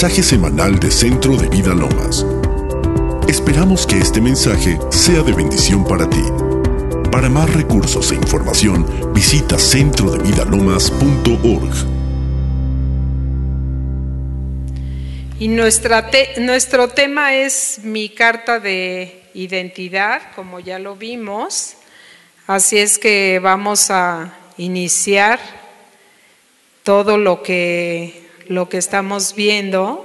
mensaje 0.00 0.22
semanal 0.22 0.78
de 0.78 0.92
Centro 0.92 1.36
de 1.36 1.48
Vida 1.48 1.74
Lomas. 1.74 2.24
Esperamos 3.26 3.84
que 3.84 3.98
este 3.98 4.20
mensaje 4.20 4.78
sea 4.90 5.24
de 5.24 5.32
bendición 5.32 5.84
para 5.84 6.08
ti. 6.08 6.22
Para 7.10 7.28
más 7.28 7.52
recursos 7.52 8.12
e 8.12 8.14
información, 8.14 8.86
visita 9.12 9.58
centrodevidalomas.org. 9.58 11.74
Y 15.40 15.48
nuestra 15.48 16.10
te- 16.12 16.40
nuestro 16.42 16.86
tema 16.90 17.34
es 17.34 17.80
mi 17.82 18.08
carta 18.08 18.60
de 18.60 19.24
identidad, 19.34 20.22
como 20.36 20.60
ya 20.60 20.78
lo 20.78 20.94
vimos. 20.94 21.74
Así 22.46 22.78
es 22.78 23.00
que 23.00 23.40
vamos 23.42 23.90
a 23.90 24.32
iniciar 24.58 25.40
todo 26.84 27.18
lo 27.18 27.42
que, 27.42 28.27
lo 28.48 28.68
que 28.68 28.78
estamos 28.78 29.34
viendo. 29.34 30.04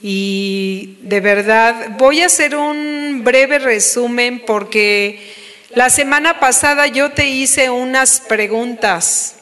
Y 0.00 0.98
de 1.02 1.20
verdad, 1.20 1.90
voy 1.98 2.22
a 2.22 2.26
hacer 2.26 2.56
un 2.56 3.22
breve 3.22 3.58
resumen 3.58 4.42
porque 4.44 5.34
la 5.74 5.90
semana 5.90 6.40
pasada 6.40 6.86
yo 6.88 7.12
te 7.12 7.28
hice 7.28 7.70
unas 7.70 8.20
preguntas, 8.20 9.36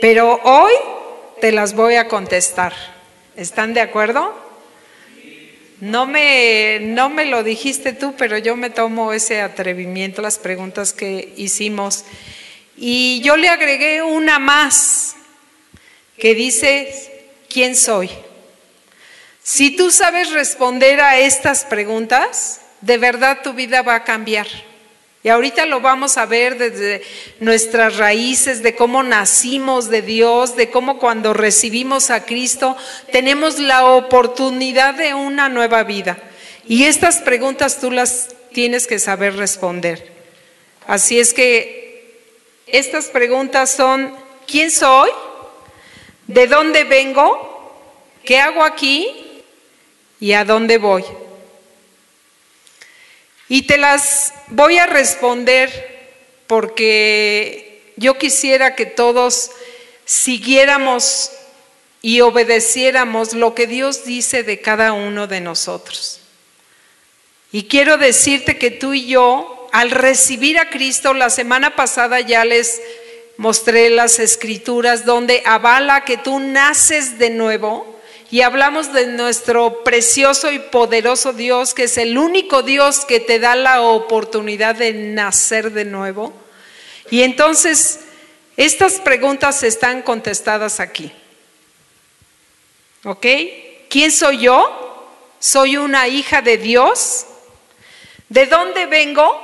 pero 0.00 0.40
hoy 0.44 0.72
te 1.40 1.52
las 1.52 1.74
voy 1.74 1.94
a 1.96 2.06
contestar. 2.06 2.74
¿Están 3.34 3.74
de 3.74 3.80
acuerdo? 3.80 4.34
No 5.80 6.06
me, 6.06 6.78
no 6.80 7.10
me 7.10 7.26
lo 7.26 7.42
dijiste 7.42 7.92
tú, 7.92 8.14
pero 8.16 8.38
yo 8.38 8.56
me 8.56 8.70
tomo 8.70 9.12
ese 9.12 9.40
atrevimiento, 9.40 10.22
las 10.22 10.38
preguntas 10.38 10.92
que 10.92 11.32
hicimos. 11.36 12.04
Y 12.76 13.20
yo 13.22 13.36
le 13.36 13.48
agregué 13.48 14.02
una 14.02 14.38
más 14.38 15.15
que 16.18 16.34
dice, 16.34 17.26
¿quién 17.48 17.76
soy? 17.76 18.10
Si 19.42 19.76
tú 19.76 19.90
sabes 19.90 20.32
responder 20.32 21.00
a 21.00 21.18
estas 21.18 21.64
preguntas, 21.64 22.60
de 22.80 22.98
verdad 22.98 23.38
tu 23.42 23.52
vida 23.52 23.82
va 23.82 23.96
a 23.96 24.04
cambiar. 24.04 24.46
Y 25.22 25.28
ahorita 25.28 25.66
lo 25.66 25.80
vamos 25.80 26.18
a 26.18 26.26
ver 26.26 26.56
desde 26.56 27.02
nuestras 27.40 27.96
raíces, 27.96 28.62
de 28.62 28.76
cómo 28.76 29.02
nacimos 29.02 29.88
de 29.88 30.02
Dios, 30.02 30.54
de 30.54 30.70
cómo 30.70 30.98
cuando 30.98 31.32
recibimos 31.32 32.10
a 32.10 32.24
Cristo 32.24 32.76
tenemos 33.10 33.58
la 33.58 33.86
oportunidad 33.86 34.94
de 34.94 35.14
una 35.14 35.48
nueva 35.48 35.82
vida. 35.82 36.16
Y 36.68 36.84
estas 36.84 37.18
preguntas 37.18 37.80
tú 37.80 37.90
las 37.90 38.28
tienes 38.52 38.86
que 38.86 38.98
saber 38.98 39.36
responder. 39.36 40.12
Así 40.86 41.18
es 41.18 41.34
que 41.34 42.22
estas 42.66 43.06
preguntas 43.06 43.70
son, 43.70 44.14
¿quién 44.46 44.70
soy? 44.70 45.10
¿De 46.26 46.46
dónde 46.46 46.84
vengo? 46.84 47.54
¿Qué 48.24 48.38
hago 48.38 48.64
aquí? 48.64 49.42
¿Y 50.18 50.32
a 50.32 50.44
dónde 50.44 50.78
voy? 50.78 51.04
Y 53.48 53.62
te 53.62 53.78
las 53.78 54.32
voy 54.48 54.78
a 54.78 54.86
responder 54.86 55.70
porque 56.46 57.92
yo 57.96 58.18
quisiera 58.18 58.74
que 58.74 58.86
todos 58.86 59.52
siguiéramos 60.04 61.30
y 62.02 62.20
obedeciéramos 62.20 63.32
lo 63.32 63.54
que 63.54 63.66
Dios 63.66 64.04
dice 64.04 64.42
de 64.42 64.60
cada 64.60 64.92
uno 64.92 65.26
de 65.26 65.40
nosotros. 65.40 66.20
Y 67.52 67.64
quiero 67.64 67.96
decirte 67.98 68.58
que 68.58 68.70
tú 68.70 68.94
y 68.94 69.06
yo, 69.06 69.68
al 69.72 69.90
recibir 69.90 70.58
a 70.58 70.70
Cristo, 70.70 71.14
la 71.14 71.30
semana 71.30 71.76
pasada 71.76 72.20
ya 72.20 72.44
les 72.44 72.80
mostré 73.36 73.90
las 73.90 74.18
escrituras 74.18 75.04
donde 75.04 75.42
avala 75.44 76.04
que 76.04 76.16
tú 76.16 76.38
naces 76.38 77.18
de 77.18 77.30
nuevo 77.30 77.96
y 78.30 78.40
hablamos 78.40 78.92
de 78.92 79.06
nuestro 79.06 79.84
precioso 79.84 80.50
y 80.50 80.58
poderoso 80.58 81.32
Dios, 81.32 81.74
que 81.74 81.84
es 81.84 81.96
el 81.96 82.18
único 82.18 82.62
Dios 82.62 83.04
que 83.04 83.20
te 83.20 83.38
da 83.38 83.54
la 83.54 83.82
oportunidad 83.82 84.74
de 84.74 84.92
nacer 84.92 85.72
de 85.72 85.84
nuevo. 85.84 86.32
Y 87.10 87.22
entonces, 87.22 88.00
estas 88.56 88.94
preguntas 88.94 89.62
están 89.62 90.02
contestadas 90.02 90.80
aquí. 90.80 91.12
¿Ok? 93.04 93.26
¿Quién 93.88 94.10
soy 94.10 94.38
yo? 94.38 95.12
¿Soy 95.38 95.76
una 95.76 96.08
hija 96.08 96.42
de 96.42 96.56
Dios? 96.56 97.26
¿De 98.28 98.46
dónde 98.46 98.86
vengo? 98.86 99.40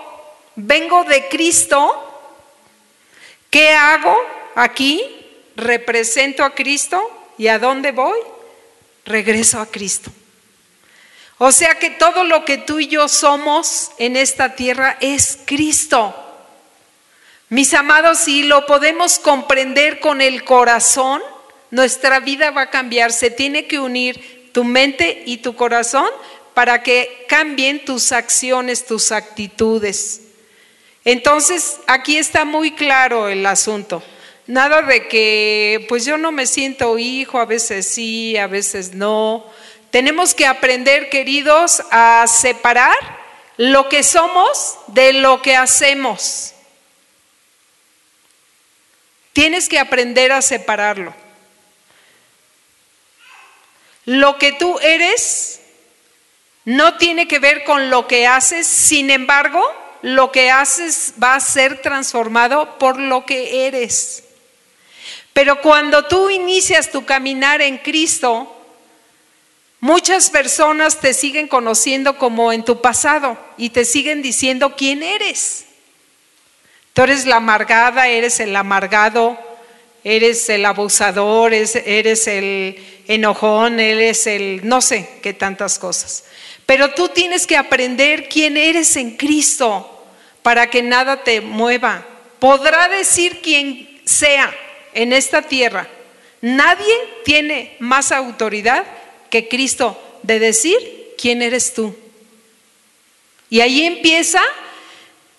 Vengo 0.56 1.04
de 1.04 1.28
Cristo. 1.28 2.11
¿Qué 3.52 3.70
hago 3.70 4.16
aquí? 4.56 5.00
¿Represento 5.54 6.42
a 6.42 6.56
Cristo? 6.56 7.00
¿Y 7.38 7.46
a 7.46 7.60
dónde 7.60 7.92
voy? 7.92 8.18
regreso 9.04 9.60
a 9.60 9.66
Cristo. 9.66 10.10
O 11.38 11.50
sea 11.50 11.78
que 11.78 11.90
todo 11.90 12.24
lo 12.24 12.44
que 12.44 12.58
tú 12.58 12.78
y 12.78 12.86
yo 12.86 13.08
somos 13.08 13.90
en 13.98 14.16
esta 14.16 14.54
tierra 14.54 14.96
es 15.00 15.38
Cristo. 15.44 16.14
Mis 17.48 17.74
amados, 17.74 18.18
si 18.18 18.44
lo 18.44 18.64
podemos 18.66 19.18
comprender 19.18 20.00
con 20.00 20.20
el 20.20 20.44
corazón, 20.44 21.20
nuestra 21.70 22.20
vida 22.20 22.50
va 22.50 22.62
a 22.62 22.70
cambiar. 22.70 23.12
Se 23.12 23.30
tiene 23.30 23.66
que 23.66 23.80
unir 23.80 24.50
tu 24.52 24.64
mente 24.64 25.22
y 25.26 25.38
tu 25.38 25.54
corazón 25.56 26.08
para 26.54 26.82
que 26.82 27.26
cambien 27.28 27.84
tus 27.84 28.12
acciones, 28.12 28.86
tus 28.86 29.10
actitudes. 29.10 30.21
Entonces, 31.04 31.78
aquí 31.86 32.16
está 32.16 32.44
muy 32.44 32.72
claro 32.72 33.28
el 33.28 33.44
asunto. 33.46 34.02
Nada 34.46 34.82
de 34.82 35.08
que, 35.08 35.84
pues 35.88 36.04
yo 36.04 36.16
no 36.16 36.32
me 36.32 36.46
siento 36.46 36.98
hijo, 36.98 37.38
a 37.38 37.44
veces 37.44 37.86
sí, 37.86 38.36
a 38.36 38.46
veces 38.46 38.92
no. 38.94 39.44
Tenemos 39.90 40.34
que 40.34 40.46
aprender, 40.46 41.10
queridos, 41.10 41.82
a 41.90 42.26
separar 42.26 42.96
lo 43.56 43.88
que 43.88 44.02
somos 44.02 44.76
de 44.88 45.12
lo 45.12 45.42
que 45.42 45.56
hacemos. 45.56 46.54
Tienes 49.32 49.68
que 49.68 49.78
aprender 49.78 50.32
a 50.32 50.42
separarlo. 50.42 51.14
Lo 54.04 54.38
que 54.38 54.52
tú 54.52 54.78
eres 54.80 55.60
no 56.64 56.96
tiene 56.96 57.28
que 57.28 57.38
ver 57.38 57.64
con 57.64 57.90
lo 57.90 58.06
que 58.06 58.26
haces, 58.26 58.66
sin 58.66 59.10
embargo, 59.10 59.62
lo 60.02 60.32
que 60.32 60.50
haces 60.50 61.14
va 61.22 61.34
a 61.34 61.40
ser 61.40 61.80
transformado 61.80 62.78
por 62.78 62.98
lo 62.98 63.24
que 63.24 63.66
eres. 63.66 64.24
Pero 65.32 65.60
cuando 65.60 66.04
tú 66.06 66.28
inicias 66.28 66.90
tu 66.90 67.04
caminar 67.04 67.62
en 67.62 67.78
Cristo, 67.78 68.54
muchas 69.80 70.28
personas 70.28 71.00
te 71.00 71.14
siguen 71.14 71.48
conociendo 71.48 72.18
como 72.18 72.52
en 72.52 72.64
tu 72.64 72.80
pasado 72.80 73.38
y 73.56 73.70
te 73.70 73.84
siguen 73.84 74.20
diciendo 74.20 74.74
quién 74.76 75.02
eres. 75.02 75.64
Tú 76.92 77.02
eres 77.02 77.24
la 77.24 77.36
amargada, 77.36 78.08
eres 78.08 78.40
el 78.40 78.54
amargado, 78.54 79.38
eres 80.04 80.48
el 80.50 80.66
abusador, 80.66 81.54
eres 81.54 82.26
el 82.26 83.02
enojón, 83.06 83.80
eres 83.80 84.26
el 84.26 84.60
no 84.68 84.82
sé 84.82 85.08
qué 85.22 85.32
tantas 85.32 85.78
cosas. 85.78 86.24
Pero 86.66 86.92
tú 86.94 87.08
tienes 87.08 87.46
que 87.46 87.56
aprender 87.56 88.28
quién 88.28 88.56
eres 88.56 88.96
en 88.96 89.16
Cristo 89.16 89.88
para 90.42 90.68
que 90.70 90.82
nada 90.82 91.22
te 91.22 91.40
mueva. 91.40 92.06
Podrá 92.38 92.88
decir 92.88 93.40
quien 93.40 94.00
sea 94.04 94.54
en 94.94 95.12
esta 95.12 95.42
tierra. 95.42 95.88
Nadie 96.40 96.94
tiene 97.24 97.76
más 97.78 98.10
autoridad 98.10 98.84
que 99.30 99.48
Cristo 99.48 100.00
de 100.22 100.38
decir 100.38 101.14
quién 101.16 101.40
eres 101.42 101.72
tú. 101.72 101.94
Y 103.48 103.60
ahí 103.60 103.84
empieza 103.84 104.40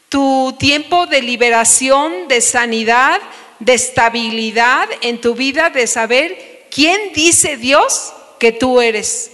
tu 0.08 0.56
tiempo 0.60 1.08
de 1.08 1.22
liberación, 1.22 2.28
de 2.28 2.40
sanidad, 2.42 3.20
de 3.60 3.74
estabilidad 3.74 4.88
en 5.02 5.20
tu 5.20 5.34
vida, 5.34 5.70
de 5.70 5.88
saber 5.88 6.68
quién 6.70 7.14
dice 7.14 7.58
Dios 7.58 8.14
que 8.40 8.52
tú 8.52 8.80
eres. 8.80 9.33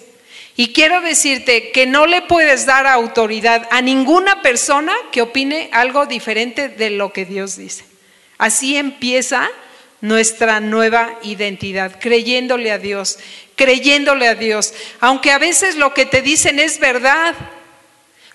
Y 0.60 0.74
quiero 0.74 1.00
decirte 1.00 1.72
que 1.72 1.86
no 1.86 2.06
le 2.06 2.22
puedes 2.22 2.66
dar 2.66 2.86
autoridad 2.86 3.66
a 3.72 3.82
ninguna 3.82 4.42
persona 4.42 4.94
que 5.10 5.22
opine 5.22 5.70
algo 5.72 6.06
diferente 6.06 6.68
de 6.68 6.90
lo 6.90 7.14
que 7.14 7.24
Dios 7.24 7.56
dice. 7.56 7.86
Así 8.38 8.76
empieza 8.76 9.50
nuestra 10.02 10.60
nueva 10.60 11.18
identidad, 11.24 11.98
creyéndole 11.98 12.74
a 12.74 12.78
Dios, 12.78 13.20
creyéndole 13.56 14.28
a 14.28 14.36
Dios, 14.36 14.74
aunque 15.00 15.32
a 15.32 15.38
veces 15.38 15.78
lo 15.78 15.94
que 15.94 16.06
te 16.06 16.22
dicen 16.22 16.60
es 16.60 16.78
verdad, 16.78 17.36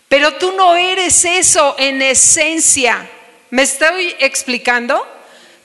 pero 0.09 0.33
tú 0.37 0.53
no 0.53 0.77
eres 0.77 1.27
eso 1.27 1.77
en 1.79 2.01
esencia. 2.01 3.07
¿Me 3.51 3.65
estoy 3.65 4.17
explicando? 4.19 5.07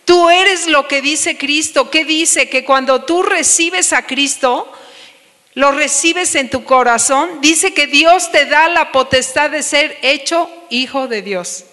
Tú 0.03 0.29
eres 0.29 0.67
lo 0.67 0.89
que 0.89 1.01
dice 1.01 1.37
Cristo. 1.37 1.89
¿Qué 1.89 2.03
dice? 2.03 2.49
Que 2.49 2.65
cuando 2.65 3.05
tú 3.05 3.23
recibes 3.23 3.93
a 3.93 4.05
Cristo, 4.05 4.69
lo 5.53 5.71
recibes 5.71 6.35
en 6.35 6.49
tu 6.49 6.63
corazón, 6.63 7.41
dice 7.41 7.73
que 7.73 7.87
Dios 7.87 8.31
te 8.31 8.45
da 8.45 8.69
la 8.69 8.91
potestad 8.91 9.49
de 9.49 9.63
ser 9.63 9.97
hecho 10.01 10.49
hijo 10.69 11.07
de 11.07 11.21
Dios. 11.21 11.65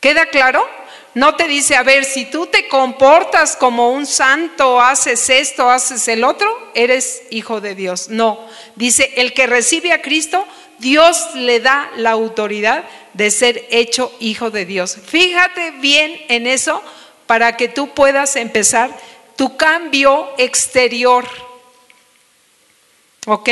¿Queda 0.00 0.26
claro? 0.26 0.66
no 1.16 1.34
te 1.34 1.48
dice, 1.48 1.76
a 1.76 1.82
ver, 1.82 2.04
si 2.04 2.26
tú 2.26 2.46
te 2.46 2.68
comportas 2.68 3.56
como 3.56 3.90
un 3.90 4.04
santo, 4.04 4.82
haces 4.82 5.30
esto, 5.30 5.70
haces 5.70 6.06
el 6.08 6.22
otro, 6.22 6.46
eres 6.74 7.22
hijo 7.30 7.62
de 7.62 7.74
Dios. 7.74 8.10
No, 8.10 8.46
dice, 8.74 9.14
el 9.16 9.32
que 9.32 9.46
recibe 9.46 9.92
a 9.92 10.02
Cristo, 10.02 10.46
Dios 10.78 11.34
le 11.34 11.60
da 11.60 11.90
la 11.96 12.10
autoridad 12.10 12.84
de 13.14 13.30
ser 13.30 13.66
hecho 13.70 14.12
hijo 14.20 14.50
de 14.50 14.66
Dios. 14.66 14.98
Fíjate 15.06 15.70
bien 15.70 16.20
en 16.28 16.46
eso 16.46 16.82
para 17.26 17.56
que 17.56 17.68
tú 17.68 17.94
puedas 17.94 18.36
empezar 18.36 18.90
tu 19.36 19.56
cambio 19.56 20.34
exterior. 20.36 21.24
¿Ok? 23.26 23.50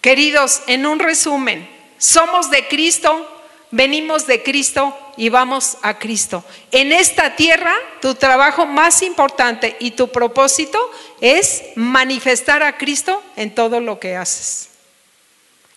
Queridos, 0.00 0.62
en 0.66 0.86
un 0.86 0.98
resumen, 0.98 1.68
somos 1.98 2.50
de 2.50 2.68
Cristo, 2.68 3.26
venimos 3.70 4.26
de 4.26 4.42
Cristo 4.42 4.96
y 5.16 5.28
vamos 5.28 5.78
a 5.82 5.98
Cristo. 5.98 6.44
En 6.70 6.92
esta 6.92 7.36
tierra, 7.36 7.74
tu 8.00 8.14
trabajo 8.14 8.66
más 8.66 9.02
importante 9.02 9.76
y 9.80 9.92
tu 9.92 10.08
propósito 10.08 10.78
es 11.20 11.62
manifestar 11.74 12.62
a 12.62 12.76
Cristo 12.76 13.22
en 13.36 13.54
todo 13.54 13.80
lo 13.80 13.98
que 13.98 14.16
haces. 14.16 14.68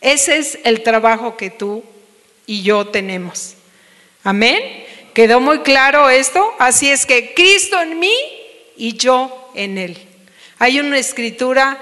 Ese 0.01 0.37
es 0.37 0.59
el 0.65 0.83
trabajo 0.83 1.37
que 1.37 1.49
tú 1.49 1.83
y 2.45 2.63
yo 2.63 2.87
tenemos. 2.87 3.55
Amén. 4.23 4.85
¿Quedó 5.13 5.39
muy 5.39 5.59
claro 5.59 6.09
esto? 6.09 6.53
Así 6.59 6.89
es 6.89 7.05
que 7.05 7.33
Cristo 7.33 7.79
en 7.81 7.99
mí 7.99 8.15
y 8.75 8.97
yo 8.97 9.51
en 9.55 9.77
Él. 9.77 9.97
Hay 10.59 10.79
una 10.79 10.97
escritura 10.97 11.79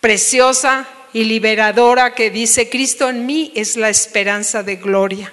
preciosa 0.00 0.88
y 1.12 1.24
liberadora 1.24 2.14
que 2.14 2.30
dice, 2.30 2.68
Cristo 2.68 3.08
en 3.08 3.26
mí 3.26 3.52
es 3.54 3.76
la 3.76 3.88
esperanza 3.88 4.62
de 4.62 4.76
gloria. 4.76 5.32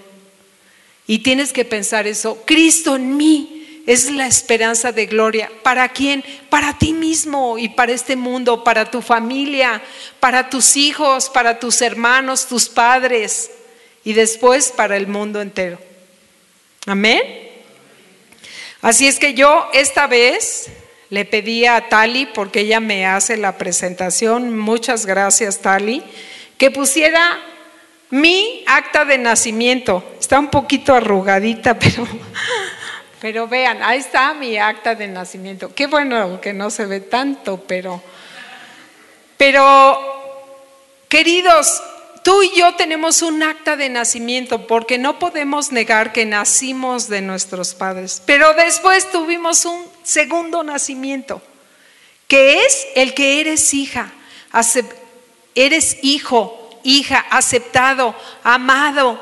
Y 1.06 1.19
tienes 1.19 1.54
que 1.54 1.66
pensar 1.66 2.08
eso, 2.08 2.44
Cristo 2.46 2.96
en 2.96 3.16
mí 3.16 3.58
es 3.86 4.12
la 4.12 4.28
esperanza 4.28 4.92
de 4.92 5.06
gloria. 5.06 5.50
¿Para 5.64 5.88
quién? 5.90 6.24
Para 6.50 6.78
ti 6.78 6.92
mismo 6.92 7.58
y 7.58 7.69
para 7.69 7.94
este 7.94 8.18
mundo, 8.18 8.64
para 8.64 8.92
tu 8.92 9.02
familia, 9.02 9.81
para 10.19 10.50
tus 10.50 10.75
hijos, 10.75 11.30
para 11.30 11.58
tus 11.58 11.81
hermanos, 11.81 12.48
tus 12.48 12.68
padres 12.68 13.50
y 14.04 14.12
después 14.12 14.74
para 14.75 14.98
el 14.98 15.08
mundo 15.08 15.42
entero. 15.42 15.80
Amén. 16.86 17.22
Así 18.81 19.08
es 19.08 19.20
que 19.20 19.34
yo 19.34 19.70
esta 19.74 20.06
vez 20.08 20.68
le 21.09 21.25
pedí 21.25 21.65
a 21.65 21.89
Tali, 21.89 22.25
porque 22.25 22.62
ella 22.62 22.80
me 22.80 23.06
hace 23.06 23.38
la 23.38 23.57
presentación, 23.57 24.57
muchas 24.57 25.06
gracias 25.06 25.59
Tali, 25.59 26.04
que 26.57 26.71
pusiera 26.71 27.39
mi 28.09 28.63
acta 28.68 29.06
de 29.06 29.18
nacimiento. 29.18 30.04
Está 30.19 30.39
un 30.39 30.50
poquito 30.50 30.94
arrugadita, 30.94 31.77
pero, 31.80 32.07
pero 33.21 33.48
vean, 33.48 33.81
ahí 33.83 34.00
está 34.00 34.33
mi 34.33 34.57
acta 34.57 34.95
de 34.95 35.07
nacimiento. 35.07 35.74
Qué 35.74 35.88
bueno 35.88 36.42
que 36.42 36.54
no 36.54 36.69
se 36.69 36.86
ve 36.86 37.00
tanto, 37.00 37.63
pero, 37.68 38.01
pero, 39.38 39.98
queridos, 41.07 41.81
Tú 42.27 42.44
y 42.44 42.51
yo 42.60 42.75
tenemos 42.75 43.21
un 43.21 43.42
acta 43.42 43.77
de 43.77 43.88
nacimiento 43.88 44.68
porque 44.68 44.98
no 44.98 45.18
podemos 45.18 45.71
negar 45.71 46.12
que 46.12 46.25
nacimos 46.25 47.07
de 47.07 47.21
nuestros 47.21 47.74
padres, 47.74 48.21
pero 48.25 48.53
después 48.53 49.10
tuvimos 49.13 49.63
un 49.63 49.97
segundo 50.07 50.63
nacimiento, 50.63 51.42
que 52.30 52.65
es 52.65 52.88
el 52.95 53.13
que 53.13 53.42
eres 53.42 53.74
hija, 53.74 54.13
eres 55.54 55.98
hijo, 56.01 56.80
hija, 56.83 57.25
aceptado, 57.30 58.15
amado, 58.42 59.19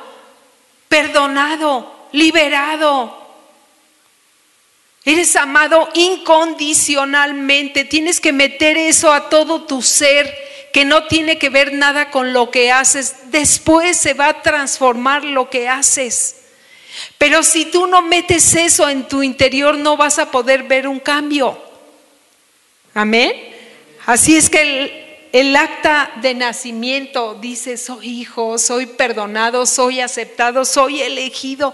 perdonado, 0.88 2.08
liberado. 2.12 3.26
Eres 5.04 5.36
amado 5.36 5.90
incondicionalmente. 5.96 7.86
Tienes 7.86 8.20
que 8.20 8.32
meter 8.32 8.78
eso 8.78 9.12
a 9.12 9.30
todo 9.30 9.64
tu 9.64 9.82
ser 9.82 10.34
que 10.72 10.86
no 10.86 11.06
tiene 11.06 11.40
que 11.40 11.50
ver 11.50 11.74
nada 11.74 12.12
con 12.12 12.32
lo 12.34 12.52
que 12.52 12.72
haces, 12.72 13.32
después 13.32 13.98
se 13.98 14.14
va 14.14 14.28
a 14.28 14.42
transformar 14.42 15.24
lo 15.24 15.50
que 15.50 15.70
haces. 15.70 16.45
Pero 17.18 17.44
si 17.44 17.66
tú 17.66 17.88
no 17.88 18.02
metes 18.02 18.56
eso 18.56 18.90
en 18.90 19.08
tu 19.08 19.24
interior, 19.24 19.78
no 19.78 19.98
vas 19.98 20.20
a 20.20 20.32
poder 20.32 20.64
ver 20.64 20.88
un 20.88 21.00
cambio. 21.00 21.58
Amén. 22.94 23.34
Así 24.06 24.38
es 24.38 24.50
que 24.50 25.28
el, 25.32 25.56
acta 25.56 26.12
de 26.22 26.34
nacimiento 26.34 27.36
dice, 27.36 27.78
soy 27.78 28.22
hijo, 28.22 28.58
soy 28.58 28.86
perdonado, 28.86 29.66
soy 29.66 30.00
aceptado, 30.00 30.64
soy 30.64 31.02
elegido. 31.02 31.74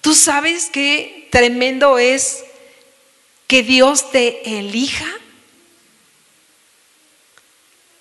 ¿Tú 0.00 0.14
sabes 0.14 0.70
qué 0.70 1.28
tremendo 1.30 1.98
es 1.98 2.44
que 3.46 3.62
Dios 3.62 4.10
te 4.10 4.58
elija? 4.58 5.06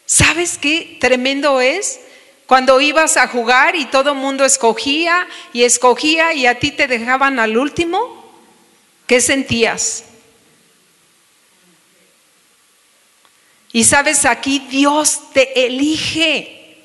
¿Sabes 0.06 0.58
qué 0.58 0.98
tremendo 1.02 1.60
es? 1.60 2.00
Cuando 2.48 2.80
ibas 2.80 3.18
a 3.18 3.28
jugar 3.28 3.76
y 3.76 3.86
todo 3.86 4.12
el 4.12 4.18
mundo 4.18 4.46
escogía 4.46 5.28
y 5.52 5.64
escogía 5.64 6.34
y 6.34 6.48
a 6.48 6.58
ti 6.58 6.72
te 6.72 6.88
dejaban 6.88 7.40
al 7.40 7.58
último, 7.58 8.24
¿qué 9.06 9.20
sentías? 9.20 10.06
Y 13.74 13.84
sabes, 13.84 14.24
aquí 14.24 14.60
Dios 14.70 15.34
te 15.34 15.66
elige, 15.66 16.78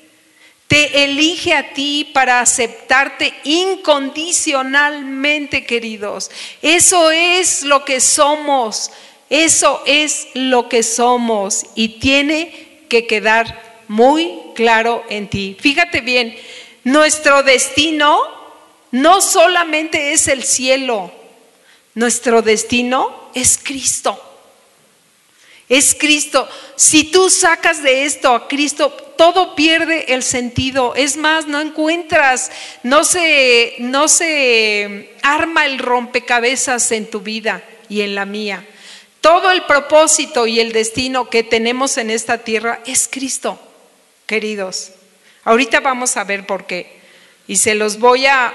te 0.67 1.05
elige 1.05 1.53
a 1.53 1.73
ti 1.73 2.11
para 2.13 2.41
aceptarte 2.41 3.33
incondicionalmente, 3.45 5.65
queridos. 5.65 6.29
Eso 6.61 7.09
es 7.09 7.63
lo 7.63 7.85
que 7.85 8.01
somos, 8.01 8.91
eso 9.29 9.81
es 9.85 10.27
lo 10.33 10.67
que 10.67 10.83
somos 10.83 11.65
y 11.73 11.99
tiene 11.99 12.83
que 12.89 13.07
quedar 13.07 13.72
muy 13.93 14.41
claro 14.55 15.03
en 15.07 15.27
ti. 15.29 15.55
Fíjate 15.59 16.01
bien, 16.01 16.35
nuestro 16.83 17.43
destino 17.43 18.19
no 18.89 19.21
solamente 19.21 20.13
es 20.13 20.27
el 20.27 20.43
cielo, 20.43 21.11
nuestro 21.93 22.41
destino 22.41 23.29
es 23.35 23.59
Cristo. 23.61 24.19
Es 25.69 25.95
Cristo. 25.95 26.49
Si 26.75 27.05
tú 27.05 27.29
sacas 27.29 27.83
de 27.83 28.05
esto 28.05 28.33
a 28.33 28.47
Cristo, 28.47 28.91
todo 29.15 29.55
pierde 29.55 30.13
el 30.13 30.23
sentido. 30.23 30.95
Es 30.95 31.15
más, 31.15 31.45
no 31.47 31.61
encuentras, 31.61 32.51
no 32.81 33.03
se, 33.03 33.75
no 33.77 34.07
se 34.07 35.15
arma 35.21 35.65
el 35.65 35.77
rompecabezas 35.77 36.91
en 36.91 37.09
tu 37.09 37.21
vida 37.21 37.63
y 37.89 38.01
en 38.01 38.15
la 38.15 38.25
mía. 38.25 38.65
Todo 39.21 39.51
el 39.51 39.63
propósito 39.63 40.47
y 40.47 40.59
el 40.59 40.73
destino 40.73 41.29
que 41.29 41.43
tenemos 41.43 41.97
en 41.97 42.09
esta 42.09 42.39
tierra 42.39 42.81
es 42.85 43.07
Cristo, 43.09 43.57
queridos. 44.33 44.89
Ahorita 45.43 45.79
vamos 45.79 46.17
a 46.17 46.23
ver 46.23 46.47
por 46.47 46.65
qué. 46.65 46.99
Y 47.47 47.57
se 47.57 47.75
los 47.75 47.99
voy 47.99 48.25
a 48.25 48.51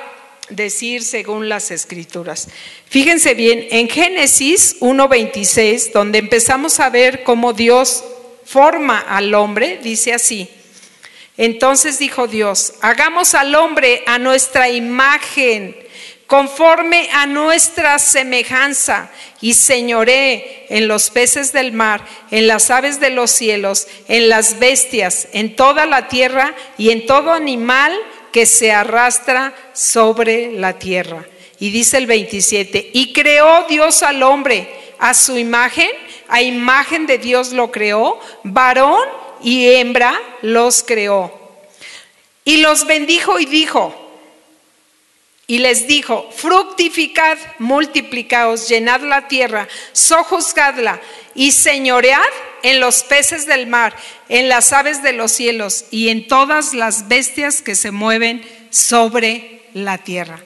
decir 0.49 1.05
según 1.05 1.49
las 1.49 1.71
escrituras. 1.71 2.49
Fíjense 2.87 3.35
bien, 3.35 3.65
en 3.71 3.89
Génesis 3.89 4.81
1.26, 4.81 5.93
donde 5.93 6.19
empezamos 6.19 6.81
a 6.81 6.91
ver 6.91 7.23
cómo 7.23 7.53
Dios 7.53 8.03
forma 8.45 8.99
al 8.99 9.33
hombre, 9.35 9.79
dice 9.81 10.13
así. 10.13 10.51
Entonces 11.37 12.01
dijo 12.01 12.27
Dios, 12.27 12.73
hagamos 12.81 13.35
al 13.35 13.55
hombre 13.55 14.03
a 14.07 14.19
nuestra 14.19 14.69
imagen 14.71 15.77
conforme 16.29 17.09
a 17.11 17.27
nuestra 17.27 17.99
semejanza, 17.99 19.11
y 19.41 19.55
señoré 19.55 20.67
en 20.69 20.87
los 20.87 21.09
peces 21.09 21.55
del 21.55 21.73
mar, 21.73 22.05
en 22.31 22.47
las 22.47 22.71
aves 22.71 23.01
de 23.01 23.09
los 23.09 23.31
cielos, 23.31 23.89
en 24.09 24.29
las 24.29 24.59
bestias, 24.59 25.29
en 25.33 25.57
toda 25.57 25.87
la 25.87 26.09
tierra 26.09 26.55
y 26.77 26.91
en 26.91 27.07
todo 27.07 27.33
animal 27.33 27.97
que 28.31 28.45
se 28.45 28.73
arrastra 28.73 29.55
sobre 29.73 30.53
la 30.53 30.79
tierra. 30.79 31.25
Y 31.59 31.71
dice 31.71 31.97
el 31.97 32.07
27, 32.07 32.91
y 32.93 33.15
creó 33.15 33.65
Dios 33.67 34.03
al 34.03 34.23
hombre 34.23 34.69
a 34.99 35.15
su 35.15 35.39
imagen, 35.39 35.91
a 36.29 36.43
imagen 36.43 37.07
de 37.07 37.17
Dios 37.17 37.53
lo 37.53 37.73
creó, 37.73 38.21
varón 38.45 39.01
y 39.43 39.67
hembra 39.67 40.21
los 40.43 40.83
creó. 40.83 41.33
Y 42.45 42.59
los 42.59 42.87
bendijo 42.87 43.41
y 43.41 43.47
dijo, 43.47 44.08
y 45.51 45.59
les 45.59 45.87
dijo, 45.87 46.31
fructificad, 46.31 47.39
multiplicaos, 47.59 48.69
llenad 48.69 49.01
la 49.01 49.29
tierra, 49.29 49.67
sojuzgadla 49.93 51.01
y 51.35 51.53
señoread 51.53 52.21
en 52.63 52.81
los 52.81 53.03
peces 53.03 53.47
del 53.47 53.67
mar, 53.67 53.97
en 54.29 54.51
las 54.51 54.75
aves 54.75 55.03
de 55.03 55.15
los 55.15 55.33
cielos 55.33 55.87
y 55.91 56.11
en 56.11 56.29
todas 56.29 56.75
las 56.75 57.09
bestias 57.09 57.63
que 57.63 57.77
se 57.77 57.91
mueven 57.93 58.47
sobre 58.69 59.63
la 59.73 59.97
tierra. 59.97 60.39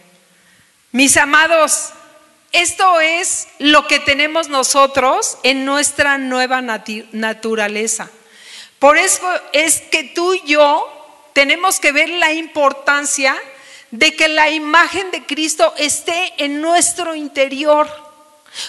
Mis 0.93 1.17
amados, 1.17 1.91
esto 2.53 3.01
es 3.01 3.49
lo 3.59 3.89
que 3.89 3.99
tenemos 3.99 4.51
nosotros 4.51 5.37
en 5.43 5.65
nuestra 5.65 6.17
nueva 6.17 6.63
naturaleza. 6.63 8.09
Por 8.79 8.99
eso 8.99 9.29
es 9.53 9.81
que 9.81 10.05
tú 10.05 10.35
y 10.35 10.43
yo 10.47 10.87
tenemos 11.33 11.81
que 11.81 11.91
ver 11.91 12.09
la 12.09 12.33
importancia 12.33 13.37
de 13.93 14.17
que 14.17 14.27
la 14.27 14.49
imagen 14.49 15.11
de 15.11 15.25
Cristo 15.25 15.73
esté 15.77 16.33
en 16.43 16.61
nuestro 16.63 17.15
interior. 17.15 17.89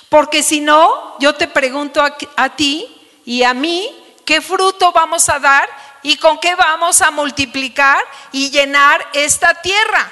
Porque 0.10 0.44
si 0.44 0.60
no, 0.60 1.18
yo 1.20 1.34
te 1.34 1.48
pregunto 1.48 2.02
a, 2.02 2.16
a, 2.36 2.56
ti 2.56 2.86
y 3.26 3.44
a 3.44 3.54
mí, 3.54 3.90
¿qué 4.26 4.42
fruto 4.42 4.92
vamos 4.92 5.30
a 5.30 5.40
dar 5.40 5.68
y 6.04 6.18
con 6.18 6.40
qué 6.40 6.56
vamos 6.56 7.02
a 7.02 7.10
multiplicar 7.10 8.04
y 8.34 8.52
llenar 8.52 9.06
esta 9.14 9.62
tierra? 9.62 10.12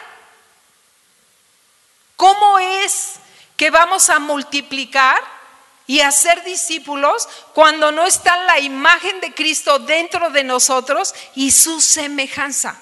¿Cómo 2.15 2.58
es 2.60 3.15
que 3.58 3.70
vamos 3.70 4.10
a 4.10 4.20
multiplicar 4.20 5.22
y 5.88 6.00
hacer 6.00 6.41
discípulos 6.46 7.27
cuando 7.53 7.91
no 7.91 8.06
está 8.06 8.38
la 8.46 8.60
imagen 8.60 9.20
de 9.20 9.34
Cristo 9.34 9.77
dentro 9.80 10.30
de 10.30 10.46
nosotros 10.46 11.13
y 11.36 11.51
su 11.51 11.82
semejanza? 11.82 12.80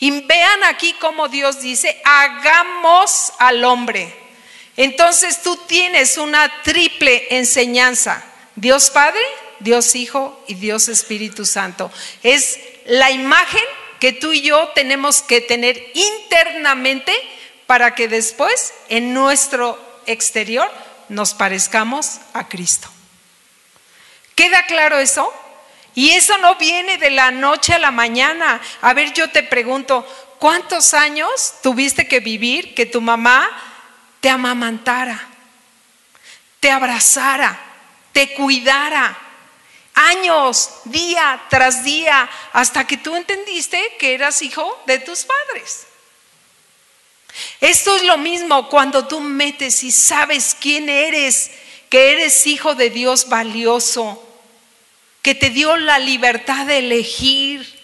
Y 0.00 0.20
vean 0.22 0.64
aquí 0.64 0.94
cómo 1.00 1.28
Dios 1.28 1.60
dice, 1.60 2.00
hagamos 2.04 3.32
al 3.38 3.64
hombre. 3.64 4.14
Entonces 4.76 5.42
tú 5.42 5.56
tienes 5.66 6.18
una 6.18 6.62
triple 6.62 7.26
enseñanza. 7.30 8.24
Dios 8.54 8.90
Padre, 8.90 9.22
Dios 9.58 9.94
Hijo 9.96 10.44
y 10.46 10.54
Dios 10.54 10.88
Espíritu 10.88 11.44
Santo. 11.44 11.90
Es 12.22 12.60
la 12.86 13.10
imagen 13.10 13.64
que 13.98 14.12
tú 14.12 14.32
y 14.32 14.42
yo 14.42 14.68
tenemos 14.74 15.22
que 15.22 15.40
tener 15.40 15.92
internamente 15.94 17.12
para 17.66 17.94
que 17.94 18.06
después 18.08 18.72
en 18.88 19.12
nuestro 19.12 19.78
exterior 20.06 20.70
nos 21.08 21.34
parezcamos 21.34 22.18
a 22.32 22.48
Cristo. 22.48 22.88
¿Queda 24.36 24.64
claro 24.66 24.98
eso? 24.98 25.32
Y 25.98 26.10
eso 26.10 26.38
no 26.38 26.54
viene 26.54 26.96
de 26.96 27.10
la 27.10 27.32
noche 27.32 27.74
a 27.74 27.78
la 27.80 27.90
mañana. 27.90 28.60
A 28.82 28.94
ver, 28.94 29.12
yo 29.14 29.30
te 29.30 29.42
pregunto, 29.42 30.06
¿cuántos 30.38 30.94
años 30.94 31.54
tuviste 31.60 32.06
que 32.06 32.20
vivir 32.20 32.72
que 32.72 32.86
tu 32.86 33.00
mamá 33.00 33.50
te 34.20 34.30
amamantara, 34.30 35.28
te 36.60 36.70
abrazara, 36.70 37.58
te 38.12 38.32
cuidara? 38.32 39.18
Años, 39.92 40.70
día 40.84 41.42
tras 41.50 41.82
día, 41.82 42.30
hasta 42.52 42.86
que 42.86 42.98
tú 42.98 43.16
entendiste 43.16 43.82
que 43.98 44.14
eras 44.14 44.40
hijo 44.40 44.80
de 44.86 45.00
tus 45.00 45.24
padres. 45.24 45.88
Esto 47.60 47.96
es 47.96 48.04
lo 48.04 48.18
mismo 48.18 48.68
cuando 48.68 49.08
tú 49.08 49.18
metes 49.18 49.82
y 49.82 49.90
sabes 49.90 50.56
quién 50.60 50.88
eres, 50.88 51.50
que 51.90 52.12
eres 52.12 52.46
hijo 52.46 52.76
de 52.76 52.88
Dios 52.88 53.28
valioso 53.28 54.26
que 55.22 55.34
te 55.34 55.50
dio 55.50 55.76
la 55.76 55.98
libertad 55.98 56.66
de 56.66 56.78
elegir. 56.78 57.80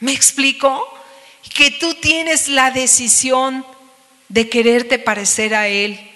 ¿Me 0.00 0.12
explico? 0.12 0.92
Que 1.54 1.70
tú 1.70 1.94
tienes 1.94 2.48
la 2.48 2.70
decisión 2.70 3.64
de 4.28 4.48
quererte 4.48 4.98
parecer 4.98 5.54
a 5.54 5.68
Él. 5.68 6.10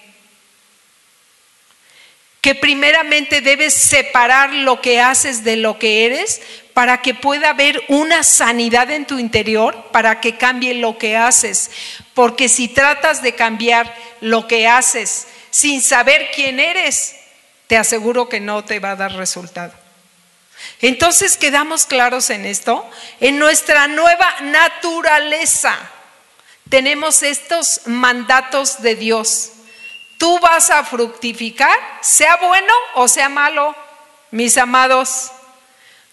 Que 2.40 2.54
primeramente 2.54 3.40
debes 3.40 3.74
separar 3.74 4.52
lo 4.52 4.80
que 4.80 5.00
haces 5.00 5.44
de 5.44 5.56
lo 5.56 5.78
que 5.78 6.06
eres 6.06 6.40
para 6.76 7.00
que 7.00 7.14
pueda 7.14 7.50
haber 7.50 7.82
una 7.88 8.22
sanidad 8.22 8.90
en 8.90 9.06
tu 9.06 9.18
interior, 9.18 9.88
para 9.92 10.20
que 10.20 10.36
cambie 10.36 10.74
lo 10.74 10.98
que 10.98 11.16
haces. 11.16 11.70
Porque 12.12 12.50
si 12.50 12.68
tratas 12.68 13.22
de 13.22 13.34
cambiar 13.34 13.96
lo 14.20 14.46
que 14.46 14.68
haces 14.68 15.26
sin 15.50 15.80
saber 15.80 16.30
quién 16.34 16.60
eres, 16.60 17.15
te 17.66 17.76
aseguro 17.76 18.28
que 18.28 18.40
no 18.40 18.64
te 18.64 18.78
va 18.78 18.92
a 18.92 18.96
dar 18.96 19.12
resultado. 19.12 19.72
Entonces 20.80 21.36
quedamos 21.36 21.86
claros 21.86 22.30
en 22.30 22.46
esto. 22.46 22.88
En 23.20 23.38
nuestra 23.38 23.88
nueva 23.88 24.28
naturaleza 24.42 25.76
tenemos 26.68 27.22
estos 27.22 27.82
mandatos 27.86 28.82
de 28.82 28.96
Dios. 28.96 29.52
Tú 30.18 30.38
vas 30.40 30.70
a 30.70 30.84
fructificar, 30.84 31.78
sea 32.00 32.36
bueno 32.36 32.72
o 32.94 33.06
sea 33.08 33.28
malo, 33.28 33.74
mis 34.30 34.56
amados. 34.56 35.30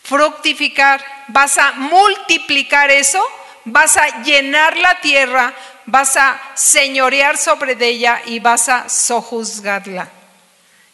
Fructificar, 0.03 1.03
vas 1.29 1.57
a 1.57 1.71
multiplicar 1.73 2.91
eso, 2.91 3.25
vas 3.63 3.95
a 3.95 4.21
llenar 4.23 4.75
la 4.75 4.99
tierra, 4.99 5.53
vas 5.85 6.17
a 6.17 6.39
señorear 6.55 7.37
sobre 7.37 7.77
ella 7.79 8.21
y 8.25 8.39
vas 8.39 8.67
a 8.67 8.89
sojuzgarla. 8.89 10.22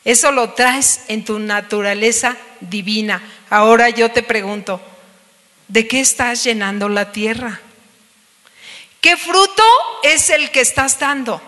Eso 0.06 0.32
lo 0.32 0.53
traes 0.53 1.01
en 1.08 1.25
tu 1.25 1.39
naturaleza 1.39 2.38
divina. 2.62 3.22
Ahora 3.50 3.89
yo 3.89 4.12
te 4.12 4.24
pregunto, 4.24 4.82
¿de 5.68 5.88
qué 5.88 6.00
estás 6.00 6.44
llenando 6.44 6.88
la 6.89 7.12
tierra? 7.12 7.60
¿Qué 9.01 9.18
fruto 9.18 9.63
es 10.03 10.29
el 10.29 10.51
que 10.51 10.62
estás 10.62 11.00
dando? 11.00 11.41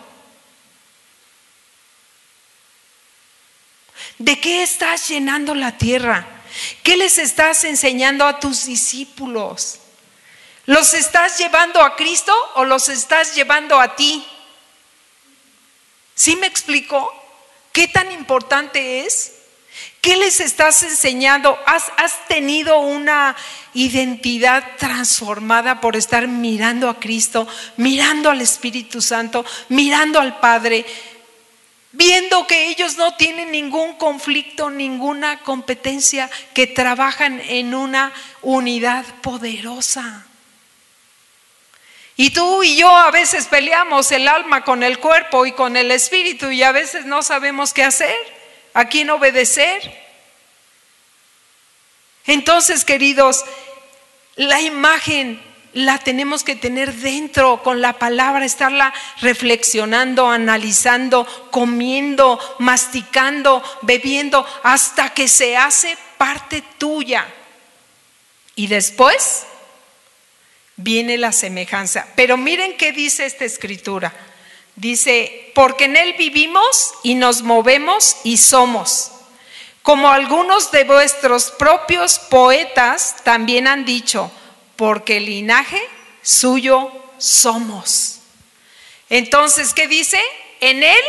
¿De 4.17 4.39
qué 4.39 4.63
estás 4.63 5.08
llenando 5.08 5.55
la 5.55 5.77
tierra? 5.77 6.27
¿Qué 6.84 6.96
les 6.96 7.17
estás 7.17 7.63
enseñando 7.63 8.25
a 8.25 8.39
tus 8.39 8.65
discípulos? 8.65 9.79
¿Los 10.65 10.93
estás 10.93 11.38
llevando 11.38 11.81
a 11.81 11.96
Cristo 11.96 12.34
o 12.55 12.65
los 12.65 12.88
estás 12.89 13.36
llevando 13.36 13.79
a 13.79 13.96
ti? 13.96 14.25
¿Sí 16.13 16.36
me 16.36 16.48
explico? 16.48 17.21
¿Qué 17.72 17.88
tan 17.88 18.12
importante 18.12 19.06
es? 19.06 19.34
¿Qué 20.01 20.18
les 20.18 20.40
estás 20.40 20.84
enseñando? 20.84 21.58
¿Has, 21.66 21.92
¿Has, 21.98 22.28
tenido 22.28 22.80
una 22.80 23.36
identidad 23.74 24.63
transformada 24.78 25.80
por 25.80 25.96
estar 25.96 26.28
mirando 26.28 26.90
a 26.90 27.00
Cristo, 27.00 27.48
mirando 27.78 28.30
al 28.30 28.42
Espíritu 28.42 29.01
Santo, 29.01 29.46
mirando 29.70 30.20
al 30.20 30.40
Padre, 30.40 30.86
viendo 31.92 32.48
que 32.48 32.70
ellos 32.70 32.98
no 32.98 33.16
tienen 33.16 33.51
ningún 33.51 33.94
conflicto, 33.94 34.70
ninguna 34.70 35.40
competencia, 35.40 36.30
que 36.54 36.68
trabajan 36.68 37.40
en 37.48 37.75
una 37.75 38.12
unidad 38.42 39.06
poderosa? 39.22 40.25
Y 42.22 42.30
tú 42.30 42.62
y 42.62 42.75
yo 42.75 42.88
a 42.88 43.10
veces 43.10 43.48
peleamos 43.48 44.12
el 44.12 44.28
alma 44.28 44.63
con 44.63 44.84
el 44.84 45.00
cuerpo 45.00 45.48
y 45.48 45.54
con 45.54 45.75
el 45.75 45.90
espíritu 45.90 46.51
y 46.51 46.62
a 46.62 46.72
veces 46.72 47.08
no 47.08 47.24
sabemos 47.24 47.74
qué 47.74 47.84
hacer, 47.84 48.16
a 48.75 48.86
quién 48.86 49.10
obedecer. 49.10 49.82
Entonces, 52.28 52.86
queridos, 52.86 53.44
la 54.36 54.62
imagen 54.62 55.42
la 55.74 55.98
tenemos 55.98 56.44
que 56.44 56.56
tener 56.56 56.94
dentro 56.94 57.63
con 57.63 57.82
la 57.82 57.94
palabra, 57.94 58.46
estarla 58.46 58.94
reflexionando, 59.22 60.30
analizando, 60.30 61.25
comiendo, 61.50 62.40
masticando, 62.60 63.63
bebiendo, 63.82 64.46
hasta 64.62 65.12
que 65.16 65.28
se 65.28 65.58
hace 65.58 65.98
parte 66.20 66.63
tuya. 66.78 67.25
Y 68.56 68.68
después 68.68 69.48
viene 70.84 71.18
la 71.18 71.32
semejanza. 71.32 72.08
Pero 72.16 72.38
miren 72.38 72.78
qué 72.78 72.92
dice 72.92 73.26
esta 73.26 73.46
escritura. 73.46 74.14
Dice, 74.76 75.52
porque 75.54 75.86
en 75.86 75.98
Él 75.98 76.16
vivimos 76.18 76.94
y 77.04 77.16
nos 77.16 77.42
movemos 77.42 78.18
y 78.24 78.38
somos. 78.38 79.12
Como 79.82 80.10
algunos 80.10 80.72
de 80.72 80.84
vuestros 80.84 81.52
propios 81.52 82.20
poetas 82.20 83.18
también 83.24 83.68
han 83.68 83.84
dicho, 83.84 84.32
porque 84.76 85.18
el 85.18 85.26
linaje 85.26 85.82
suyo 86.22 86.92
somos. 87.18 88.20
Entonces, 89.10 89.74
¿qué 89.74 89.88
dice? 89.88 90.20
En 90.60 90.84
Él 90.84 91.04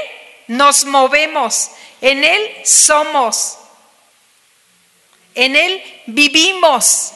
nos 0.48 0.84
movemos, 0.84 1.70
en 2.00 2.24
Él 2.24 2.40
somos, 2.64 3.58
en 5.34 5.56
Él 5.56 5.82
vivimos. 6.06 7.12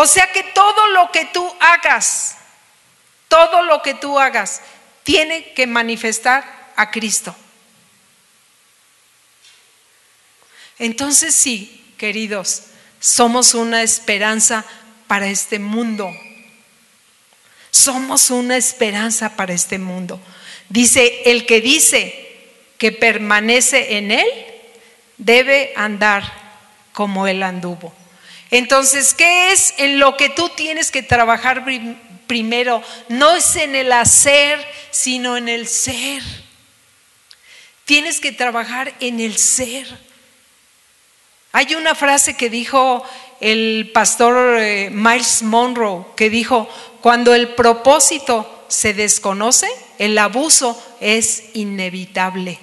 O 0.00 0.06
sea 0.06 0.30
que 0.30 0.44
todo 0.44 0.86
lo 0.86 1.10
que 1.10 1.24
tú 1.24 1.44
hagas, 1.58 2.36
todo 3.26 3.64
lo 3.64 3.82
que 3.82 3.94
tú 3.94 4.16
hagas, 4.16 4.60
tiene 5.02 5.52
que 5.54 5.66
manifestar 5.66 6.44
a 6.76 6.92
Cristo. 6.92 7.34
Entonces 10.78 11.34
sí, 11.34 11.94
queridos, 11.98 12.66
somos 13.00 13.54
una 13.54 13.82
esperanza 13.82 14.64
para 15.08 15.26
este 15.26 15.58
mundo. 15.58 16.08
Somos 17.72 18.30
una 18.30 18.56
esperanza 18.56 19.34
para 19.34 19.52
este 19.52 19.80
mundo. 19.80 20.20
Dice, 20.68 21.22
el 21.24 21.44
que 21.44 21.60
dice 21.60 22.46
que 22.78 22.92
permanece 22.92 23.96
en 23.96 24.12
él, 24.12 24.28
debe 25.16 25.72
andar 25.74 26.22
como 26.92 27.26
él 27.26 27.42
anduvo. 27.42 27.92
Entonces, 28.50 29.14
¿qué 29.14 29.52
es 29.52 29.74
en 29.76 29.98
lo 29.98 30.16
que 30.16 30.30
tú 30.30 30.48
tienes 30.50 30.90
que 30.90 31.02
trabajar 31.02 31.64
primero? 32.26 32.82
No 33.08 33.36
es 33.36 33.56
en 33.56 33.74
el 33.74 33.92
hacer, 33.92 34.64
sino 34.90 35.36
en 35.36 35.48
el 35.48 35.68
ser. 35.68 36.22
Tienes 37.84 38.20
que 38.20 38.32
trabajar 38.32 38.94
en 39.00 39.20
el 39.20 39.36
ser. 39.36 39.86
Hay 41.52 41.74
una 41.74 41.94
frase 41.94 42.36
que 42.36 42.50
dijo 42.50 43.04
el 43.40 43.90
pastor 43.92 44.58
eh, 44.60 44.90
Miles 44.90 45.42
Monroe, 45.42 46.06
que 46.16 46.30
dijo, 46.30 46.68
cuando 47.00 47.34
el 47.34 47.54
propósito 47.54 48.64
se 48.68 48.92
desconoce, 48.94 49.68
el 49.98 50.18
abuso 50.18 50.80
es 51.00 51.44
inevitable. 51.54 52.58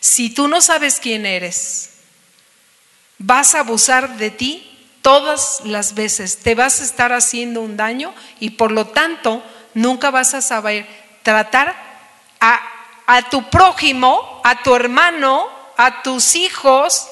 Si 0.00 0.30
tú 0.30 0.48
no 0.48 0.60
sabes 0.60 0.98
quién 1.00 1.26
eres, 1.26 1.89
vas 3.20 3.54
a 3.54 3.60
abusar 3.60 4.16
de 4.16 4.30
ti 4.30 4.66
todas 5.02 5.60
las 5.64 5.94
veces, 5.94 6.38
te 6.38 6.54
vas 6.54 6.80
a 6.80 6.84
estar 6.84 7.12
haciendo 7.12 7.60
un 7.60 7.76
daño 7.76 8.12
y 8.40 8.50
por 8.50 8.72
lo 8.72 8.88
tanto 8.88 9.42
nunca 9.74 10.10
vas 10.10 10.34
a 10.34 10.42
saber 10.42 10.86
tratar 11.22 11.74
a, 12.40 13.22
tu 13.30 13.48
prójimo, 13.50 14.40
a 14.42 14.62
tu 14.62 14.74
hermano, 14.74 15.46
a 15.76 16.02
tus 16.02 16.34
hijos, 16.34 17.08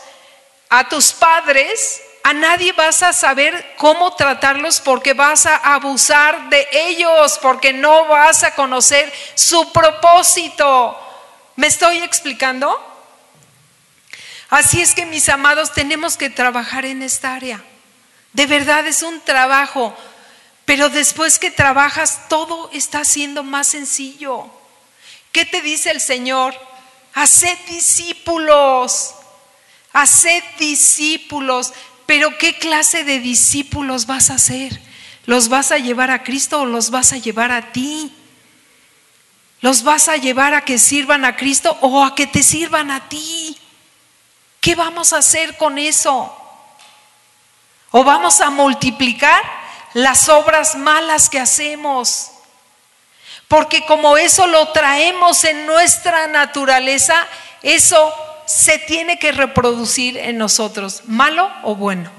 a 0.71 0.89
tus 0.89 1.13
padres, 1.13 2.01
a 2.25 2.33
nadie 2.33 2.73
vas 2.73 3.03
a 3.03 3.13
saber 3.13 3.75
cómo 3.77 4.15
tratarlos 4.15 4.81
porque 4.81 5.13
vas 5.13 5.45
a 5.45 5.57
abusar 5.57 6.49
de 6.49 6.67
ellos, 6.73 7.39
porque 7.43 7.73
no 7.73 8.07
vas 8.07 8.45
a 8.45 8.55
conocer 8.55 9.13
su 9.35 9.73
propósito. 9.73 10.99
¿Me 11.57 11.67
estoy 11.67 11.99
explicando? 11.99 12.98
Así 14.49 14.81
es 14.81 14.95
que 14.95 15.07
mis 15.07 15.29
amados 15.29 15.73
tenemos 15.73 16.17
que 16.17 16.31
trabajar 16.31 16.85
en 16.87 17.03
esta 17.03 17.35
área. 17.35 17.63
De 18.33 18.47
verdad 18.47 18.87
es 18.87 19.03
un 19.03 19.21
trabajo, 19.21 19.95
pero 20.65 20.89
después 20.89 21.39
que 21.39 21.51
trabajas 21.51 22.29
todo 22.29 22.71
está 22.73 23.05
siendo 23.05 23.43
más 23.43 23.69
sencillo. 23.69 24.51
¿Qué 25.33 25.45
te 25.45 25.61
dice 25.61 25.91
el 25.91 26.01
Señor? 26.01 26.55
Haced 27.15 27.59
discípulos, 27.69 29.15
haced 29.93 30.43
discípulos. 30.59 31.73
Pero 32.07 32.39
¿qué 32.39 32.59
clase 32.59 33.05
de 33.05 33.21
discípulos 33.21 34.07
vas 34.07 34.31
a 34.31 34.35
hacer? 34.35 34.81
¿Los 35.27 35.51
vas 35.51 35.73
a 35.73 35.79
llevar 35.79 36.11
a 36.11 36.23
Cristo 36.23 36.63
o 36.63 36.67
los 36.67 36.91
vas 36.91 37.13
a 37.13 37.19
llevar 37.19 37.53
a 37.53 37.73
ti? 37.73 38.11
¿Los 39.61 39.83
vas 39.83 40.09
a 40.09 40.17
llevar 40.17 40.55
a 40.55 40.65
que 40.65 40.79
sirvan 40.79 41.27
a 41.27 41.37
Cristo 41.37 41.77
o 41.83 42.03
a 42.03 42.15
que 42.15 42.27
te 42.27 42.43
sirvan 42.43 42.91
a 42.91 43.09
ti? 43.11 43.59
¿Qué 44.61 44.75
vamos 44.75 45.13
a 45.13 45.19
hacer 45.19 45.57
con 45.57 45.79
eso? 45.79 46.35
¿O 47.91 48.05
vamos 48.05 48.41
a 48.41 48.51
multiplicar 48.51 49.43
las 49.95 50.29
obras 50.29 50.75
malas 50.75 51.29
que 51.31 51.41
hacemos? 51.41 52.33
Porque 53.47 53.85
como 53.87 54.19
eso 54.19 54.47
lo 54.47 54.69
traemos 54.73 55.45
en 55.45 55.67
nuestra 55.67 56.27
naturaleza, 56.27 57.27
eso 57.63 58.15
se 58.47 58.79
tiene 58.79 59.19
que 59.19 59.33
reproducir 59.33 60.17
en 60.19 60.39
nosotros, 60.39 61.03
malo 61.07 61.51
o 61.63 61.75
bueno. 61.75 62.11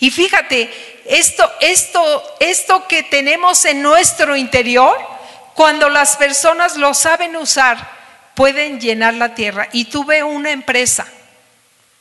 Y 0.00 0.10
fíjate, 0.10 1.02
esto, 1.06 1.48
esto, 1.60 2.22
esto 2.40 2.88
que 2.88 3.04
tenemos 3.04 3.64
en 3.64 3.82
nuestro 3.82 4.36
interior, 4.36 4.96
cuando 5.54 5.88
las 5.88 6.16
personas 6.16 6.76
lo 6.76 6.92
saben 6.94 7.36
usar, 7.36 8.01
pueden 8.34 8.80
llenar 8.80 9.14
la 9.14 9.34
tierra. 9.34 9.68
Y 9.72 9.86
tuve 9.86 10.22
una 10.22 10.50
empresa, 10.50 11.06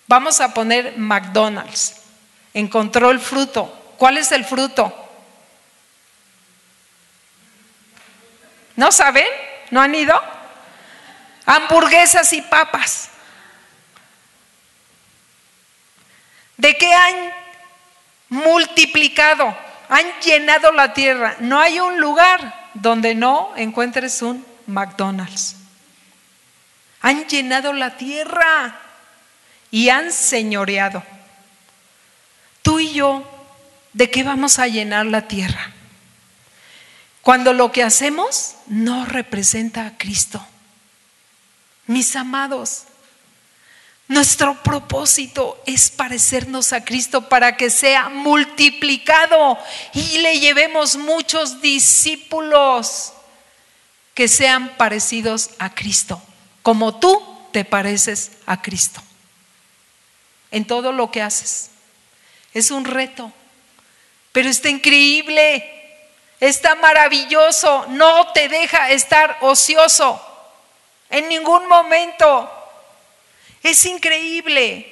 vamos 0.07 0.41
a 0.41 0.53
poner 0.53 0.97
McDonald's, 0.97 2.01
encontró 2.53 3.11
el 3.11 3.19
fruto. 3.19 3.77
¿Cuál 3.97 4.17
es 4.17 4.31
el 4.31 4.45
fruto? 4.45 4.93
¿No 8.75 8.91
saben? 8.91 9.27
¿No 9.69 9.81
han 9.81 9.93
ido? 9.93 10.19
hamburguesas 11.45 12.31
y 12.33 12.41
papas. 12.41 13.09
¿De 16.57 16.77
qué 16.77 16.93
han 16.93 17.15
multiplicado? 18.29 19.55
Han 19.89 20.05
llenado 20.21 20.71
la 20.71 20.93
tierra. 20.93 21.35
No 21.39 21.59
hay 21.59 21.79
un 21.79 21.99
lugar 21.99 22.69
donde 22.73 23.15
no 23.15 23.51
encuentres 23.57 24.21
un 24.21 24.45
McDonald's. 24.67 25.57
Han 27.01 27.27
llenado 27.27 27.73
la 27.73 27.97
tierra 27.97 28.79
y 29.71 29.89
han 29.89 30.11
señoreado. 30.11 31.03
Tú 32.61 32.79
y 32.79 32.93
yo, 32.93 33.23
¿de 33.93 34.09
qué 34.11 34.23
vamos 34.23 34.59
a 34.59 34.67
llenar 34.67 35.05
la 35.05 35.27
tierra? 35.27 35.71
Cuando 37.21 37.53
lo 37.53 37.71
que 37.71 37.83
hacemos 37.83 38.55
no 38.67 39.05
representa 39.05 39.85
a 39.85 39.97
Cristo. 39.97 40.45
Mis 41.87 42.15
amados, 42.15 42.83
nuestro 44.07 44.61
propósito 44.61 45.61
es 45.65 45.89
parecernos 45.89 46.73
a 46.73 46.83
Cristo 46.83 47.29
para 47.29 47.55
que 47.55 47.69
sea 47.69 48.09
multiplicado 48.09 49.57
y 49.93 50.17
le 50.17 50.39
llevemos 50.39 50.97
muchos 50.97 51.61
discípulos 51.61 53.13
que 54.13 54.27
sean 54.27 54.75
parecidos 54.75 55.51
a 55.59 55.73
Cristo, 55.73 56.21
como 56.61 56.99
tú 56.99 57.21
te 57.51 57.65
pareces 57.65 58.33
a 58.45 58.61
Cristo. 58.61 59.01
En 60.51 60.65
todo 60.65 60.91
lo 60.91 61.11
que 61.11 61.21
haces. 61.21 61.69
Es 62.53 62.71
un 62.71 62.85
reto, 62.85 63.31
pero 64.31 64.49
está 64.49 64.69
increíble, 64.69 65.63
está 66.39 66.75
maravilloso, 66.75 67.85
no 67.89 68.31
te 68.33 68.49
deja 68.49 68.91
estar 68.91 69.37
ocioso. 69.41 70.21
En 71.09 71.29
ningún 71.29 71.67
momento. 71.67 72.49
Es 73.63 73.85
increíble. 73.85 74.87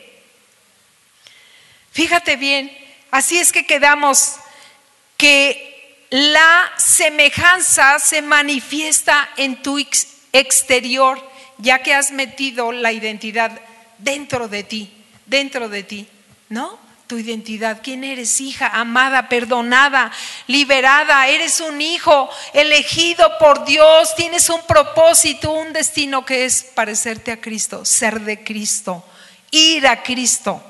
Fíjate 1.92 2.36
bien, 2.36 2.72
así 3.12 3.40
es 3.40 3.52
que 3.52 3.66
quedamos 3.66 4.36
que 5.18 6.06
la 6.12 6.72
semejanza 6.78 8.00
se 8.00 8.22
manifiesta 8.22 9.30
en 9.38 9.62
tu 9.62 9.80
exterior, 10.32 11.29
ya 11.60 11.84
que 11.84 11.94
has 11.94 12.12
metido 12.12 12.72
la 12.72 12.92
identidad 12.92 13.60
dentro 14.00 14.48
de 14.48 14.64
ti, 14.64 14.92
dentro 15.26 15.70
de 15.70 15.84
ti, 15.84 16.08
¿no? 16.50 16.90
tu 17.10 17.18
identidad, 17.18 17.82
quién 17.84 18.04
eres, 18.04 18.40
hija, 18.40 18.68
amada, 18.68 19.30
perdonada, 19.30 20.12
liberada, 20.46 21.28
eres 21.28 21.60
un 21.60 21.82
hijo 21.82 22.30
elegido 22.54 23.28
por 23.40 23.66
Dios, 23.66 24.16
tienes 24.16 24.48
un 24.48 24.62
propósito, 24.68 25.52
un 25.52 25.74
destino 25.74 26.24
que 26.24 26.46
es 26.46 26.64
parecerte 26.64 27.32
a 27.32 27.42
Cristo, 27.42 27.84
ser 27.84 28.22
de 28.22 28.44
Cristo, 28.44 29.04
ir 29.50 29.88
a 29.88 30.04
Cristo. 30.04 30.62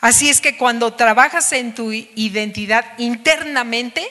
Así 0.00 0.28
es 0.28 0.40
que 0.40 0.56
cuando 0.56 0.94
trabajas 0.94 1.52
en 1.52 1.72
tu 1.76 1.92
identidad 1.92 2.98
internamente, 2.98 4.04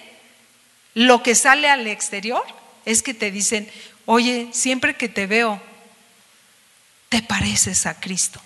lo 0.93 1.21
que 1.21 1.35
sale 1.35 1.69
al 1.69 1.87
exterior 1.87 2.41
es 2.85 3.03
que 3.03 3.13
te 3.13 3.31
dicen, 3.31 3.69
oye, 4.05 4.49
siempre 4.53 4.95
que 4.95 5.09
te 5.09 5.27
veo, 5.27 5.61
te 7.09 7.21
pareces 7.21 7.85
a 7.85 7.99
Cristo. 7.99 8.41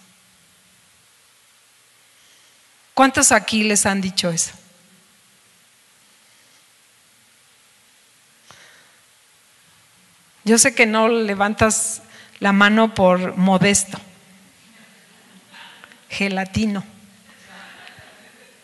¿Cuántos 2.93 3.31
aquí 3.31 3.63
les 3.63 3.85
han 3.85 4.01
dicho 4.01 4.31
eso? 4.31 4.51
Yo 10.43 10.57
sé 10.57 10.73
que 10.73 10.85
no 10.85 11.07
levantas 11.09 12.01
la 12.39 12.53
mano 12.53 12.95
por 12.95 13.35
modesto, 13.35 13.99
gelatino, 16.09 16.83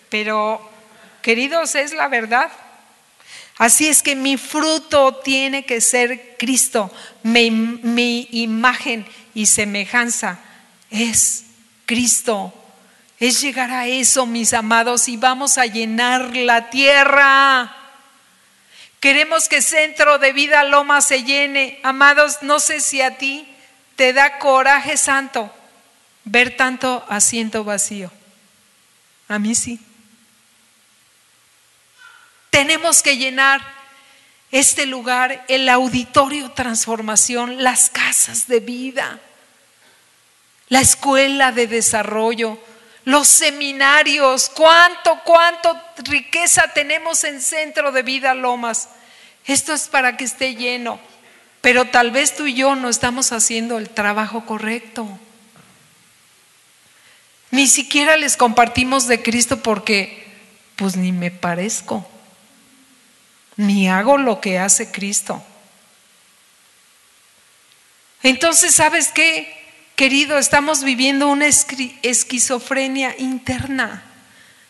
pero 0.09 0.71
queridos, 1.21 1.75
es 1.75 1.91
la 1.93 2.07
verdad. 2.07 2.51
Así 3.57 3.87
es 3.87 4.01
que 4.01 4.15
mi 4.15 4.37
fruto 4.37 5.15
tiene 5.23 5.65
que 5.65 5.79
ser 5.79 6.35
Cristo, 6.37 6.91
mi, 7.21 8.27
imagen 8.31 9.05
y 9.33 9.45
semejanza 9.45 10.39
es 10.89 11.45
Cristo 11.85 12.53
es 13.25 13.39
llegar 13.39 13.71
a 13.71 13.87
eso, 13.87 14.25
mis 14.25 14.53
amados, 14.53 15.07
y 15.07 15.15
vamos 15.15 15.57
a 15.57 15.65
llenar 15.65 16.35
la 16.35 16.69
tierra. 16.69 17.73
Queremos 18.99 19.47
que 19.47 19.61
Centro 19.61 20.17
de 20.17 20.33
Vida 20.33 20.65
Loma 20.65 20.99
se 20.99 21.23
llene. 21.23 21.79
Amados, 21.83 22.39
no 22.41 22.59
sé 22.59 22.81
si 22.81 23.01
a 23.01 23.17
ti 23.17 23.47
te 23.95 24.11
da 24.11 24.39
coraje 24.39 24.97
santo 24.97 25.49
ver 26.25 26.57
tanto 26.57 27.05
asiento 27.07 27.63
vacío. 27.63 28.11
A 29.29 29.39
mí 29.39 29.55
sí. 29.55 29.79
Tenemos 32.53 33.01
que 33.01 33.17
llenar 33.17 33.61
este 34.51 34.85
lugar, 34.85 35.43
el 35.47 35.67
auditorio 35.67 36.51
transformación, 36.51 37.63
las 37.63 37.89
casas 37.89 38.47
de 38.47 38.59
vida, 38.59 39.19
la 40.69 40.79
escuela 40.79 41.51
de 41.51 41.65
desarrollo 41.65 42.59
los 43.05 43.27
seminarios, 43.27 44.49
cuánto, 44.49 45.19
cuánto 45.25 45.77
riqueza 46.05 46.69
tenemos 46.73 47.23
en 47.23 47.41
Centro 47.41 47.91
de 47.91 48.01
Vida 48.01 48.33
Lomas. 48.33 48.89
Esto 49.45 49.73
es 49.73 49.89
para 49.89 50.15
que 50.15 50.23
esté 50.23 50.55
lleno, 50.55 50.99
pero 51.59 51.85
tal 51.85 52.11
vez 52.11 52.35
tú 52.35 52.45
y 52.45 52.53
yo 52.53 52.75
no 52.75 52.87
estamos 52.87 53.33
haciendo 53.33 53.77
el 53.77 53.89
trabajo 53.89 54.45
correcto. 54.45 55.07
Ni 57.51 57.67
siquiera 57.67 58.15
les 58.15 58.37
compartimos 58.37 59.07
de 59.07 59.21
Cristo 59.21 59.61
porque 59.61 60.23
pues 60.77 60.95
ni 60.95 61.11
me 61.11 61.29
parezco, 61.29 62.09
ni 63.55 63.89
hago 63.89 64.17
lo 64.17 64.41
que 64.41 64.59
hace 64.59 64.91
Cristo. 64.91 65.43
Entonces, 68.23 68.73
¿sabes 68.73 69.09
qué? 69.09 69.61
Querido, 69.95 70.37
estamos 70.37 70.83
viviendo 70.83 71.27
una 71.27 71.47
esquizofrenia 71.47 73.15
interna. 73.19 74.03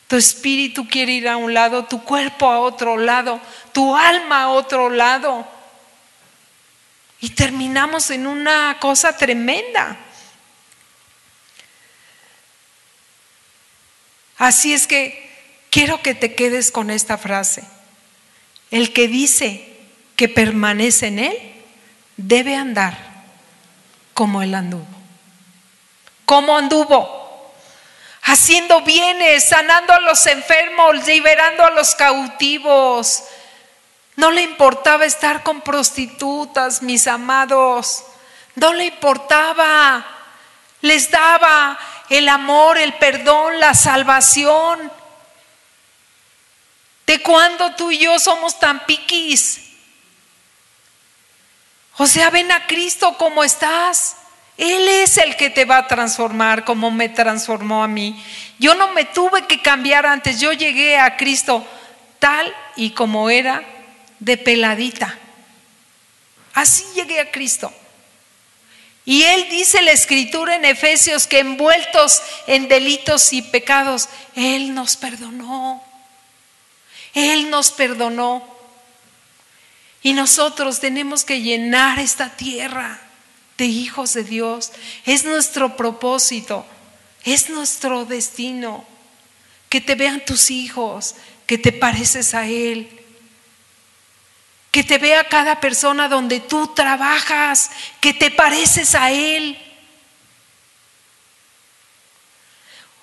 Tu 0.08 0.18
espíritu 0.18 0.88
quiere 0.88 1.14
ir 1.14 1.30
a 1.30 1.38
un 1.38 1.54
lado, 1.54 1.86
tu 1.86 2.04
cuerpo 2.04 2.50
a 2.50 2.60
otro 2.60 2.98
lado, 2.98 3.40
tu 3.72 3.96
alma 3.96 4.44
a 4.44 4.50
otro 4.50 4.90
lado. 4.90 5.48
Y 7.22 7.30
terminamos 7.30 8.10
en 8.10 8.28
una 8.28 8.78
cosa 8.80 9.16
tremenda. 9.16 9.98
Así 14.38 14.74
es 14.74 14.88
que 14.88 15.32
quiero 15.70 16.02
que 16.02 16.16
te 16.16 16.36
quedes 16.36 16.70
con 16.70 16.90
esta 16.90 17.18
frase. 17.18 17.64
El 18.74 18.92
que 18.92 19.08
dice 19.08 19.72
que 20.16 20.28
permanece 20.28 21.06
en 21.06 21.20
él 21.20 21.38
debe 22.18 22.56
andar 22.56 22.98
como 24.16 24.42
él 24.42 24.56
anduvo. 24.56 24.88
¿Cómo 26.26 26.58
anduvo? 26.58 27.54
Haciendo 28.24 28.82
bienes, 28.82 29.48
sanando 29.48 29.94
a 29.94 30.00
los 30.00 30.26
enfermos, 30.26 31.06
liberando 31.06 31.64
a 31.64 31.70
los 31.70 31.94
cautivos. 31.94 33.24
No 34.16 34.32
le 34.32 34.42
importaba 34.42 35.06
estar 35.06 35.44
con 35.44 35.62
prostitutas, 35.62 36.82
mis 36.82 37.06
amados. 37.06 38.04
No 38.56 38.74
le 38.74 38.86
importaba. 38.86 40.04
Les 40.82 41.12
daba 41.12 41.78
el 42.10 42.28
amor, 42.28 42.80
el 42.80 42.96
perdón, 42.96 43.60
la 43.60 43.76
salvación. 43.76 44.92
¿De 47.06 47.20
cuándo 47.20 47.76
tú 47.76 47.92
y 47.92 48.00
yo 48.00 48.18
somos 48.20 48.60
tan 48.60 48.86
piquis? 48.86 49.62
O 51.98 52.08
sea, 52.08 52.30
ven 52.30 52.52
a 52.52 52.66
Cristo 52.66 53.18
como 53.18 53.44
estás. 53.44 54.18
Él 54.58 54.88
es 54.88 55.18
el 55.18 55.36
que 55.36 55.50
te 55.50 55.66
va 55.66 55.78
a 55.78 55.88
transformar 55.88 56.64
como 56.64 56.92
me 56.92 57.10
transformó 57.10 57.84
a 57.84 57.88
mí. 57.88 58.24
Yo 58.60 58.76
no 58.76 58.92
me 58.94 59.06
tuve 59.06 59.46
que 59.48 59.62
cambiar 59.62 60.06
antes, 60.06 60.40
yo 60.40 60.54
llegué 60.54 60.98
a 60.98 61.18
Cristo 61.18 61.66
tal 62.20 62.54
y 62.76 62.92
como 62.92 63.30
era, 63.30 63.64
de 64.20 64.38
peladita. 64.38 65.18
Así 66.54 66.86
llegué 66.96 67.20
a 67.20 67.32
Cristo. 67.32 67.74
Y 69.06 69.24
él 69.24 69.48
dice 69.50 69.82
la 69.82 69.92
escritura 69.92 70.56
en 70.56 70.64
Efesios 70.66 71.28
que 71.28 71.40
envueltos 71.40 72.22
en 72.48 72.70
delitos 72.70 73.34
y 73.34 73.42
pecados, 73.42 74.08
Él 74.36 74.74
nos 74.74 74.96
perdonó. 74.96 75.84
Él 77.14 77.50
nos 77.50 77.72
perdonó. 77.72 78.48
Y 80.02 80.14
nosotros 80.14 80.80
tenemos 80.80 81.24
que 81.24 81.42
llenar 81.42 82.00
esta 82.00 82.36
tierra 82.36 83.00
de 83.58 83.66
hijos 83.66 84.14
de 84.14 84.24
Dios. 84.24 84.72
Es 85.06 85.24
nuestro 85.24 85.78
propósito, 85.78 86.66
es 87.24 87.50
nuestro 87.50 88.06
destino. 88.06 88.86
Que 89.70 89.82
te 89.82 89.96
vean 89.96 90.24
tus 90.26 90.52
hijos, 90.52 91.16
que 91.48 91.58
te 91.58 91.72
pareces 91.72 92.34
a 92.34 92.48
Él 92.48 93.04
que 94.74 94.84
te 94.84 94.98
vea 94.98 95.30
cada 95.30 95.60
persona 95.60 96.10
donde 96.10 96.40
tú 96.40 96.74
trabajas, 96.74 97.70
que 98.02 98.12
te 98.12 98.32
pareces 98.32 98.96
a 98.96 99.12
Él. 99.12 99.56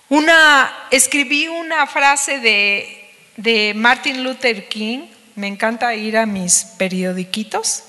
Una, 0.09 0.89
escribí 0.91 1.47
una 1.47 1.87
frase 1.87 2.41
de, 2.41 3.00
de 3.37 3.73
Martin 3.75 4.25
Luther 4.25 4.69
King, 4.69 5.09
me 5.35 5.47
encanta 5.47 5.95
ir 5.95 6.17
a 6.17 6.27
mis 6.27 6.65
periodiquitos, 6.79 7.85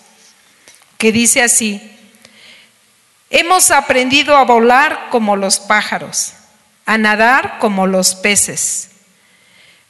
que 0.97 1.11
dice 1.11 1.41
así, 1.41 1.81
hemos 3.29 3.71
aprendido 3.71 4.37
a 4.37 4.45
volar 4.45 5.09
como 5.09 5.35
los 5.35 5.59
pájaros, 5.59 6.33
a 6.85 6.97
nadar 6.97 7.59
como 7.59 7.87
los 7.87 8.15
peces, 8.15 8.91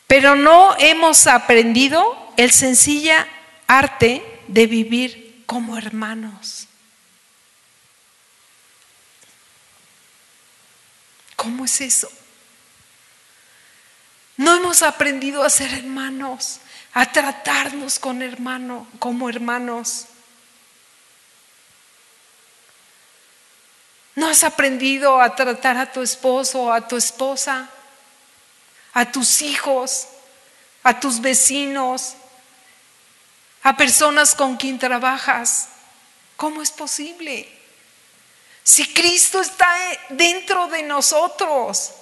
pero 0.08 0.36
no 0.36 0.76
hemos 0.80 1.28
aprendido 1.28 2.34
el 2.38 2.52
sencilla 2.52 3.28
arte 3.68 4.24
de 4.48 4.68
vivir 4.68 5.44
como 5.46 5.78
hermanos. 5.78 6.68
¿Cómo 11.36 11.66
es 11.66 11.82
eso? 11.82 12.10
No 14.38 14.56
hemos 14.56 14.82
aprendido 14.82 15.44
a 15.44 15.50
ser 15.50 15.74
hermanos, 15.74 16.60
a 16.94 17.12
tratarnos 17.12 18.00
con 18.00 18.22
hermano, 18.22 18.88
como 19.00 19.30
hermanos. 19.30 20.06
No 24.15 24.28
has 24.28 24.44
aprendido 24.44 25.22
a 25.22 25.36
tratar 25.36 25.78
a 25.78 25.91
tu 25.91 26.02
esposo, 26.02 26.72
a 26.72 26.88
tu 26.88 26.98
esposa, 26.98 27.70
a 28.94 29.12
tus 29.12 29.41
hijos, 29.41 30.08
a 30.84 31.00
tus 31.00 31.22
vecinos, 31.22 32.15
a 33.63 33.78
personas 33.78 34.36
con 34.36 34.58
quien 34.58 34.80
trabajas. 34.80 35.70
¿Cómo 36.36 36.62
es 36.62 36.72
posible? 36.72 37.48
Si 38.63 38.94
Cristo 38.94 39.41
está 39.41 39.67
dentro 40.10 40.67
de 40.67 40.84
nosotros, 40.84 41.94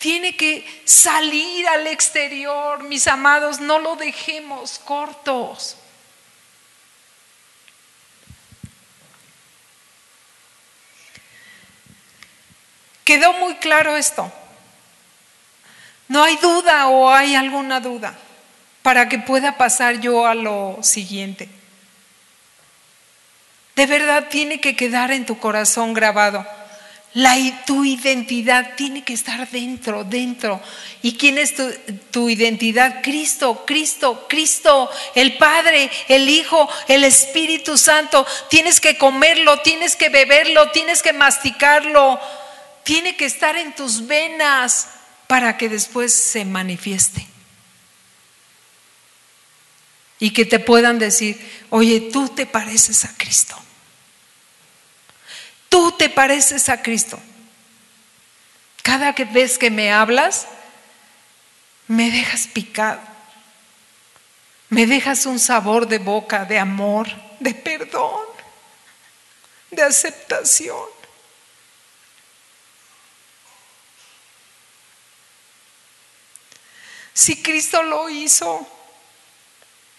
tiene 0.00 0.36
que 0.36 0.82
salir 0.84 1.68
al 1.68 1.86
exterior, 1.86 2.82
mis 2.82 3.06
amados, 3.06 3.60
no 3.60 3.78
lo 3.78 3.94
dejemos 3.94 4.80
cortos. 4.80 5.76
¿Quedó 13.04 13.32
muy 13.34 13.54
claro 13.56 13.96
esto? 13.96 14.32
¿No 16.08 16.24
hay 16.24 16.36
duda 16.36 16.88
o 16.88 17.08
hay 17.08 17.36
alguna 17.36 17.78
duda? 17.78 18.18
para 18.82 19.08
que 19.08 19.18
pueda 19.18 19.56
pasar 19.56 20.00
yo 20.00 20.26
a 20.26 20.34
lo 20.34 20.78
siguiente. 20.82 21.48
De 23.76 23.86
verdad 23.86 24.28
tiene 24.28 24.60
que 24.60 24.76
quedar 24.76 25.10
en 25.10 25.26
tu 25.26 25.38
corazón 25.38 25.94
grabado. 25.94 26.46
La, 27.14 27.36
tu 27.66 27.84
identidad 27.84 28.76
tiene 28.76 29.02
que 29.02 29.14
estar 29.14 29.48
dentro, 29.50 30.04
dentro. 30.04 30.62
¿Y 31.02 31.16
quién 31.16 31.38
es 31.38 31.56
tu, 31.56 31.68
tu, 32.12 32.30
identidad? 32.30 33.02
Cristo, 33.02 33.64
Cristo, 33.66 34.26
Cristo, 34.28 34.88
el 35.16 35.36
Padre, 35.36 35.90
el 36.08 36.28
Hijo, 36.28 36.68
el 36.86 37.02
Espíritu 37.02 37.76
Santo. 37.76 38.24
Tienes 38.48 38.80
que 38.80 38.96
comerlo, 38.96 39.60
tienes 39.60 39.96
que 39.96 40.08
beberlo, 40.08 40.70
tienes 40.70 41.02
que 41.02 41.12
masticarlo. 41.12 42.20
Tiene 42.84 43.16
que 43.16 43.24
estar 43.24 43.56
en 43.56 43.74
tus 43.74 44.06
venas 44.06 44.88
para 45.26 45.56
que 45.56 45.68
después 45.68 46.14
se 46.14 46.44
manifieste 46.44 47.26
y 50.20 50.30
que 50.30 50.44
te 50.44 50.58
puedan 50.58 50.98
decir, 50.98 51.40
oye, 51.70 52.10
tú 52.12 52.28
te 52.28 52.46
pareces 52.46 53.04
a 53.04 53.16
Cristo. 53.16 53.56
Te 56.00 56.08
pareces 56.08 56.70
a 56.70 56.80
Cristo. 56.80 57.20
Cada 58.82 59.12
vez 59.12 59.58
que 59.58 59.70
me 59.70 59.92
hablas, 59.92 60.46
me 61.88 62.10
dejas 62.10 62.46
picado. 62.46 63.02
Me 64.70 64.86
dejas 64.86 65.26
un 65.26 65.38
sabor 65.38 65.86
de 65.86 65.98
boca, 65.98 66.46
de 66.46 66.58
amor, 66.58 67.06
de 67.38 67.52
perdón, 67.52 68.24
de 69.70 69.82
aceptación. 69.82 70.88
Si 77.12 77.42
Cristo 77.42 77.82
lo 77.82 78.08
hizo, 78.08 78.66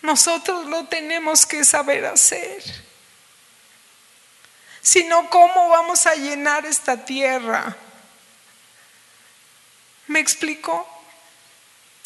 nosotros 0.01 0.65
lo 0.65 0.85
tenemos 0.87 1.45
que 1.45 1.63
saber 1.63 2.07
hacer. 2.07 2.89
Si 4.81 5.03
no, 5.03 5.29
¿cómo 5.29 5.69
vamos 5.69 6.07
a 6.07 6.15
llenar 6.15 6.65
esta 6.65 7.05
tierra? 7.05 7.75
¿Me 10.07 10.19
explico? 10.19 10.87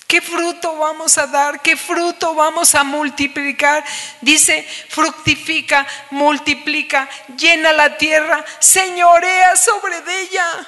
¿Qué 0.07 0.21
fruto 0.21 0.77
vamos 0.77 1.17
a 1.17 1.25
dar? 1.25 1.61
¿Qué 1.61 1.75
fruto 1.75 2.35
vamos 2.35 2.75
a 2.75 2.83
multiplicar? 2.83 3.83
Dice, 4.21 4.67
fructifica, 4.89 5.87
multiplica, 6.11 7.09
llena 7.37 7.73
la 7.73 7.97
tierra, 7.97 8.45
señorea 8.59 9.55
sobre 9.55 9.97
ella. 10.21 10.67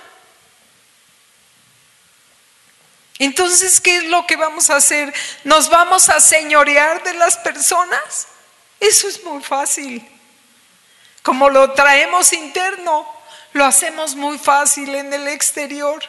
Entonces, 3.19 3.79
¿qué 3.81 3.97
es 3.97 4.03
lo 4.05 4.25
que 4.25 4.35
vamos 4.35 4.69
a 4.69 4.77
hacer? 4.77 5.13
¿Nos 5.43 5.69
vamos 5.69 6.09
a 6.09 6.19
señorear 6.19 7.03
de 7.03 7.13
las 7.13 7.37
personas? 7.37 8.27
Eso 8.79 9.07
es 9.07 9.23
muy 9.23 9.43
fácil. 9.43 10.16
Como 11.27 11.49
lo 11.49 11.73
traemos 11.73 12.31
interno, 12.31 13.05
lo 13.51 13.65
hacemos 13.65 14.15
muy 14.15 14.37
fácil 14.37 14.95
en 14.95 15.11
el 15.11 15.27
exterior. 15.27 16.01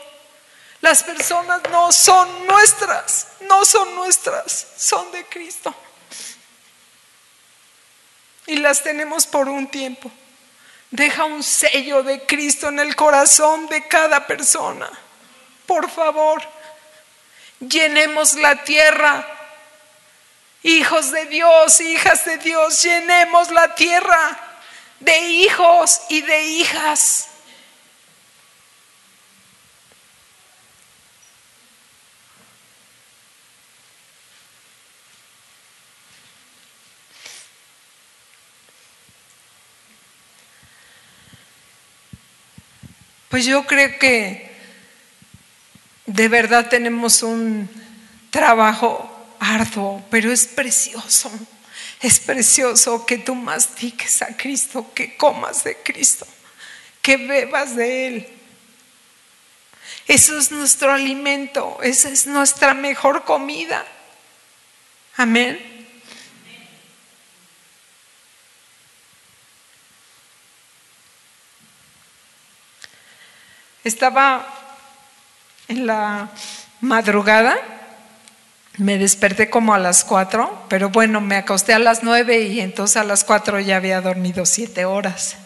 Las 0.80 1.02
personas 1.02 1.60
no 1.72 1.90
son 1.90 2.46
nuestras, 2.46 3.26
no 3.40 3.64
son 3.64 3.96
nuestras, 3.96 4.68
son 4.76 5.10
de 5.10 5.24
Cristo. 5.24 5.74
Y 8.46 8.58
las 8.58 8.80
tenemos 8.84 9.26
por 9.26 9.48
un 9.48 9.66
tiempo. 9.66 10.08
Deja 10.92 11.24
un 11.24 11.42
sello 11.42 12.04
de 12.04 12.24
Cristo 12.24 12.68
en 12.68 12.78
el 12.78 12.94
corazón 12.94 13.66
de 13.66 13.88
cada 13.88 14.24
persona. 14.24 14.88
Por 15.66 15.90
favor, 15.90 16.40
llenemos 17.58 18.34
la 18.34 18.62
tierra. 18.62 19.26
Hijos 20.62 21.10
de 21.10 21.24
Dios, 21.24 21.80
hijas 21.80 22.24
de 22.24 22.38
Dios, 22.38 22.80
llenemos 22.84 23.50
la 23.50 23.74
tierra 23.74 24.44
de 25.00 25.18
hijos 25.18 26.00
y 26.08 26.22
de 26.22 26.44
hijas. 26.44 27.28
Pues 43.28 43.44
yo 43.44 43.66
creo 43.66 43.98
que 43.98 44.50
de 46.06 46.28
verdad 46.28 46.68
tenemos 46.68 47.22
un 47.22 47.68
trabajo 48.30 49.36
arduo, 49.38 50.02
pero 50.10 50.32
es 50.32 50.46
precioso. 50.46 51.30
Es 52.00 52.20
precioso 52.20 53.04
que 53.04 53.18
tú 53.18 53.34
mastiques 53.34 54.22
a 54.22 54.36
Cristo, 54.36 54.92
que 54.94 55.16
comas 55.16 55.64
de 55.64 55.76
Cristo, 55.82 56.26
que 57.02 57.16
bebas 57.16 57.74
de 57.74 58.06
Él. 58.06 58.28
Eso 60.06 60.38
es 60.38 60.50
nuestro 60.50 60.92
alimento, 60.92 61.78
esa 61.82 62.08
es 62.08 62.26
nuestra 62.26 62.72
mejor 62.72 63.24
comida. 63.24 63.84
Amén. 65.16 65.78
Estaba 73.84 74.46
en 75.66 75.86
la 75.86 76.30
madrugada, 76.80 77.77
me 78.78 78.96
desperté 78.96 79.50
como 79.50 79.74
a 79.74 79.78
las 79.78 80.04
cuatro, 80.04 80.64
pero 80.68 80.88
bueno, 80.88 81.20
me 81.20 81.36
acosté 81.36 81.74
a 81.74 81.78
las 81.78 82.02
nueve 82.02 82.42
y 82.42 82.60
entonces 82.60 82.96
a 82.96 83.04
las 83.04 83.24
cuatro 83.24 83.60
ya 83.60 83.76
había 83.76 84.00
dormido 84.00 84.46
siete 84.46 84.84
horas. 84.84 85.36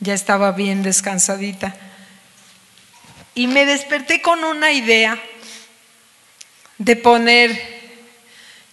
Ya 0.00 0.14
estaba 0.14 0.52
bien 0.52 0.82
descansadita. 0.82 1.74
Y 3.34 3.46
me 3.46 3.66
desperté 3.66 4.22
con 4.22 4.42
una 4.44 4.72
idea 4.72 5.20
de 6.78 6.96
poner, 6.96 7.60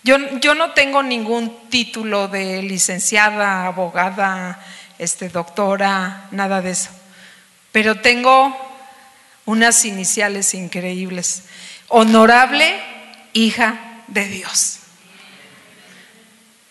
yo, 0.03 0.17
yo 0.39 0.55
no 0.55 0.71
tengo 0.71 1.03
ningún 1.03 1.69
título 1.69 2.27
de 2.27 2.61
licenciada, 2.61 3.65
abogada, 3.65 4.63
este, 4.97 5.29
doctora, 5.29 6.27
nada 6.31 6.61
de 6.61 6.71
eso 6.71 6.89
pero 7.75 7.95
tengo 7.95 8.57
unas 9.43 9.83
iniciales 9.83 10.53
increíbles. 10.53 11.43
Honorable 11.89 12.73
hija 13.35 14.03
de 14.07 14.27
Dios. 14.27 14.79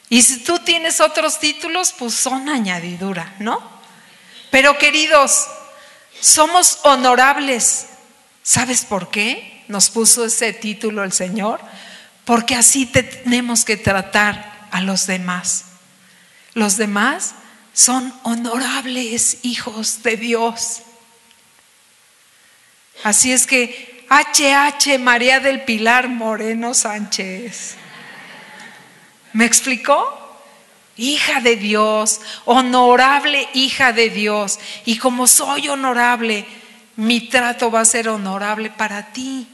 Y 0.09 0.23
si 0.23 0.39
tú 0.43 0.59
tienes 0.59 1.01
otros 1.01 1.39
títulos, 1.39 1.95
pues 1.97 2.15
son 2.15 2.49
añadidura, 2.49 3.35
¿no? 3.39 3.63
Pero 4.51 4.77
queridos, 4.79 5.47
somos 6.21 6.81
honorables. 6.83 7.87
¿Sabes 8.43 8.85
por 8.85 9.11
qué 9.11 9.65
nos 9.69 9.91
puso 9.91 10.25
ese 10.25 10.53
título 10.53 11.05
el 11.05 11.13
Señor? 11.13 11.61
Porque 12.25 12.55
así 12.55 12.87
tenemos 12.87 13.65
que 13.65 13.77
tratar 13.77 14.69
a 14.71 14.81
los 14.81 15.07
demás. 15.07 15.67
Los 16.55 16.77
demás 16.77 17.35
son 17.73 18.15
honorables 18.23 19.39
hijos 19.43 20.03
de 20.03 20.17
Dios. 20.17 20.83
Así 23.03 23.33
es 23.33 23.47
que 23.47 23.94
HH 24.15 25.01
María 25.01 25.41
del 25.41 25.63
Pilar 25.63 26.09
Moreno 26.09 26.73
Sánchez. 26.73 27.75
¿Me 29.33 29.45
explicó? 29.45 30.21
Hija 30.97 31.41
de 31.41 31.57
Dios, 31.57 32.21
honorable 32.45 33.49
hija 33.55 33.93
de 33.93 34.11
Dios. 34.11 34.61
Y 34.85 34.99
como 34.99 35.27
soy 35.27 35.69
honorable, 35.69 36.47
mi 36.95 37.29
trato 37.29 37.73
va 37.73 37.81
a 37.81 37.85
ser 37.85 38.09
honorable 38.09 38.71
para 38.71 39.13
ti. 39.13 39.49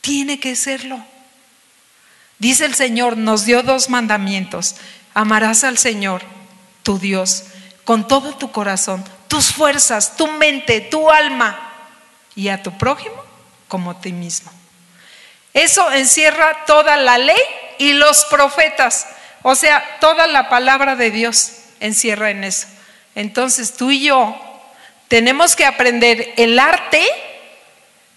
Tiene 0.00 0.38
que 0.38 0.54
serlo. 0.54 1.04
Dice 2.38 2.64
el 2.64 2.76
Señor, 2.76 3.16
nos 3.16 3.44
dio 3.44 3.64
dos 3.64 3.90
mandamientos. 3.90 4.76
Amarás 5.14 5.64
al 5.64 5.78
Señor, 5.78 6.22
tu 6.84 7.00
Dios, 7.00 7.46
con 7.82 8.06
todo 8.06 8.36
tu 8.36 8.52
corazón, 8.52 9.02
tus 9.26 9.52
fuerzas, 9.52 10.16
tu 10.16 10.28
mente, 10.28 10.80
tu 10.80 11.10
alma 11.10 11.72
y 12.36 12.46
a 12.46 12.62
tu 12.62 12.78
prójimo 12.78 13.21
como 13.72 13.96
ti 13.96 14.12
mismo. 14.12 14.52
Eso 15.54 15.90
encierra 15.92 16.66
toda 16.66 16.98
la 16.98 17.16
ley 17.16 17.40
y 17.78 17.94
los 17.94 18.26
profetas, 18.26 19.06
o 19.40 19.54
sea, 19.54 19.82
toda 19.98 20.26
la 20.26 20.50
palabra 20.50 20.94
de 20.94 21.10
Dios 21.10 21.52
encierra 21.80 22.28
en 22.28 22.44
eso. 22.44 22.66
Entonces 23.14 23.72
tú 23.72 23.90
y 23.90 24.02
yo 24.02 24.36
tenemos 25.08 25.56
que 25.56 25.64
aprender 25.64 26.34
el 26.36 26.58
arte, 26.58 27.02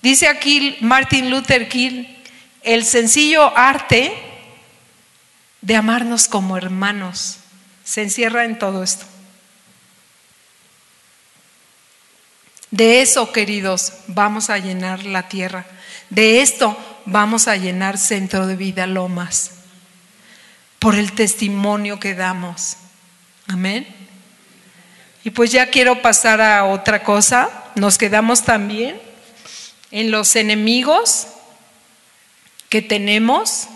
dice 0.02 0.28
aquí 0.28 0.76
Martin 0.82 1.30
Luther 1.30 1.70
King, 1.70 2.04
el 2.62 2.84
sencillo 2.84 3.58
arte 3.58 4.14
de 5.62 5.78
amarnos 5.78 6.28
como 6.28 6.58
hermanos. 6.58 7.38
Se 7.86 8.02
encierra 8.02 8.44
en 8.44 8.60
todo 8.60 8.84
esto. 8.84 9.06
De 12.76 13.02
eso, 13.02 13.32
queridos, 13.32 13.94
vamos 14.08 14.50
a 14.50 14.58
llenar 14.58 15.06
la 15.06 15.30
tierra. 15.30 15.66
De 16.10 16.42
esto 16.42 16.78
vamos 17.06 17.48
a 17.48 17.56
llenar 17.56 17.98
Centro 17.98 18.48
de 18.48 18.58
Vida 18.58 18.86
Lomas. 18.86 19.52
Por 20.78 20.96
el 20.96 21.14
testimonio 21.14 22.02
que 22.02 22.16
damos. 22.16 22.76
Amén. 23.48 23.88
Y 25.24 25.30
pues 25.30 25.54
ya 25.54 25.68
quiero 25.68 26.02
pasar 26.02 26.42
a 26.42 26.66
otra 26.66 27.02
cosa. 27.02 27.50
Nos 27.76 27.98
quedamos 27.98 28.44
también 28.44 29.02
en 29.92 30.12
los 30.12 30.36
enemigos 30.36 31.28
que 32.68 32.82
tenemos. 32.82 33.70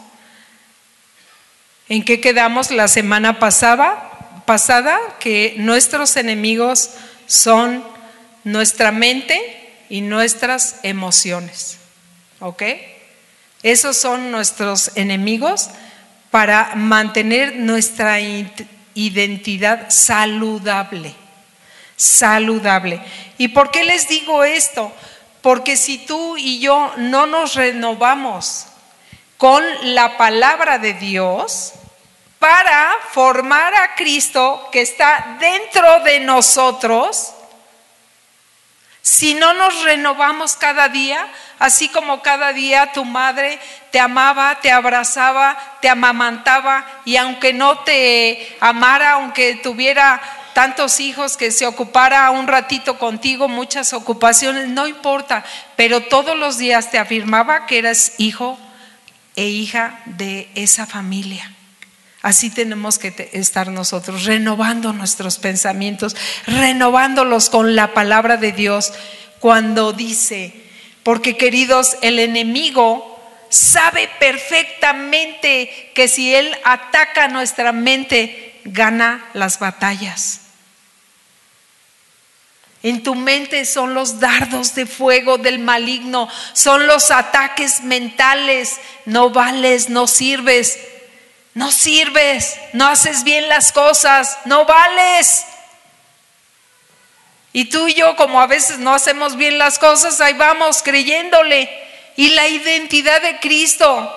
¿En 1.88 2.04
qué 2.04 2.20
quedamos 2.20 2.70
la 2.70 2.90
semana 2.90 3.40
pasada? 3.40 4.42
Pasada 4.46 5.00
que 5.22 5.56
nuestros 5.58 6.18
enemigos 6.18 6.90
son 7.28 7.98
nuestra 8.44 8.92
mente 8.92 9.74
y 9.90 10.02
nuestras 10.02 10.78
emociones. 10.84 11.78
¿Ok? 12.40 12.64
Esos 13.64 13.98
son 13.98 14.32
nuestros 14.32 14.92
enemigos 14.96 15.70
para 16.32 16.76
mantener 16.76 17.56
nuestra 17.56 18.20
identidad 18.94 19.90
saludable. 19.90 21.14
Saludable. 21.98 23.02
¿Y 23.38 23.50
por 23.50 23.72
qué 23.72 23.84
les 23.84 24.08
digo 24.08 24.44
esto? 24.44 24.92
Porque 25.42 25.76
si 25.76 25.98
tú 25.98 26.38
y 26.38 26.60
yo 26.60 26.94
no 26.98 27.26
nos 27.26 27.56
renovamos 27.56 28.68
con 29.38 29.64
la 29.94 30.18
palabra 30.18 30.78
de 30.80 30.94
Dios 30.94 31.74
para 32.40 32.94
formar 33.12 33.74
a 33.74 33.96
Cristo 33.96 34.70
que 34.72 34.82
está 34.82 35.38
dentro 35.40 36.02
de 36.04 36.22
nosotros, 36.22 37.34
si 39.10 39.34
no 39.34 39.56
nos 39.56 39.82
renovamos 39.82 40.56
cada 40.56 40.88
día, 40.88 41.26
así 41.58 41.90
como 41.90 42.22
cada 42.22 42.54
día 42.54 42.92
tu 42.92 43.06
madre 43.06 43.58
te 43.90 44.00
amaba, 44.00 44.60
te 44.62 44.72
abrazaba, 44.72 45.58
te 45.82 45.90
amamantaba 45.90 46.86
y 47.06 47.18
aunque 47.18 47.52
no 47.52 47.80
te 47.80 48.56
amara, 48.60 49.14
aunque 49.14 49.56
tuviera 49.56 50.22
tantos 50.54 51.00
hijos 51.00 51.38
que 51.38 51.50
se 51.50 51.66
ocupara 51.66 52.30
un 52.30 52.46
ratito 52.46 53.00
contigo, 53.00 53.48
muchas 53.48 53.94
ocupaciones, 53.94 54.68
no 54.68 54.86
importa, 54.86 55.44
pero 55.76 56.02
todos 56.02 56.38
los 56.38 56.60
días 56.60 56.92
te 56.92 57.00
afirmaba 57.00 57.66
que 57.66 57.80
eras 57.80 58.14
hijo 58.20 58.60
e 59.36 59.48
hija 59.48 60.02
de 60.06 60.52
esa 60.54 60.86
familia. 60.86 61.52
Así 62.22 62.50
tenemos 62.50 63.00
que 63.00 63.30
estar 63.34 63.70
nosotros, 63.70 64.26
renovando 64.26 64.92
nuestros 64.92 65.38
pensamientos, 65.38 66.16
renovándolos 66.46 67.50
con 67.50 67.76
la 67.76 67.94
palabra 67.94 68.36
de 68.36 68.52
Dios, 68.52 68.92
cuando 69.40 69.94
dice, 69.94 70.54
porque 71.04 71.38
queridos, 71.38 71.96
el 72.02 72.20
enemigo 72.20 73.18
sabe 73.50 74.10
perfectamente 74.20 75.92
que 75.96 76.10
si 76.10 76.36
él 76.36 76.56
ataca 76.66 77.30
nuestra 77.30 77.72
mente, 77.72 78.60
gana 78.66 79.26
las 79.34 79.60
batallas. 79.60 80.42
En 82.82 83.04
tu 83.04 83.16
mente 83.16 83.66
son 83.66 83.94
los 83.94 84.20
dardos 84.20 84.74
de 84.76 84.86
fuego 84.86 85.38
del 85.38 85.60
maligno, 85.60 86.30
son 86.54 86.88
los 86.88 87.12
ataques 87.12 87.82
mentales. 87.82 88.78
No 89.06 89.32
vales, 89.32 89.90
no 89.90 90.08
sirves, 90.08 90.80
no 91.54 91.72
sirves, 91.72 92.58
no 92.74 92.88
haces 92.88 93.24
bien 93.24 93.50
las 93.50 93.72
cosas, 93.72 94.38
no 94.46 94.66
vales. 94.66 95.46
Y 97.52 97.66
tú 97.66 97.88
y 97.88 97.96
yo, 97.96 98.16
como 98.16 98.42
a 98.42 98.48
veces 98.48 98.78
no 98.78 98.94
hacemos 98.94 99.36
bien 99.36 99.58
las 99.58 99.80
cosas, 99.80 100.22
ahí 100.22 100.34
vamos 100.34 100.84
creyéndole. 100.84 101.70
Y 102.16 102.30
la 102.30 102.48
identidad 102.48 103.22
de 103.22 103.40
Cristo 103.40 104.16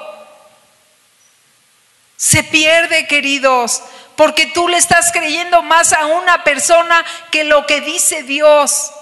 se 2.16 2.44
pierde, 2.44 3.06
queridos 3.06 3.82
porque 4.16 4.46
tú 4.46 4.68
le 4.68 4.76
estás 4.76 5.10
creyendo 5.12 5.62
más 5.62 5.92
a 5.92 6.06
una 6.06 6.44
persona 6.44 7.04
que 7.30 7.44
lo 7.44 7.66
que 7.66 7.80
dice 7.80 8.22
Dios. 8.22 8.92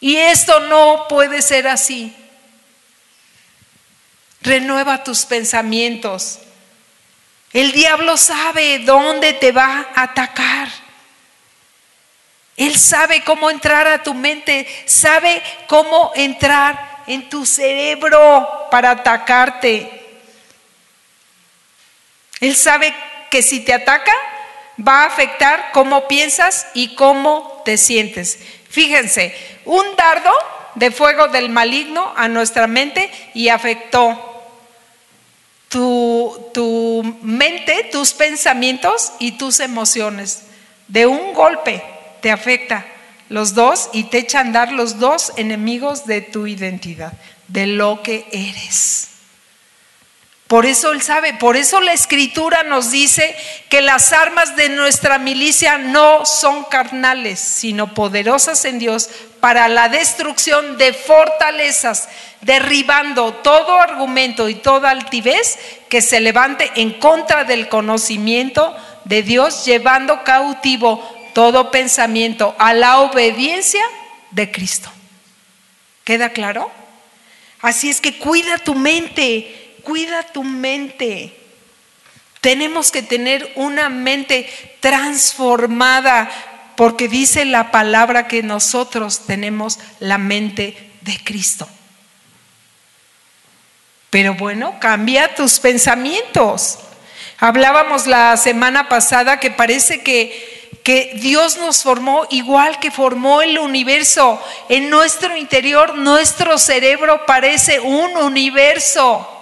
Y 0.00 0.16
esto 0.16 0.60
no 0.60 1.06
puede 1.08 1.42
ser 1.42 1.68
así. 1.68 2.14
Renueva 4.40 5.02
tus 5.02 5.24
pensamientos. 5.24 6.38
El 7.56 7.72
diablo 7.72 8.18
sabe 8.18 8.80
dónde 8.80 9.32
te 9.32 9.50
va 9.50 9.86
a 9.94 10.02
atacar. 10.02 10.68
Él 12.54 12.76
sabe 12.76 13.24
cómo 13.24 13.48
entrar 13.48 13.86
a 13.86 14.02
tu 14.02 14.12
mente, 14.12 14.68
sabe 14.84 15.42
cómo 15.66 16.12
entrar 16.14 17.04
en 17.06 17.30
tu 17.30 17.46
cerebro 17.46 18.46
para 18.70 18.90
atacarte. 18.90 19.90
Él 22.40 22.54
sabe 22.54 22.94
que 23.30 23.40
si 23.42 23.60
te 23.60 23.72
ataca 23.72 24.12
va 24.86 25.04
a 25.04 25.06
afectar 25.06 25.70
cómo 25.72 26.06
piensas 26.08 26.66
y 26.74 26.94
cómo 26.94 27.62
te 27.64 27.78
sientes. 27.78 28.38
Fíjense, 28.68 29.34
un 29.64 29.96
dardo 29.96 30.34
de 30.74 30.90
fuego 30.90 31.28
del 31.28 31.48
maligno 31.48 32.12
a 32.18 32.28
nuestra 32.28 32.66
mente 32.66 33.10
y 33.32 33.48
afectó 33.48 34.35
tu, 35.68 36.50
tu, 36.54 37.18
mente, 37.22 37.88
tus 37.90 38.12
pensamientos 38.12 39.12
y 39.18 39.32
tus 39.32 39.60
emociones. 39.60 40.42
De 40.88 41.06
un 41.06 41.34
golpe 41.34 41.82
te 42.20 42.30
afecta 42.30 42.86
los 43.28 43.54
dos 43.54 43.90
y 43.92 44.04
te 44.04 44.18
echan 44.18 44.46
a 44.46 44.46
andar 44.46 44.72
los 44.72 44.98
dos 44.98 45.32
enemigos 45.36 46.06
de 46.06 46.20
tu 46.20 46.46
identidad, 46.46 47.12
de 47.48 47.66
lo 47.66 48.02
que 48.02 48.26
eres. 48.30 49.08
Por 50.46 50.64
eso 50.64 50.92
Él 50.92 51.02
sabe, 51.02 51.34
por 51.34 51.56
eso 51.56 51.80
la 51.80 51.92
escritura 51.92 52.62
nos 52.62 52.92
dice 52.92 53.34
que 53.68 53.80
las 53.80 54.12
armas 54.12 54.54
de 54.54 54.68
nuestra 54.68 55.18
milicia 55.18 55.76
no 55.76 56.24
son 56.24 56.62
carnales, 56.64 57.40
sino 57.40 57.94
poderosas 57.94 58.64
en 58.64 58.78
Dios 58.78 59.10
para 59.40 59.66
la 59.68 59.88
destrucción 59.88 60.78
de 60.78 60.92
fortalezas, 60.92 62.08
derribando 62.42 63.34
todo 63.34 63.80
argumento 63.80 64.48
y 64.48 64.54
toda 64.54 64.90
altivez 64.90 65.58
que 65.88 66.00
se 66.00 66.20
levante 66.20 66.70
en 66.76 66.92
contra 66.92 67.42
del 67.42 67.68
conocimiento 67.68 68.76
de 69.04 69.22
Dios, 69.24 69.64
llevando 69.64 70.22
cautivo 70.22 71.02
todo 71.34 71.72
pensamiento 71.72 72.54
a 72.58 72.72
la 72.72 73.00
obediencia 73.00 73.82
de 74.30 74.52
Cristo. 74.52 74.90
¿Queda 76.04 76.28
claro? 76.28 76.70
Así 77.62 77.90
es 77.90 78.00
que 78.00 78.16
cuida 78.16 78.58
tu 78.58 78.76
mente 78.76 79.65
cuida 79.86 80.24
tu 80.24 80.42
mente. 80.42 81.34
Tenemos 82.40 82.90
que 82.90 83.02
tener 83.02 83.52
una 83.54 83.88
mente 83.88 84.50
transformada 84.80 86.28
porque 86.74 87.08
dice 87.08 87.44
la 87.44 87.70
palabra 87.70 88.26
que 88.26 88.42
nosotros 88.42 89.26
tenemos 89.26 89.78
la 90.00 90.18
mente 90.18 90.90
de 91.02 91.18
Cristo. 91.22 91.68
Pero 94.10 94.34
bueno, 94.34 94.74
cambia 94.80 95.34
tus 95.34 95.60
pensamientos. 95.60 96.78
Hablábamos 97.38 98.08
la 98.08 98.36
semana 98.36 98.88
pasada 98.88 99.38
que 99.38 99.50
parece 99.52 100.02
que, 100.02 100.80
que 100.82 101.12
Dios 101.20 101.58
nos 101.58 101.82
formó 101.82 102.26
igual 102.30 102.80
que 102.80 102.90
formó 102.90 103.40
el 103.40 103.58
universo. 103.58 104.42
En 104.68 104.90
nuestro 104.90 105.36
interior, 105.36 105.96
nuestro 105.96 106.58
cerebro 106.58 107.24
parece 107.24 107.78
un 107.78 108.16
universo. 108.16 109.32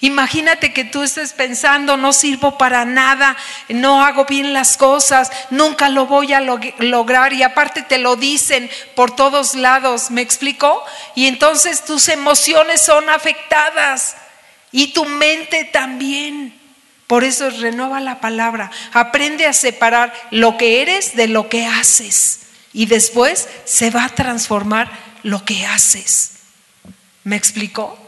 Imagínate 0.00 0.72
que 0.72 0.84
tú 0.84 1.02
estés 1.02 1.32
pensando, 1.32 1.96
no 1.96 2.12
sirvo 2.12 2.56
para 2.56 2.84
nada, 2.84 3.36
no 3.68 4.04
hago 4.04 4.26
bien 4.26 4.52
las 4.52 4.76
cosas, 4.76 5.32
nunca 5.50 5.88
lo 5.88 6.06
voy 6.06 6.32
a 6.32 6.40
lograr 6.40 7.32
y 7.32 7.42
aparte 7.42 7.82
te 7.82 7.98
lo 7.98 8.14
dicen 8.14 8.70
por 8.94 9.16
todos 9.16 9.56
lados, 9.56 10.12
¿me 10.12 10.20
explico? 10.20 10.84
Y 11.16 11.26
entonces 11.26 11.84
tus 11.84 12.08
emociones 12.08 12.80
son 12.80 13.10
afectadas 13.10 14.16
y 14.70 14.92
tu 14.92 15.04
mente 15.04 15.64
también. 15.64 16.56
Por 17.08 17.24
eso 17.24 17.50
renueva 17.50 18.00
la 18.00 18.20
palabra, 18.20 18.70
aprende 18.92 19.46
a 19.46 19.52
separar 19.52 20.12
lo 20.30 20.56
que 20.58 20.80
eres 20.80 21.16
de 21.16 21.26
lo 21.26 21.48
que 21.48 21.66
haces 21.66 22.42
y 22.72 22.86
después 22.86 23.48
se 23.64 23.90
va 23.90 24.04
a 24.04 24.10
transformar 24.10 24.92
lo 25.24 25.44
que 25.44 25.66
haces. 25.66 26.34
¿Me 27.24 27.34
explicó? 27.34 28.07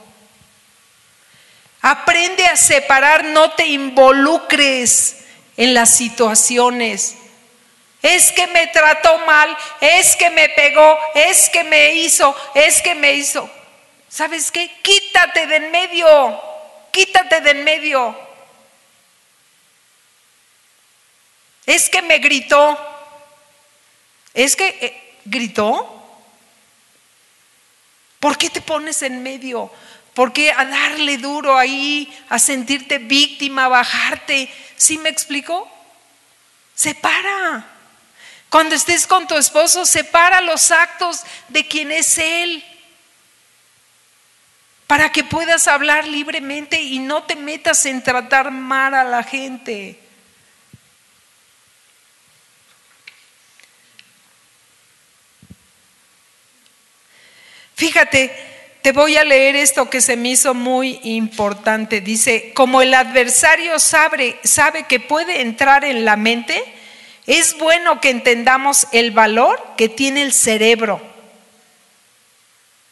Aprende 1.82 2.44
a 2.46 2.56
separar, 2.56 3.24
no 3.24 3.52
te 3.52 3.66
involucres 3.66 5.16
en 5.56 5.72
las 5.74 5.96
situaciones. 5.96 7.16
Es 8.02 8.32
que 8.32 8.46
me 8.46 8.66
trató 8.68 9.18
mal, 9.26 9.56
es 9.80 10.16
que 10.16 10.30
me 10.30 10.48
pegó, 10.50 10.98
es 11.14 11.48
que 11.50 11.64
me 11.64 11.94
hizo, 11.94 12.34
es 12.54 12.80
que 12.82 12.94
me 12.94 13.14
hizo. 13.14 13.50
¿Sabes 14.08 14.50
qué? 14.50 14.70
Quítate 14.82 15.46
de 15.46 15.56
en 15.56 15.70
medio, 15.70 16.42
quítate 16.90 17.40
de 17.40 17.50
en 17.50 17.64
medio. 17.64 18.18
Es 21.66 21.88
que 21.88 22.02
me 22.02 22.18
gritó, 22.18 22.78
es 24.34 24.56
que 24.56 24.68
eh, 24.68 25.18
gritó. 25.24 25.96
¿Por 28.18 28.36
qué 28.36 28.50
te 28.50 28.60
pones 28.60 29.02
en 29.02 29.22
medio? 29.22 29.70
¿Por 30.20 30.35
qué 30.35 30.52
a 30.52 30.66
darle 30.66 31.16
duro 31.16 31.56
ahí, 31.56 32.14
a 32.28 32.38
sentirte 32.38 32.98
víctima, 32.98 33.64
a 33.64 33.68
bajarte? 33.68 34.52
¿Sí 34.76 34.98
me 34.98 35.09
explico? 35.09 35.66
Separa. 36.74 37.64
Cuando 38.50 38.74
estés 38.74 39.06
con 39.06 39.26
tu 39.26 39.35
esposo, 39.38 39.87
separa 39.87 40.42
los 40.42 40.72
actos 40.72 41.22
de 41.48 41.66
quien 41.66 41.90
es 41.90 42.18
él. 42.18 42.62
Para 44.87 45.11
que 45.11 45.24
puedas 45.24 45.66
hablar 45.66 46.06
libremente 46.06 46.78
y 46.83 46.98
no 46.98 47.22
te 47.22 47.35
metas 47.35 47.87
en 47.87 48.02
tratar 48.02 48.50
mal 48.50 48.92
a 48.94 49.04
la 49.04 49.22
gente. 49.22 49.98
Fíjate, 57.74 58.49
te 58.82 58.92
voy 58.92 59.16
a 59.16 59.24
leer 59.24 59.56
esto 59.56 59.90
que 59.90 60.00
se 60.00 60.16
me 60.16 60.30
hizo 60.30 60.54
muy 60.54 61.00
importante. 61.02 62.00
Dice, 62.00 62.52
como 62.54 62.80
el 62.80 62.94
adversario 62.94 63.78
sabe, 63.78 64.38
sabe 64.42 64.84
que 64.84 65.00
puede 65.00 65.42
entrar 65.42 65.84
en 65.84 66.04
la 66.04 66.16
mente, 66.16 66.62
es 67.26 67.58
bueno 67.58 68.00
que 68.00 68.10
entendamos 68.10 68.86
el 68.92 69.10
valor 69.10 69.62
que 69.76 69.88
tiene 69.88 70.22
el 70.22 70.32
cerebro. 70.32 71.00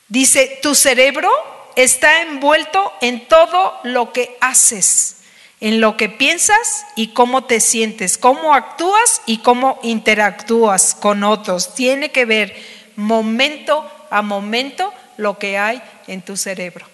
Dice, 0.09 0.59
tu 0.62 0.74
cerebro 0.74 1.31
está 1.77 2.22
envuelto 2.22 2.92
en 3.01 3.27
todo 3.27 3.79
lo 3.83 4.12
que 4.12 4.37
haces, 4.40 5.18
en 5.61 5.81
lo 5.81 5.96
que 5.96 6.09
piensas 6.09 6.85
y 6.96 7.09
cómo 7.09 7.44
te 7.44 7.61
sientes, 7.61 8.18
cómo 8.18 8.55
actúas 8.55 9.22
y 9.27 9.38
cómo 9.38 9.79
interactúas 9.83 10.94
con 10.94 11.24
otros. 11.24 11.74
Tiene 11.74 12.11
que 12.11 12.27
ver 12.27 12.55
momento 12.96 13.91
a 14.11 14.22
momento 14.22 14.93
lo 15.19 15.39
que 15.39 15.59
hay 15.59 15.83
en 16.07 16.23
tu 16.23 16.39
cerebro. 16.39 16.87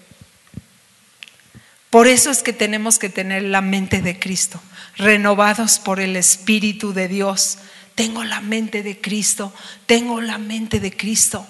Por 1.90 2.08
eso 2.08 2.30
es 2.32 2.42
que 2.42 2.52
tenemos 2.52 2.98
que 2.98 3.08
tener 3.08 3.44
la 3.44 3.60
mente 3.60 4.02
de 4.02 4.18
Cristo, 4.18 4.60
renovados 4.96 5.78
por 5.78 6.00
el 6.00 6.16
Espíritu 6.16 6.92
de 6.92 7.06
Dios. 7.06 7.58
Tengo 7.94 8.24
la 8.24 8.40
mente 8.40 8.82
de 8.82 9.00
Cristo, 9.00 9.54
tengo 9.86 10.20
la 10.20 10.38
mente 10.38 10.80
de 10.80 10.96
Cristo. 10.96 11.46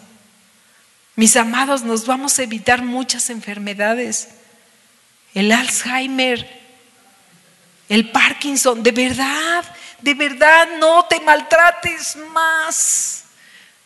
Mis 1.16 1.36
amados, 1.36 1.82
nos 1.82 2.06
vamos 2.06 2.38
a 2.38 2.42
evitar 2.42 2.82
muchas 2.82 3.30
enfermedades. 3.30 4.28
El 5.32 5.50
Alzheimer, 5.50 6.60
el 7.88 8.10
Parkinson, 8.10 8.82
de 8.82 8.92
verdad, 8.92 9.64
de 10.02 10.12
verdad, 10.12 10.68
no 10.78 11.06
te 11.06 11.20
maltrates 11.20 12.16
más. 12.32 13.24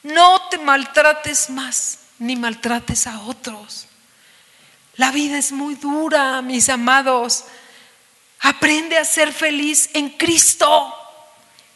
No 0.03 0.49
te 0.49 0.59
maltrates 0.59 1.51
más 1.51 1.99
ni 2.19 2.37
maltrates 2.37 3.07
a 3.07 3.21
otros. 3.21 3.87
La 4.97 5.13
vida 5.13 5.39
es 5.39 5.53
muy 5.53 5.77
dura, 5.77 6.43
mis 6.43 6.69
amados. 6.69 7.45
Aprende 8.41 8.99
a 8.99 9.05
ser 9.05 9.33
feliz 9.33 9.91
en 9.95 10.11
Cristo. 10.11 10.95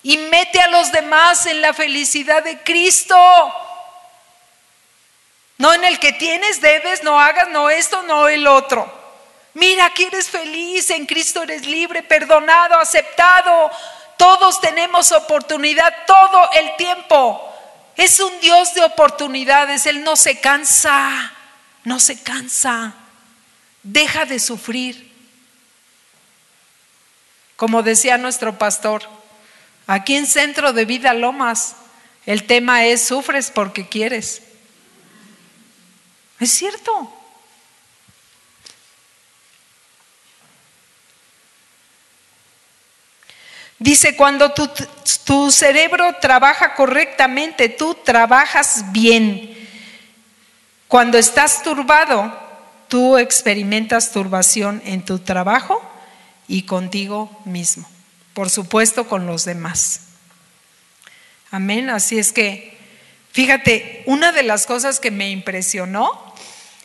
y 0.05 0.17
mete 0.17 0.61
a 0.61 0.67
los 0.67 0.91
demás 0.91 1.47
en 1.47 1.61
la 1.61 1.73
felicidad 1.73 2.43
de 2.43 2.61
Cristo. 2.65 3.17
No 5.59 5.73
en 5.73 5.85
el 5.85 6.01
que 6.01 6.13
tienes, 6.13 6.61
debes, 6.61 7.05
no 7.05 7.21
hagas, 7.21 7.49
no 7.51 7.71
esto, 7.71 8.03
no 8.03 8.27
el 8.27 8.49
otro. 8.49 8.93
Mira, 9.55 9.87
aquí 9.87 10.05
eres 10.05 10.29
feliz, 10.29 10.91
en 10.91 11.07
Cristo 11.07 11.43
eres 11.43 11.67
libre, 11.67 12.03
perdonado, 12.03 12.79
aceptado. 12.79 13.71
Todos 14.17 14.61
tenemos 14.61 15.13
oportunidad 15.13 15.95
todo 16.05 16.51
el 16.53 16.75
tiempo. 16.77 17.52
Es 17.97 18.21
un 18.21 18.41
Dios 18.41 18.75
de 18.75 18.83
oportunidades, 18.83 19.87
Él 19.87 20.03
no 20.03 20.17
se 20.17 20.41
cansa, 20.41 21.33
no 21.85 22.01
se 22.01 22.23
cansa. 22.23 22.95
Deja 23.83 24.25
de 24.25 24.39
sufrir. 24.39 25.13
Como 27.57 27.83
decía 27.83 28.19
nuestro 28.19 28.59
pastor, 28.59 29.03
aquí 29.87 30.17
en 30.17 30.27
Centro 30.27 30.73
de 30.73 30.85
Vida 30.85 31.15
Lomas, 31.15 31.77
el 32.27 32.47
tema 32.47 32.87
es 32.87 33.05
sufres 33.05 33.51
porque 33.51 33.89
quieres. 33.89 34.43
Es 36.41 36.51
cierto. 36.51 37.22
Dice, 43.83 44.15
cuando 44.15 44.53
tu, 44.53 44.71
tu, 45.25 45.51
cerebro 45.51 46.15
trabaja 46.21 46.77
correctamente, 46.77 47.69
tú 47.69 47.97
trabajas 47.97 48.85
bien. 48.93 49.57
Cuando 50.87 51.19
estás 51.19 51.65
turbado, 51.65 52.33
tú 52.87 53.19
experimentas 53.19 54.13
turbación 54.13 54.81
en 54.85 55.05
tu 55.05 55.19
trabajo 55.19 55.83
y 56.47 56.63
contigo 56.63 57.37
mismo. 57.45 57.89
Por 58.35 58.51
supuesto, 58.51 59.09
con 59.09 59.27
los 59.27 59.45
demás. 59.45 60.03
Amén. 61.51 61.91
Así 61.91 62.21
es 62.21 62.33
que, 62.33 62.79
fíjate, 63.33 64.05
una 64.07 64.31
de 64.31 64.45
las 64.45 64.65
cosas 64.65 65.01
que 65.01 65.11
me 65.11 65.33
impresionó 65.33 66.37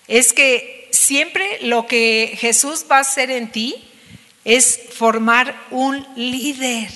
es 0.07 0.33
que 0.33 0.89
siempre 0.91 1.59
lo 1.61 1.85
que 1.85 2.35
Jesús 2.39 2.87
va 2.91 2.97
a 2.97 3.01
hacer 3.01 3.29
en 3.29 3.51
ti, 3.51 3.86
es 4.47 4.79
formar 4.93 5.61
un 5.71 6.07
líder, 6.15 6.89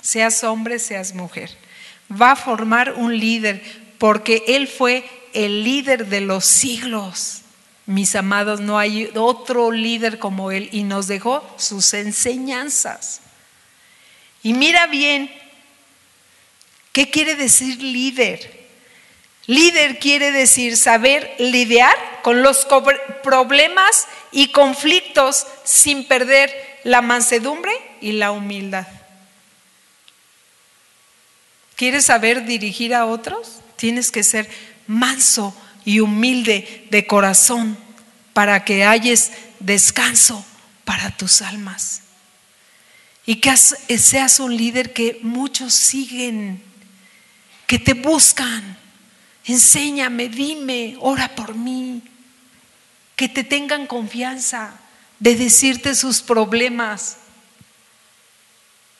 seas 0.00 0.42
hombre, 0.42 0.78
seas 0.78 1.14
mujer. 1.14 1.50
Va 2.10 2.30
a 2.30 2.36
formar 2.36 2.94
un 2.94 3.18
líder 3.18 3.62
porque 3.98 4.42
Él 4.48 4.66
fue 4.66 5.04
el 5.34 5.64
líder 5.64 6.06
de 6.06 6.22
los 6.22 6.46
siglos. 6.46 7.42
Mis 7.84 8.14
amados, 8.14 8.60
no 8.60 8.78
hay 8.78 9.10
otro 9.16 9.70
líder 9.70 10.18
como 10.18 10.50
Él 10.50 10.70
y 10.72 10.84
nos 10.84 11.06
dejó 11.06 11.46
sus 11.58 11.92
enseñanzas. 11.92 13.20
Y 14.42 14.54
mira 14.54 14.86
bien, 14.86 15.30
¿qué 16.92 17.10
quiere 17.10 17.34
decir 17.34 17.82
líder? 17.82 18.64
Líder 19.46 19.98
quiere 19.98 20.32
decir 20.32 20.78
saber 20.78 21.34
lidiar 21.38 21.94
con 22.22 22.42
los 22.42 22.66
problemas 23.22 24.06
y 24.32 24.48
conflictos 24.52 25.46
sin 25.64 26.08
perder 26.08 26.73
la 26.84 27.00
mansedumbre 27.00 27.72
y 28.00 28.12
la 28.12 28.30
humildad. 28.30 28.86
¿Quieres 31.76 32.04
saber 32.04 32.44
dirigir 32.44 32.94
a 32.94 33.06
otros? 33.06 33.60
Tienes 33.76 34.12
que 34.12 34.22
ser 34.22 34.48
manso 34.86 35.56
y 35.84 36.00
humilde 36.00 36.86
de 36.90 37.06
corazón 37.06 37.76
para 38.32 38.64
que 38.64 38.84
hayas 38.84 39.32
descanso 39.58 40.44
para 40.84 41.10
tus 41.10 41.42
almas. 41.42 42.02
Y 43.26 43.36
que 43.36 43.56
seas 43.56 44.38
un 44.38 44.56
líder 44.56 44.92
que 44.92 45.18
muchos 45.22 45.72
siguen, 45.72 46.62
que 47.66 47.78
te 47.78 47.94
buscan. 47.94 48.76
Enséñame, 49.46 50.28
dime, 50.28 50.96
ora 51.00 51.34
por 51.34 51.54
mí. 51.54 52.02
Que 53.16 53.28
te 53.28 53.42
tengan 53.42 53.86
confianza 53.86 54.78
de 55.24 55.36
decirte 55.36 55.94
sus 55.94 56.20
problemas. 56.20 57.16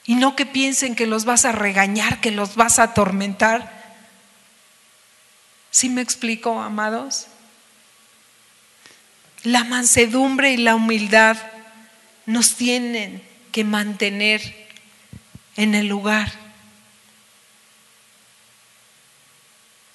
Y 0.05 0.15
no 0.15 0.35
que 0.35 0.47
piensen 0.47 0.95
que 0.95 1.05
los 1.05 1.23
vas 1.23 1.45
a 1.45 1.51
regañar, 1.51 2.19
que 2.19 2.31
los 2.31 2.55
vas 2.55 2.79
a 2.79 2.83
atormentar. 2.83 3.95
¿Sí 5.69 5.87
me 5.87 6.01
explico, 6.01 6.59
amados? 6.59 7.27
La 9.43 9.65
mansedumbre 9.65 10.51
y 10.51 10.57
la 10.57 10.73
humildad 10.73 11.37
nos 12.25 12.55
tienen 12.55 13.21
que 13.51 13.63
mantener 13.63 14.67
en 15.57 15.75
el 15.75 15.85
lugar 15.85 16.31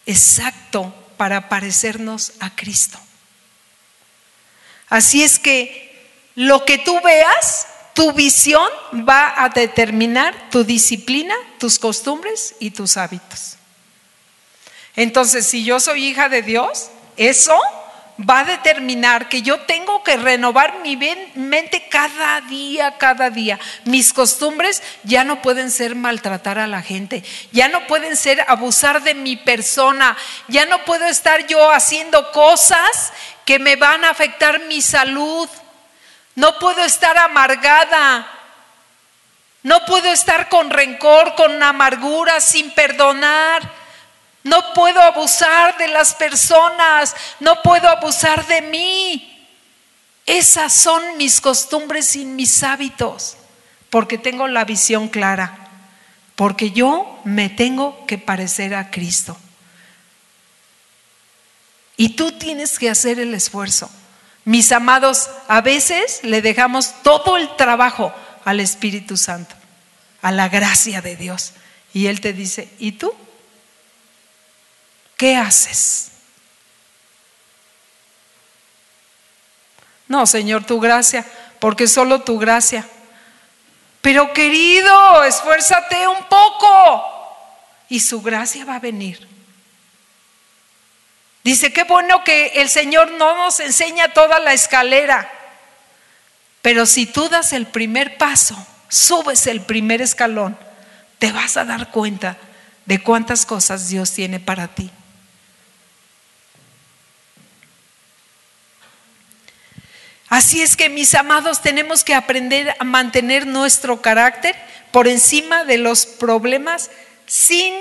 exacto 0.07 0.95
para 1.17 1.49
parecernos 1.49 2.35
a 2.39 2.55
Cristo. 2.55 3.01
Así 4.89 5.25
es 5.25 5.41
que 5.41 5.90
lo 6.35 6.65
que 6.65 6.79
tú 6.79 7.01
veas, 7.03 7.67
tu 7.95 8.13
visión 8.13 8.69
va 9.09 9.43
a 9.43 9.49
determinar 9.49 10.51
tu 10.51 10.65
disciplina, 10.65 11.35
tus 11.59 11.79
costumbres 11.79 12.55
y 12.61 12.71
tus 12.71 12.97
hábitos. 12.97 13.57
Entonces, 14.97 15.47
si 15.47 15.65
yo 15.65 15.81
soy 15.81 16.07
hija 16.07 16.29
de 16.29 16.43
Dios, 16.43 16.91
eso 17.17 17.59
va 18.29 18.41
a 18.41 18.45
determinar 18.45 19.29
que 19.29 19.43
yo 19.43 19.61
tengo 19.61 20.03
que 20.03 20.17
renovar 20.17 20.81
mi 20.81 20.97
mente 20.97 21.89
cada 21.89 22.41
día, 22.43 22.97
cada 22.99 23.31
día. 23.31 23.59
Mis 23.85 24.13
costumbres 24.13 24.83
ya 25.05 25.25
no 25.25 25.43
pueden 25.43 25.71
ser 25.71 25.95
maltratar 25.95 26.59
a 26.59 26.67
la 26.67 26.83
gente, 26.83 27.25
ya 27.53 27.69
no 27.69 27.87
pueden 27.87 28.17
ser 28.17 28.45
abusar 28.49 29.03
de 29.03 29.15
mi 29.15 29.37
persona, 29.37 30.17
ya 30.49 30.67
no 30.67 30.85
puedo 30.85 31.07
estar 31.07 31.47
yo 31.47 31.71
haciendo 31.71 32.31
cosas 32.33 33.13
que 33.45 33.59
me 33.59 33.77
van 33.77 34.05
a 34.05 34.11
afectar 34.11 34.61
mi 34.65 34.83
salud. 34.83 35.49
No 36.41 36.59
puedo 36.59 36.83
estar 36.83 37.19
amargada. 37.19 38.27
No 39.63 39.85
puedo 39.85 40.11
estar 40.11 40.49
con 40.49 40.71
rencor, 40.71 41.35
con 41.35 41.63
amargura, 41.63 42.41
sin 42.41 42.71
perdonar. 42.71 43.71
No 44.43 44.73
puedo 44.73 45.03
abusar 45.03 45.77
de 45.77 45.89
las 45.89 46.15
personas. 46.15 47.15
No 47.41 47.61
puedo 47.61 47.91
abusar 47.91 48.47
de 48.47 48.63
mí. 48.63 49.47
Esas 50.25 50.73
son 50.73 51.19
mis 51.19 51.43
costumbres 51.43 52.17
y 52.17 52.25
mis 52.25 52.63
hábitos. 52.63 53.37
Porque 53.91 54.17
tengo 54.17 54.49
la 54.49 54.65
visión 54.65 55.09
clara. 55.09 55.69
Porque 56.37 56.71
yo 56.71 57.21
me 57.25 57.51
tengo 57.51 58.07
que 58.07 58.17
parecer 58.17 58.75
a 58.75 58.91
Cristo. 58.91 59.37
Y 61.99 62.17
tú 62.17 62.33
tienes 62.33 62.79
que 62.79 62.89
hacer 62.89 63.21
el 63.21 63.35
esfuerzo. 63.35 63.91
Mis 64.51 64.73
amados, 64.73 65.31
a 65.47 65.61
veces 65.61 66.25
le 66.25 66.43
dejamos 66.43 66.93
todo 67.05 67.37
el 67.37 67.55
trabajo 67.55 68.13
al 68.45 68.59
Espíritu 68.59 69.17
Santo, 69.17 69.55
a 70.23 70.33
la 70.33 70.49
gracia 70.49 71.01
de 71.01 71.15
Dios. 71.15 71.53
Y 71.95 72.09
Él 72.09 72.21
te 72.21 72.33
dice, 72.33 72.69
¿y 72.81 72.91
tú? 72.91 73.15
¿Qué 75.17 75.37
haces? 75.37 76.11
No, 80.09 80.27
Señor, 80.27 80.65
tu 80.65 80.81
gracia, 80.81 81.25
porque 81.61 81.87
solo 81.87 82.23
tu 82.23 82.37
gracia. 82.37 82.85
Pero 84.01 84.33
querido, 84.33 85.23
esfuérzate 85.23 86.09
un 86.09 86.25
poco 86.25 87.05
y 87.89 88.01
su 88.01 88.21
gracia 88.21 88.65
va 88.65 88.75
a 88.75 88.81
venir. 88.81 89.30
Dice, 91.43 91.73
qué 91.73 91.85
bueno 91.85 92.23
que 92.23 92.49
el 92.57 92.69
Señor 92.69 93.13
no 93.13 93.37
nos 93.37 93.61
enseña 93.61 94.13
toda 94.13 94.39
la 94.41 94.53
escalera, 94.53 95.31
pero 96.63 96.85
si 96.85 97.07
tú 97.07 97.29
das 97.29 97.53
el 97.53 97.67
primer 97.67 98.19
paso, 98.19 98.57
subes 98.89 99.47
el 99.47 99.63
primer 99.63 100.03
escalón, 100.03 100.59
te 101.19 101.33
vas 101.33 101.57
a 101.57 101.65
dar 101.65 101.91
cuenta 101.91 102.37
de 102.85 103.03
cuántas 103.03 103.47
cosas 103.47 103.89
Dios 103.89 104.13
tiene 104.13 104.41
para 104.41 104.69
ti. 104.69 104.91
Así 110.29 110.63
es 110.63 110.77
que 110.77 110.89
mis 110.89 111.15
amados 111.15 111.61
tenemos 111.61 112.05
que 112.05 112.15
aprender 112.15 112.77
a 112.79 112.85
mantener 112.85 113.47
nuestro 113.47 114.01
carácter 114.01 114.55
por 114.93 115.09
encima 115.09 115.65
de 115.65 115.79
los 115.79 116.07
problemas 116.07 116.91
sin, 117.27 117.75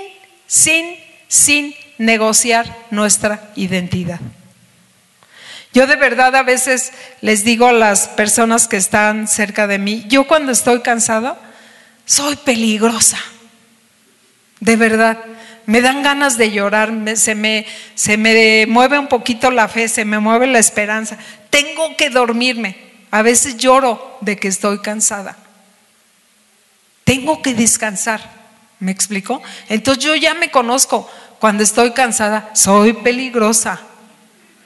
sin, 0.46 0.96
sin 1.28 1.74
negociar 2.00 2.74
nuestra 2.90 3.52
identidad. 3.56 4.20
Yo 5.74 5.86
de 5.86 5.96
verdad 5.96 6.34
a 6.34 6.42
veces 6.42 6.92
les 7.20 7.44
digo 7.44 7.66
a 7.66 7.74
las 7.74 8.08
personas 8.08 8.66
que 8.66 8.78
están 8.78 9.28
cerca 9.28 9.66
de 9.66 9.78
mí, 9.78 10.04
yo 10.08 10.26
cuando 10.26 10.50
estoy 10.50 10.80
cansada, 10.80 11.38
soy 12.06 12.36
peligrosa. 12.36 13.18
De 14.60 14.76
verdad, 14.76 15.18
me 15.66 15.82
dan 15.82 16.02
ganas 16.02 16.38
de 16.38 16.50
llorar, 16.50 16.90
se, 17.16 17.34
me, 17.34 17.66
se 17.94 18.16
me 18.16 18.66
mueve 18.66 18.98
un 18.98 19.06
poquito 19.06 19.50
la 19.50 19.68
fe, 19.68 19.86
se 19.86 20.06
me 20.06 20.18
mueve 20.18 20.46
la 20.46 20.58
esperanza. 20.58 21.18
Tengo 21.50 21.96
que 21.98 22.08
dormirme. 22.08 22.76
A 23.10 23.20
veces 23.20 23.58
lloro 23.58 24.16
de 24.22 24.36
que 24.36 24.48
estoy 24.48 24.80
cansada. 24.80 25.36
Tengo 27.04 27.42
que 27.42 27.54
descansar. 27.54 28.40
¿Me 28.78 28.90
explico? 28.90 29.42
Entonces 29.68 30.02
yo 30.02 30.16
ya 30.16 30.32
me 30.32 30.50
conozco. 30.50 31.10
Cuando 31.40 31.62
estoy 31.62 31.92
cansada, 31.92 32.50
soy 32.52 32.92
peligrosa 32.92 33.80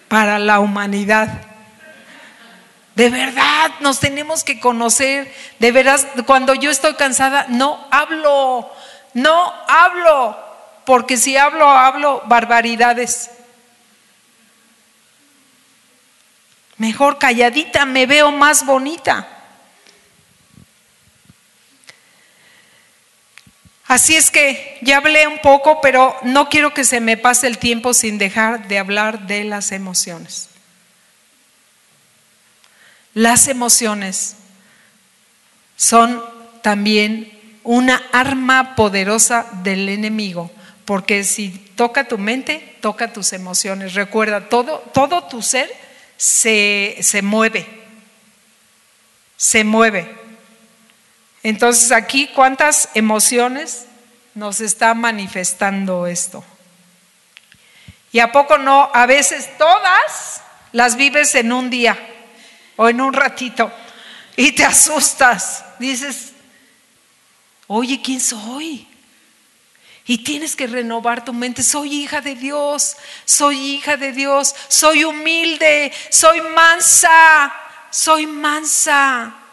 para 0.09 0.41
la 0.41 0.59
humanidad. 0.59 1.41
De 2.97 3.11
verdad, 3.11 3.71
nos 3.79 4.01
tenemos 4.01 4.43
que 4.43 4.59
conocer. 4.59 5.33
De 5.61 5.71
veras, 5.71 6.07
cuando 6.27 6.53
yo 6.53 6.71
estoy 6.71 6.95
cansada, 6.95 7.47
no 7.49 7.87
hablo, 7.93 8.69
no 9.13 9.53
hablo, 9.69 10.37
porque 10.85 11.17
si 11.17 11.37
hablo, 11.37 11.69
hablo 11.69 12.23
barbaridades. 12.27 13.31
Mejor 16.77 17.19
calladita, 17.19 17.85
me 17.85 18.07
veo 18.07 18.33
más 18.33 18.67
bonita. 18.67 19.29
Así 23.95 24.17
es 24.17 24.33
que 24.33 24.77
ya 24.81 24.97
hablé 24.97 25.29
un 25.29 25.39
poco, 25.39 25.81
pero 25.81 26.17
no 26.25 26.49
quiero 26.49 26.75
que 26.75 26.83
se 26.83 26.99
me 26.99 27.17
pase 27.17 27.47
el 27.47 27.59
tiempo 27.59 27.95
sin 27.95 28.19
dejar 28.19 28.67
de 28.67 28.81
hablar 28.81 29.29
de 29.29 29.45
las 29.45 29.71
emociones. 29.71 30.49
Las 33.15 33.47
emociones 33.47 34.35
son 35.77 36.21
también 36.61 37.39
una 37.63 38.03
arma 38.11 38.75
poderosa 38.75 39.47
del 39.63 39.89
enemigo, 39.89 40.51
porque 40.87 41.23
si 41.23 41.51
toca 41.77 42.09
tu 42.09 42.19
mente, 42.19 42.77
toca 42.81 43.13
tus 43.13 43.33
emociones. 43.33 43.95
Recuerda, 43.95 44.49
todo, 44.49 44.81
todo 44.93 45.23
tu 45.23 45.41
ser 45.41 45.73
se, 46.17 46.97
se 47.01 47.23
mueve, 47.23 47.65
se 49.37 49.63
mueve. 49.63 50.24
Entonces 51.45 51.93
aquí, 51.93 52.29
¿cuántas 52.29 52.89
emociones 52.95 53.85
nos 54.35 54.63
está 54.63 54.95
manifestando 54.95 56.07
esto? 56.07 56.43
Y 58.13 58.21
a 58.21 58.33
poco 58.33 58.57
no, 58.57 58.91
a 58.95 59.05
veces 59.05 59.51
todas 59.59 60.41
las 60.73 60.97
vives 60.97 61.35
en 61.35 61.53
un 61.53 61.69
día 61.69 61.99
o 62.77 62.89
en 62.89 63.03
un 63.03 63.13
ratito 63.13 63.71
y 64.37 64.53
te 64.53 64.65
asustas. 64.65 65.67
Dices, 65.79 66.33
oye, 67.67 68.01
¿quién 68.03 68.21
soy? 68.21 68.89
Y 70.07 70.25
tienes 70.25 70.57
que 70.57 70.67
renovar 70.67 71.27
tu 71.27 71.35
mente. 71.35 71.63
Soy 71.63 71.93
hija 71.93 72.23
de 72.23 72.37
Dios, 72.37 72.97
soy 73.27 73.75
hija 73.75 73.99
de 73.99 74.13
Dios, 74.13 74.55
soy 74.69 75.05
humilde, 75.05 75.93
soy 76.09 76.41
mansa, 76.41 77.53
soy 77.91 78.27
mansa. 78.27 79.44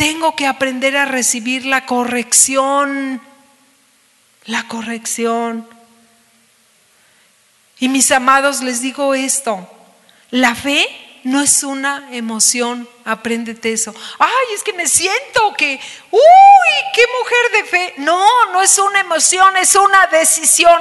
Tengo 0.00 0.34
que 0.34 0.46
aprender 0.46 0.96
a 0.96 1.04
recibir 1.04 1.66
la 1.66 1.84
corrección, 1.84 3.20
la 4.46 4.66
corrección. 4.66 5.68
Y 7.80 7.90
mis 7.90 8.10
amados, 8.10 8.62
les 8.62 8.80
digo 8.80 9.14
esto, 9.14 9.68
la 10.30 10.54
fe 10.54 10.88
no 11.24 11.42
es 11.42 11.62
una 11.64 12.08
emoción, 12.12 12.88
apréndete 13.04 13.74
eso. 13.74 13.94
Ay, 14.18 14.54
es 14.54 14.62
que 14.62 14.72
me 14.72 14.88
siento 14.88 15.52
que, 15.52 15.78
uy, 16.10 16.20
qué 16.94 17.02
mujer 17.20 17.62
de 17.62 17.68
fe. 17.68 17.94
No, 17.98 18.52
no 18.54 18.62
es 18.62 18.78
una 18.78 19.00
emoción, 19.00 19.54
es 19.58 19.74
una 19.74 20.06
decisión. 20.06 20.80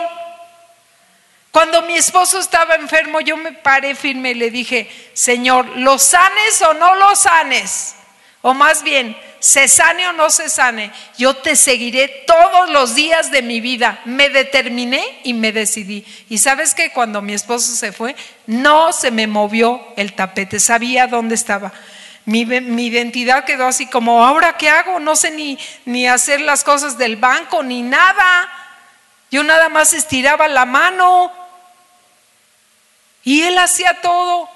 Cuando 1.51 1.81
mi 1.81 1.97
esposo 1.97 2.39
estaba 2.39 2.75
enfermo, 2.75 3.19
yo 3.19 3.35
me 3.35 3.51
paré 3.51 3.95
firme 3.95 4.31
y 4.31 4.35
le 4.35 4.49
dije, 4.49 4.89
Señor, 5.11 5.65
¿lo 5.75 5.99
sanes 5.99 6.61
o 6.61 6.73
no 6.73 6.95
lo 6.95 7.17
sanes? 7.17 7.95
O 8.41 8.53
más 8.53 8.83
bien, 8.83 9.17
se 9.39 9.67
sane 9.67 10.07
o 10.07 10.13
no 10.13 10.29
se 10.29 10.49
sane, 10.49 10.91
yo 11.17 11.33
te 11.35 11.55
seguiré 11.55 12.23
todos 12.25 12.69
los 12.69 12.95
días 12.95 13.31
de 13.31 13.41
mi 13.41 13.59
vida. 13.59 14.01
Me 14.05 14.29
determiné 14.29 15.19
y 15.23 15.33
me 15.33 15.51
decidí. 15.51 16.05
Y 16.29 16.37
sabes 16.37 16.73
que 16.73 16.91
cuando 16.91 17.21
mi 17.21 17.33
esposo 17.33 17.73
se 17.73 17.91
fue, 17.91 18.15
no 18.47 18.93
se 18.93 19.11
me 19.11 19.27
movió 19.27 19.85
el 19.97 20.13
tapete, 20.13 20.59
sabía 20.59 21.07
dónde 21.07 21.35
estaba. 21.35 21.73
Mi, 22.25 22.41
identidad 22.41 23.43
quedó 23.43 23.67
así 23.67 23.87
como, 23.87 24.23
¿ahora 24.23 24.55
qué 24.55 24.69
hago? 24.69 24.99
No 24.99 25.15
sé 25.15 25.31
ni, 25.31 25.57
ni 25.85 26.07
hacer 26.07 26.41
las 26.41 26.63
cosas 26.63 26.97
del 26.97 27.15
banco, 27.15 27.63
ni 27.63 27.81
nada. 27.81 28.49
Yo 29.31 29.43
nada 29.43 29.67
más 29.69 29.93
estiraba 29.93 30.47
la 30.47 30.65
mano 30.65 31.31
y 33.23 33.41
él 33.41 33.57
hacía 33.57 33.99
todo. 34.01 34.49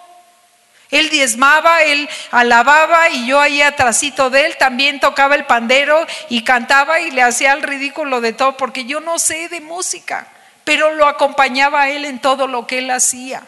Él 0.94 1.10
diezmaba, 1.10 1.82
él 1.82 2.08
alababa 2.30 3.10
y 3.10 3.26
yo 3.26 3.42
ahí 3.42 3.64
atrásito 3.64 4.30
de 4.30 4.46
él 4.46 4.58
también 4.58 5.00
tocaba 5.00 5.34
el 5.34 5.46
pandero 5.46 6.06
y 6.30 6.44
cantaba 6.44 7.00
y 7.00 7.10
le 7.10 7.24
hacía 7.24 7.54
el 7.54 7.64
ridículo 7.64 8.22
de 8.22 8.32
todo 8.32 8.58
porque 8.58 8.86
yo 8.86 9.00
no 9.00 9.18
sé 9.18 9.50
de 9.50 9.60
música, 9.60 10.28
pero 10.64 10.92
lo 10.92 11.08
acompañaba 11.08 11.82
a 11.82 11.90
él 11.90 12.06
en 12.06 12.20
todo 12.20 12.46
lo 12.46 12.68
que 12.68 12.78
él 12.78 12.92
hacía. 12.92 13.42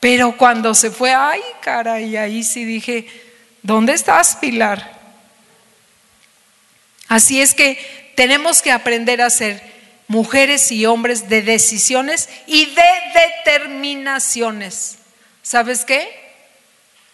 Pero 0.00 0.34
cuando 0.38 0.74
se 0.74 0.90
fue, 0.90 1.12
ay, 1.12 1.42
caray, 1.60 2.16
ahí 2.16 2.42
sí 2.42 2.64
dije, 2.64 3.06
¿dónde 3.60 3.92
estás, 3.92 4.36
Pilar? 4.36 4.98
Así 7.06 7.42
es 7.42 7.52
que 7.52 8.12
tenemos 8.16 8.62
que 8.62 8.72
aprender 8.72 9.20
a 9.20 9.28
ser 9.28 9.62
mujeres 10.08 10.72
y 10.72 10.86
hombres 10.86 11.28
de 11.28 11.42
decisiones 11.42 12.30
y 12.46 12.64
de 12.64 12.82
determinaciones. 13.44 14.96
¿Sabes 15.42 15.84
qué? 15.84 16.29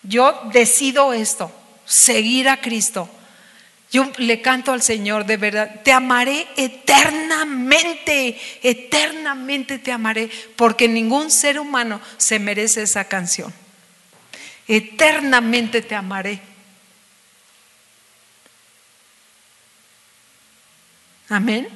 Yo 0.09 0.49
decido 0.53 1.13
esto, 1.13 1.53
seguir 1.85 2.49
a 2.49 2.61
Cristo. 2.61 3.09
Yo 3.91 4.11
le 4.19 4.43
canto 4.43 4.73
al 4.73 4.83
Señor 4.83 5.27
de 5.27 5.37
verdad, 5.37 5.83
te 5.83 5.93
amaré 5.93 6.47
eternamente, 6.57 8.39
eternamente 8.63 9.79
te 9.79 9.93
amaré, 9.93 10.29
porque 10.57 10.89
ningún 10.89 11.31
ser 11.31 11.59
humano 11.59 12.01
se 12.17 12.39
merece 12.39 12.83
esa 12.83 13.05
canción. 13.05 13.53
Eternamente 14.69 15.83
te 15.83 15.95
amaré. 15.95 16.41
Amén. 21.29 21.69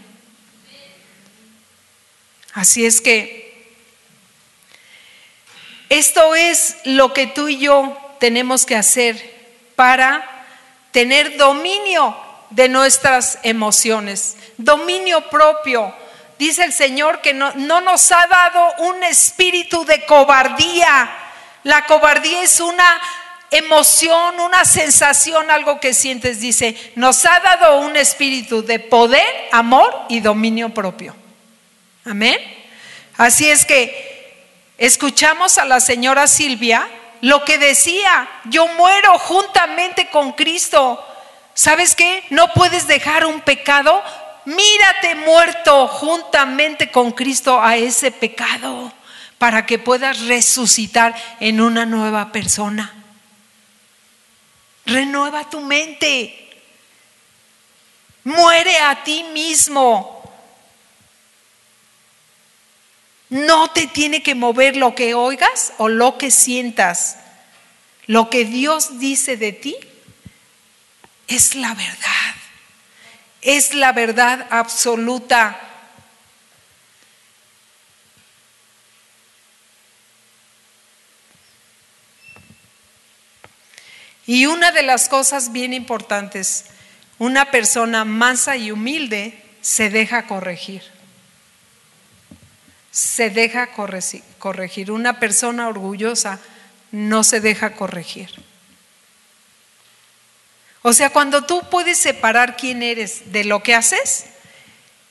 Así 2.52 2.84
es 2.84 3.00
que 3.00 3.40
esto 5.88 6.34
es 6.34 6.76
lo 6.84 7.12
que 7.12 7.26
tú 7.26 7.48
y 7.48 7.58
yo 7.58 8.09
tenemos 8.20 8.64
que 8.64 8.76
hacer 8.76 9.18
para 9.74 10.24
tener 10.92 11.36
dominio 11.36 12.16
de 12.50 12.68
nuestras 12.68 13.38
emociones, 13.42 14.36
dominio 14.58 15.28
propio. 15.30 15.92
Dice 16.38 16.64
el 16.64 16.72
Señor 16.72 17.20
que 17.22 17.34
no, 17.34 17.52
no, 17.54 17.80
nos 17.80 18.12
ha 18.12 18.26
dado 18.26 18.74
un 18.78 19.02
espíritu 19.02 19.84
de 19.84 20.04
cobardía. 20.04 21.10
La 21.64 21.86
cobardía 21.86 22.42
es 22.42 22.60
una 22.60 23.00
emoción, 23.50 24.38
una 24.38 24.64
sensación, 24.64 25.50
algo 25.50 25.80
que 25.80 25.94
sientes. 25.94 26.40
Dice, 26.40 26.76
nos 26.96 27.24
ha 27.24 27.40
dado 27.40 27.78
un 27.80 27.96
espíritu 27.96 28.62
de 28.62 28.78
poder, 28.78 29.26
amor 29.50 30.06
y 30.08 30.20
dominio 30.20 30.70
propio. 30.70 31.14
Amén. 32.04 32.38
Así 33.16 33.48
es 33.48 33.64
que 33.64 34.36
escuchamos 34.78 35.58
a 35.58 35.64
la 35.64 35.80
señora 35.80 36.26
Silvia 36.26 36.88
lo 37.20 37.44
que 37.44 37.58
decía, 37.58 38.28
yo 38.44 38.66
muero 38.68 39.18
juntamente 39.18 40.08
con 40.10 40.32
Cristo. 40.32 41.04
¿Sabes 41.54 41.94
qué? 41.94 42.24
No 42.30 42.52
puedes 42.52 42.86
dejar 42.86 43.26
un 43.26 43.40
pecado. 43.42 44.02
Mírate 44.46 45.14
muerto 45.16 45.86
juntamente 45.88 46.90
con 46.90 47.12
Cristo 47.12 47.60
a 47.62 47.76
ese 47.76 48.10
pecado 48.10 48.92
para 49.36 49.66
que 49.66 49.78
puedas 49.78 50.26
resucitar 50.26 51.14
en 51.40 51.60
una 51.60 51.86
nueva 51.86 52.32
persona. 52.32 52.92
Renueva 54.86 55.48
tu 55.48 55.60
mente. 55.60 56.62
Muere 58.24 58.78
a 58.78 59.02
ti 59.02 59.24
mismo. 59.32 60.19
No 63.30 63.70
te 63.70 63.86
tiene 63.86 64.24
que 64.24 64.34
mover 64.34 64.76
lo 64.76 64.96
que 64.96 65.14
oigas 65.14 65.72
o 65.78 65.88
lo 65.88 66.18
que 66.18 66.32
sientas. 66.32 67.16
Lo 68.06 68.28
que 68.28 68.44
Dios 68.44 68.98
dice 68.98 69.36
de 69.36 69.52
ti 69.52 69.76
es 71.28 71.54
la 71.54 71.72
verdad. 71.74 72.34
Es 73.40 73.72
la 73.72 73.92
verdad 73.92 74.48
absoluta. 74.50 75.60
Y 84.26 84.46
una 84.46 84.72
de 84.72 84.82
las 84.82 85.08
cosas 85.08 85.52
bien 85.52 85.72
importantes, 85.72 86.66
una 87.18 87.52
persona 87.52 88.04
mansa 88.04 88.56
y 88.56 88.72
humilde 88.72 89.40
se 89.60 89.88
deja 89.88 90.26
corregir 90.26 90.99
se 92.90 93.30
deja 93.30 93.68
corregir. 93.72 94.90
Una 94.90 95.20
persona 95.20 95.68
orgullosa 95.68 96.40
no 96.90 97.22
se 97.24 97.40
deja 97.40 97.74
corregir. 97.74 98.30
O 100.82 100.92
sea, 100.92 101.10
cuando 101.10 101.44
tú 101.44 101.62
puedes 101.70 101.98
separar 101.98 102.56
quién 102.56 102.82
eres 102.82 103.32
de 103.32 103.44
lo 103.44 103.62
que 103.62 103.74
haces, 103.74 104.26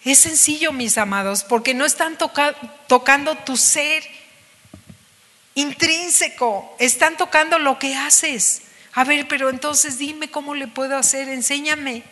es 0.03 0.17
sencillo, 0.17 0.71
mis 0.71 0.97
amados, 0.97 1.43
porque 1.43 1.73
no 1.73 1.86
están 1.86 2.17
tocando 2.88 3.36
tu 3.36 3.55
ser 3.55 4.03
intrínseco, 5.55 6.75
están 6.80 7.17
tocando 7.17 7.59
lo 7.59 7.77
que 7.77 7.95
haces. 7.95 8.63
A 8.93 9.03
ver, 9.03 9.27
pero 9.27 9.49
entonces 9.49 9.99
dime 9.99 10.32
cómo 10.32 10.55
le 10.55 10.67
puedo 10.67 10.97
hacer, 10.97 11.30
enséñame, 11.30 12.03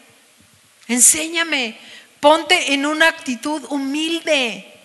enséñame, 0.88 1.80
ponte 2.20 2.74
en 2.74 2.86
una 2.86 3.08
actitud 3.08 3.66
humilde 3.70 4.77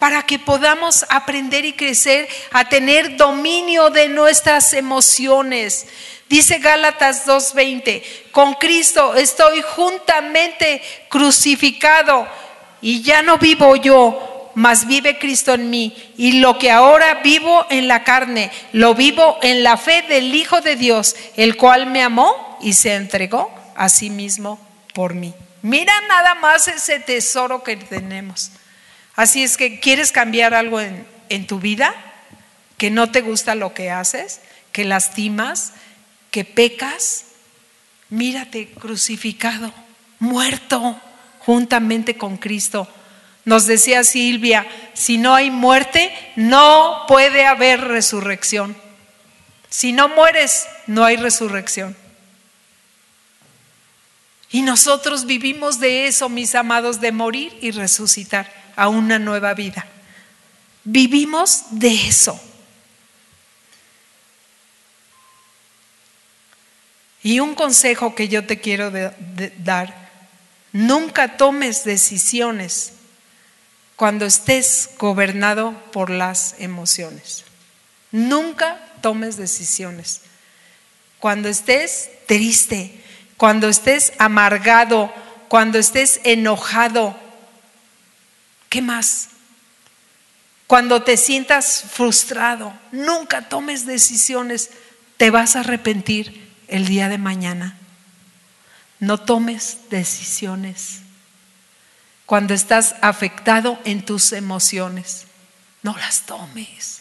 para 0.00 0.22
que 0.22 0.38
podamos 0.38 1.04
aprender 1.10 1.66
y 1.66 1.74
crecer 1.74 2.26
a 2.52 2.68
tener 2.70 3.18
dominio 3.18 3.90
de 3.90 4.08
nuestras 4.08 4.72
emociones. 4.72 5.86
Dice 6.26 6.58
Gálatas 6.58 7.26
2:20, 7.26 8.02
con 8.32 8.54
Cristo 8.54 9.14
estoy 9.14 9.60
juntamente 9.60 10.80
crucificado 11.10 12.26
y 12.80 13.02
ya 13.02 13.20
no 13.20 13.36
vivo 13.36 13.76
yo, 13.76 14.50
mas 14.54 14.86
vive 14.86 15.18
Cristo 15.18 15.52
en 15.52 15.68
mí. 15.68 15.94
Y 16.16 16.40
lo 16.40 16.56
que 16.56 16.70
ahora 16.70 17.20
vivo 17.22 17.66
en 17.68 17.86
la 17.86 18.02
carne, 18.02 18.50
lo 18.72 18.94
vivo 18.94 19.38
en 19.42 19.62
la 19.62 19.76
fe 19.76 20.00
del 20.08 20.34
Hijo 20.34 20.62
de 20.62 20.76
Dios, 20.76 21.14
el 21.36 21.58
cual 21.58 21.84
me 21.84 22.02
amó 22.02 22.58
y 22.62 22.72
se 22.72 22.94
entregó 22.94 23.52
a 23.76 23.90
sí 23.90 24.08
mismo 24.08 24.58
por 24.94 25.12
mí. 25.12 25.34
Mira 25.60 25.92
nada 26.08 26.36
más 26.36 26.68
ese 26.68 27.00
tesoro 27.00 27.62
que 27.62 27.76
tenemos. 27.76 28.50
Así 29.16 29.42
es 29.42 29.56
que 29.56 29.80
quieres 29.80 30.12
cambiar 30.12 30.54
algo 30.54 30.80
en, 30.80 31.06
en 31.28 31.46
tu 31.46 31.60
vida, 31.60 31.94
que 32.76 32.90
no 32.90 33.10
te 33.10 33.20
gusta 33.20 33.54
lo 33.54 33.74
que 33.74 33.90
haces, 33.90 34.40
que 34.72 34.84
lastimas, 34.84 35.72
que 36.30 36.44
pecas, 36.44 37.24
mírate 38.08 38.68
crucificado, 38.68 39.72
muerto 40.18 41.00
juntamente 41.40 42.16
con 42.16 42.36
Cristo. 42.36 42.88
Nos 43.44 43.66
decía 43.66 44.04
Silvia, 44.04 44.66
si 44.94 45.18
no 45.18 45.34
hay 45.34 45.50
muerte, 45.50 46.12
no 46.36 47.04
puede 47.08 47.46
haber 47.46 47.80
resurrección. 47.80 48.76
Si 49.68 49.92
no 49.92 50.08
mueres, 50.08 50.66
no 50.86 51.04
hay 51.04 51.16
resurrección. 51.16 51.96
Y 54.50 54.62
nosotros 54.62 55.26
vivimos 55.26 55.78
de 55.78 56.06
eso, 56.06 56.28
mis 56.28 56.54
amados, 56.54 57.00
de 57.00 57.12
morir 57.12 57.56
y 57.60 57.70
resucitar 57.70 58.59
a 58.76 58.88
una 58.88 59.18
nueva 59.18 59.54
vida. 59.54 59.86
Vivimos 60.84 61.64
de 61.70 62.08
eso. 62.08 62.40
Y 67.22 67.40
un 67.40 67.54
consejo 67.54 68.14
que 68.14 68.28
yo 68.28 68.46
te 68.46 68.60
quiero 68.60 68.90
dar, 69.58 70.10
nunca 70.72 71.36
tomes 71.36 71.84
decisiones 71.84 72.94
cuando 73.96 74.24
estés 74.24 74.90
gobernado 74.98 75.74
por 75.92 76.08
las 76.08 76.54
emociones. 76.58 77.44
Nunca 78.10 78.80
tomes 79.02 79.36
decisiones. 79.36 80.22
Cuando 81.18 81.50
estés 81.50 82.08
triste, 82.26 82.98
cuando 83.36 83.68
estés 83.68 84.14
amargado, 84.18 85.12
cuando 85.48 85.78
estés 85.78 86.20
enojado, 86.24 87.14
¿qué 88.70 88.80
más? 88.80 89.28
Cuando 90.66 91.02
te 91.02 91.18
sientas 91.18 91.84
frustrado, 91.92 92.72
nunca 92.92 93.48
tomes 93.48 93.84
decisiones, 93.84 94.70
te 95.18 95.30
vas 95.30 95.56
a 95.56 95.60
arrepentir 95.60 96.48
el 96.68 96.86
día 96.86 97.08
de 97.08 97.18
mañana. 97.18 97.76
No 99.00 99.18
tomes 99.18 99.78
decisiones 99.90 101.00
cuando 102.24 102.54
estás 102.54 102.94
afectado 103.02 103.80
en 103.84 104.04
tus 104.04 104.32
emociones. 104.32 105.26
No 105.82 105.96
las 105.96 106.22
tomes. 106.22 106.99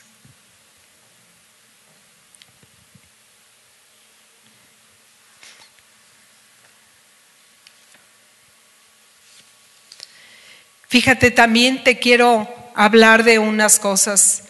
Fíjate, 10.90 11.32
también 11.32 11.84
te 11.84 11.98
quiero 12.00 12.48
hablar 12.76 13.24
de 13.24 13.40
unas 13.40 13.80
cosas 13.80 14.44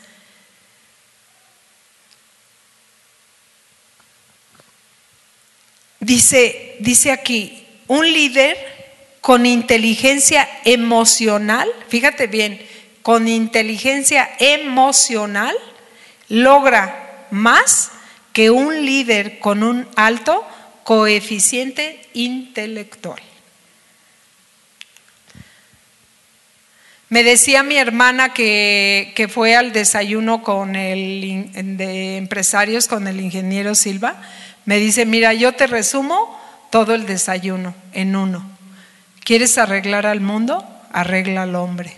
Dice, 5.99 6.77
dice 6.79 7.11
aquí, 7.11 7.67
un 7.87 8.05
líder 8.11 8.57
con 9.19 9.45
inteligencia 9.45 10.47
emocional, 10.63 11.69
fíjate 11.89 12.27
bien, 12.27 12.65
con 13.01 13.27
inteligencia 13.27 14.29
emocional 14.39 15.55
logra 16.29 17.27
más 17.31 17.91
que 18.31 18.49
un 18.49 18.85
líder 18.85 19.39
con 19.39 19.61
un 19.61 19.87
alto 19.95 20.47
coeficiente 20.83 22.01
intelectual. 22.13 23.21
Me 27.09 27.23
decía 27.23 27.63
mi 27.63 27.77
hermana 27.77 28.33
que, 28.33 29.29
fue 29.33 29.55
al 29.55 29.73
desayuno 29.73 30.43
con 30.43 30.75
el 30.75 31.49
de 31.77 32.17
empresarios 32.17 32.87
con 32.87 33.07
el 33.07 33.19
ingeniero 33.19 33.75
Silva 33.75 34.21
me 34.69 34.77
dice, 34.77 35.07
mira, 35.07 35.33
yo 35.33 35.53
te 35.53 35.65
resumo 35.65 36.39
todo 36.69 36.93
el 36.93 37.07
desayuno 37.07 37.73
en 37.91 38.15
uno. 38.15 38.47
¿Quieres 39.23 39.57
arreglar 39.57 40.05
al 40.05 40.21
mundo? 40.21 40.63
Arregla 40.91 41.41
al 41.41 41.55
hombre. 41.55 41.91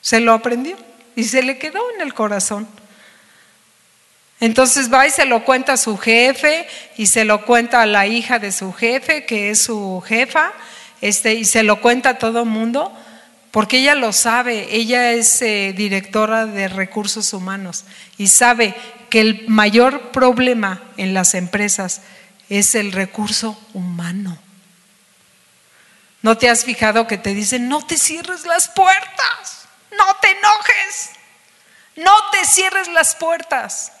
Se 0.00 0.18
lo 0.18 0.32
aprendió 0.32 0.76
y 1.14 1.22
se 1.22 1.44
le 1.44 1.58
quedó 1.58 1.78
en 1.94 2.00
el 2.00 2.12
corazón. 2.12 2.66
Entonces 4.40 4.92
va 4.92 5.06
y 5.06 5.10
se 5.10 5.26
lo 5.26 5.44
cuenta 5.44 5.74
a 5.74 5.76
su 5.76 5.96
jefe 5.96 6.66
y 6.96 7.06
se 7.06 7.24
lo 7.24 7.44
cuenta 7.46 7.82
a 7.82 7.86
la 7.86 8.08
hija 8.08 8.40
de 8.40 8.50
su 8.50 8.72
jefe, 8.72 9.24
que 9.24 9.50
es 9.50 9.62
su 9.62 10.02
jefa, 10.04 10.52
este, 11.00 11.34
y 11.34 11.44
se 11.44 11.62
lo 11.62 11.80
cuenta 11.80 12.08
a 12.08 12.18
todo 12.18 12.40
el 12.40 12.48
mundo, 12.48 12.92
porque 13.54 13.76
ella 13.78 13.94
lo 13.94 14.12
sabe, 14.12 14.66
ella 14.74 15.12
es 15.12 15.40
eh, 15.40 15.72
directora 15.76 16.44
de 16.44 16.66
recursos 16.66 17.32
humanos 17.32 17.84
y 18.18 18.26
sabe 18.26 18.74
que 19.08 19.20
el 19.20 19.44
mayor 19.46 20.10
problema 20.10 20.82
en 20.96 21.14
las 21.14 21.34
empresas 21.34 22.00
es 22.48 22.74
el 22.74 22.90
recurso 22.90 23.56
humano. 23.72 24.36
¿No 26.20 26.36
te 26.36 26.50
has 26.50 26.64
fijado 26.64 27.06
que 27.06 27.16
te 27.16 27.32
dicen, 27.32 27.68
no 27.68 27.86
te 27.86 27.96
cierres 27.96 28.44
las 28.44 28.66
puertas, 28.66 29.68
no 29.96 30.16
te 30.20 30.32
enojes, 30.32 31.10
no 31.94 32.12
te 32.32 32.44
cierres 32.46 32.88
las 32.88 33.14
puertas? 33.14 33.92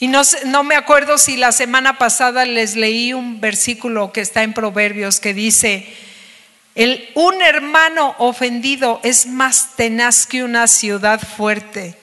Y 0.00 0.08
no, 0.08 0.22
no, 0.46 0.64
me 0.64 0.76
acuerdo 0.76 1.18
si 1.18 1.36
la 1.36 1.52
semana 1.52 1.98
pasada 1.98 2.46
les 2.46 2.74
leí 2.74 3.12
un 3.12 3.38
versículo 3.42 4.14
que 4.14 4.22
está 4.22 4.44
en 4.44 4.54
Proverbios 4.54 5.20
que 5.20 5.34
dice, 5.34 5.94
el, 6.74 7.10
un 7.14 7.42
hermano 7.42 8.14
ofendido 8.18 9.00
es 9.02 9.26
más 9.26 9.76
tenaz 9.76 10.26
que 10.26 10.42
una 10.42 10.66
ciudad 10.66 11.20
fuerte 11.20 11.98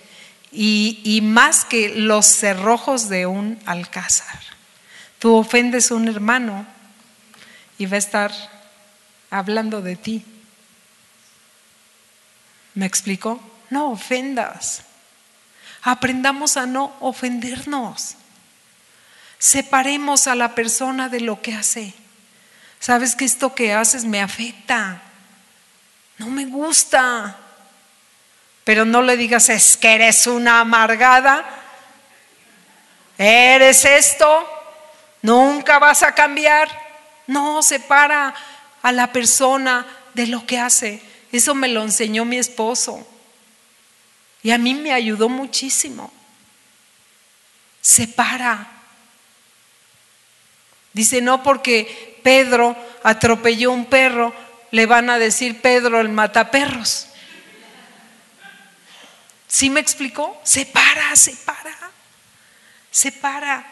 y, 0.51 1.19
más 1.23 1.65
que 1.65 1.89
los 1.89 2.25
cerrojos 2.25 3.09
de 3.09 3.25
un 3.25 3.59
alcázar. 3.65 4.39
Tú 5.17 5.35
ofendes 5.35 5.91
a 5.91 5.95
un 5.95 6.07
hermano 6.07 6.65
y 7.77 7.85
va 7.85 7.95
a 7.95 7.99
estar 7.99 8.31
hablando 9.29 9.81
de 9.81 9.95
ti. 9.95 10.25
¿Me 12.75 12.85
explico? 12.85 13.39
No 13.69 13.91
ofendas. 13.91 14.83
Aprendamos 15.81 16.57
a 16.57 16.65
no 16.65 16.95
ofendernos. 16.99 18.15
Separemos 19.39 20.27
a 20.27 20.35
la 20.35 20.53
persona 20.55 21.09
de 21.09 21.21
lo 21.21 21.41
que 21.41 21.53
hace. 21.53 21.93
Sabes 22.79 23.15
que 23.15 23.25
esto 23.25 23.53
que 23.53 23.73
haces 23.73 24.05
me 24.05 24.21
afecta. 24.21 25.01
No 26.17 26.27
me 26.27 26.45
gusta. 26.45 27.37
Pero 28.63 28.85
no 28.85 29.01
le 29.01 29.17
digas, 29.17 29.49
es 29.49 29.77
que 29.77 29.95
eres 29.95 30.27
una 30.27 30.59
amargada, 30.59 31.43
eres 33.17 33.83
esto, 33.83 34.47
nunca 35.23 35.79
vas 35.79 36.03
a 36.03 36.13
cambiar. 36.13 36.69
No, 37.25 37.63
separa 37.63 38.33
a 38.81 38.91
la 38.91 39.11
persona 39.11 39.85
de 40.13 40.27
lo 40.27 40.45
que 40.45 40.59
hace. 40.59 41.01
Eso 41.31 41.55
me 41.55 41.67
lo 41.67 41.81
enseñó 41.81 42.25
mi 42.25 42.37
esposo. 42.37 43.07
Y 44.43 44.51
a 44.51 44.57
mí 44.57 44.73
me 44.73 44.93
ayudó 44.93 45.29
muchísimo. 45.29 46.11
Separa. 47.81 48.67
Dice, 50.93 51.21
no 51.21 51.43
porque 51.43 52.08
Pedro 52.21 52.75
atropelló 53.03 53.71
un 53.71 53.85
perro, 53.85 54.33
le 54.71 54.85
van 54.85 55.09
a 55.09 55.19
decir 55.19 55.61
Pedro 55.61 55.99
el 55.99 56.09
mataperros. 56.09 57.07
¿Sí 59.47 59.69
me 59.69 59.79
explicó? 59.79 60.39
Separa, 60.43 61.15
separa, 61.15 61.75
separa. 62.91 63.65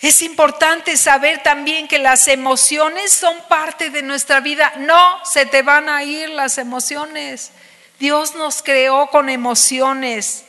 Es 0.00 0.20
importante 0.22 0.96
saber 0.96 1.44
también 1.44 1.86
que 1.86 2.00
las 2.00 2.26
emociones 2.26 3.12
son 3.12 3.38
parte 3.48 3.90
de 3.90 4.02
nuestra 4.02 4.40
vida. 4.40 4.72
No 4.78 5.24
se 5.24 5.46
te 5.46 5.62
van 5.62 5.88
a 5.88 6.02
ir 6.02 6.28
las 6.30 6.58
emociones. 6.58 7.52
Dios 8.00 8.34
nos 8.34 8.64
creó 8.64 9.06
con 9.10 9.28
emociones. 9.28 10.44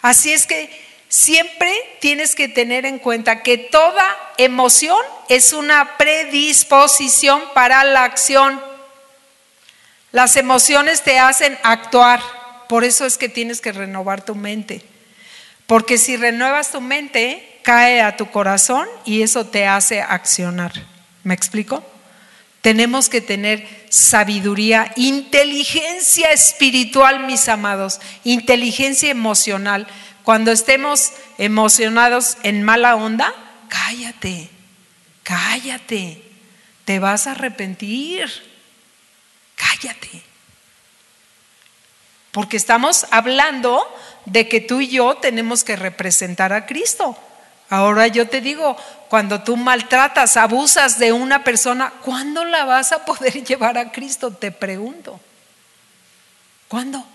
Así 0.00 0.32
es 0.32 0.46
que 0.46 0.83
siempre 1.14 1.72
tienes 2.00 2.34
que 2.34 2.48
tener 2.48 2.84
en 2.84 2.98
cuenta 2.98 3.44
que 3.44 3.56
toda 3.56 4.04
emoción 4.36 4.98
es 5.28 5.52
una 5.52 5.96
predisposición 5.96 7.40
para 7.54 7.84
la 7.84 8.02
acción. 8.02 8.60
Las 10.10 10.34
emociones 10.34 11.02
te 11.02 11.20
hacen 11.20 11.56
actuar. 11.62 12.20
Por 12.68 12.82
eso 12.82 13.06
es 13.06 13.16
que 13.16 13.28
tienes 13.28 13.60
que 13.60 13.70
renovar 13.70 14.24
tu 14.24 14.34
mente. 14.34 14.82
Porque 15.68 15.98
si 15.98 16.16
renuevas 16.16 16.72
tu 16.72 16.80
mente, 16.80 17.60
cae 17.62 18.00
a 18.00 18.16
tu 18.16 18.32
corazón 18.32 18.88
y 19.04 19.22
eso 19.22 19.46
te 19.46 19.68
hace 19.68 20.02
accionar. 20.02 20.72
¿Me 21.22 21.34
explico? 21.34 21.84
Tenemos 22.60 23.08
que 23.08 23.20
tener 23.20 23.68
sabiduría, 23.88 24.90
inteligencia 24.96 26.30
espiritual, 26.30 27.24
mis 27.26 27.48
amados, 27.48 28.00
inteligencia 28.24 29.10
emocional. 29.10 29.86
Cuando 30.24 30.50
estemos 30.52 31.12
emocionados 31.36 32.38
en 32.42 32.62
mala 32.62 32.96
onda, 32.96 33.32
cállate, 33.68 34.48
cállate, 35.22 36.22
te 36.86 36.98
vas 36.98 37.26
a 37.26 37.32
arrepentir, 37.32 38.26
cállate. 39.54 40.22
Porque 42.32 42.56
estamos 42.56 43.06
hablando 43.10 43.86
de 44.24 44.48
que 44.48 44.62
tú 44.62 44.80
y 44.80 44.88
yo 44.88 45.14
tenemos 45.18 45.62
que 45.62 45.76
representar 45.76 46.54
a 46.54 46.64
Cristo. 46.64 47.16
Ahora 47.68 48.06
yo 48.06 48.26
te 48.26 48.40
digo, 48.40 48.78
cuando 49.10 49.42
tú 49.42 49.58
maltratas, 49.58 50.38
abusas 50.38 50.98
de 50.98 51.12
una 51.12 51.44
persona, 51.44 51.92
¿cuándo 52.02 52.46
la 52.46 52.64
vas 52.64 52.92
a 52.92 53.04
poder 53.04 53.44
llevar 53.44 53.76
a 53.76 53.92
Cristo? 53.92 54.30
Te 54.30 54.50
pregunto. 54.50 55.20
¿Cuándo? 56.66 57.06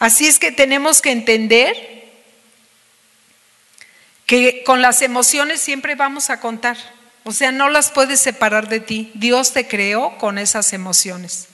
Así 0.00 0.26
es 0.26 0.38
que 0.38 0.50
tenemos 0.50 1.02
que 1.02 1.12
entender 1.12 1.76
que 4.24 4.64
con 4.64 4.80
las 4.80 5.02
emociones 5.02 5.60
siempre 5.60 5.94
vamos 5.94 6.30
a 6.30 6.40
contar. 6.40 6.78
O 7.24 7.32
sea, 7.32 7.52
no 7.52 7.68
las 7.68 7.90
puedes 7.90 8.18
separar 8.18 8.68
de 8.68 8.80
ti. 8.80 9.12
Dios 9.14 9.52
te 9.52 9.68
creó 9.68 10.16
con 10.16 10.38
esas 10.38 10.72
emociones. 10.72 11.48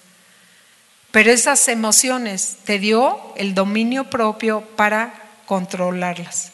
Pero 1.11 1.33
esas 1.33 1.67
emociones 1.67 2.59
te 2.65 2.79
dio 2.79 3.35
el 3.37 3.53
dominio 3.53 4.11
propio 4.11 4.61
para 4.77 5.13
controlarlas. 5.47 6.53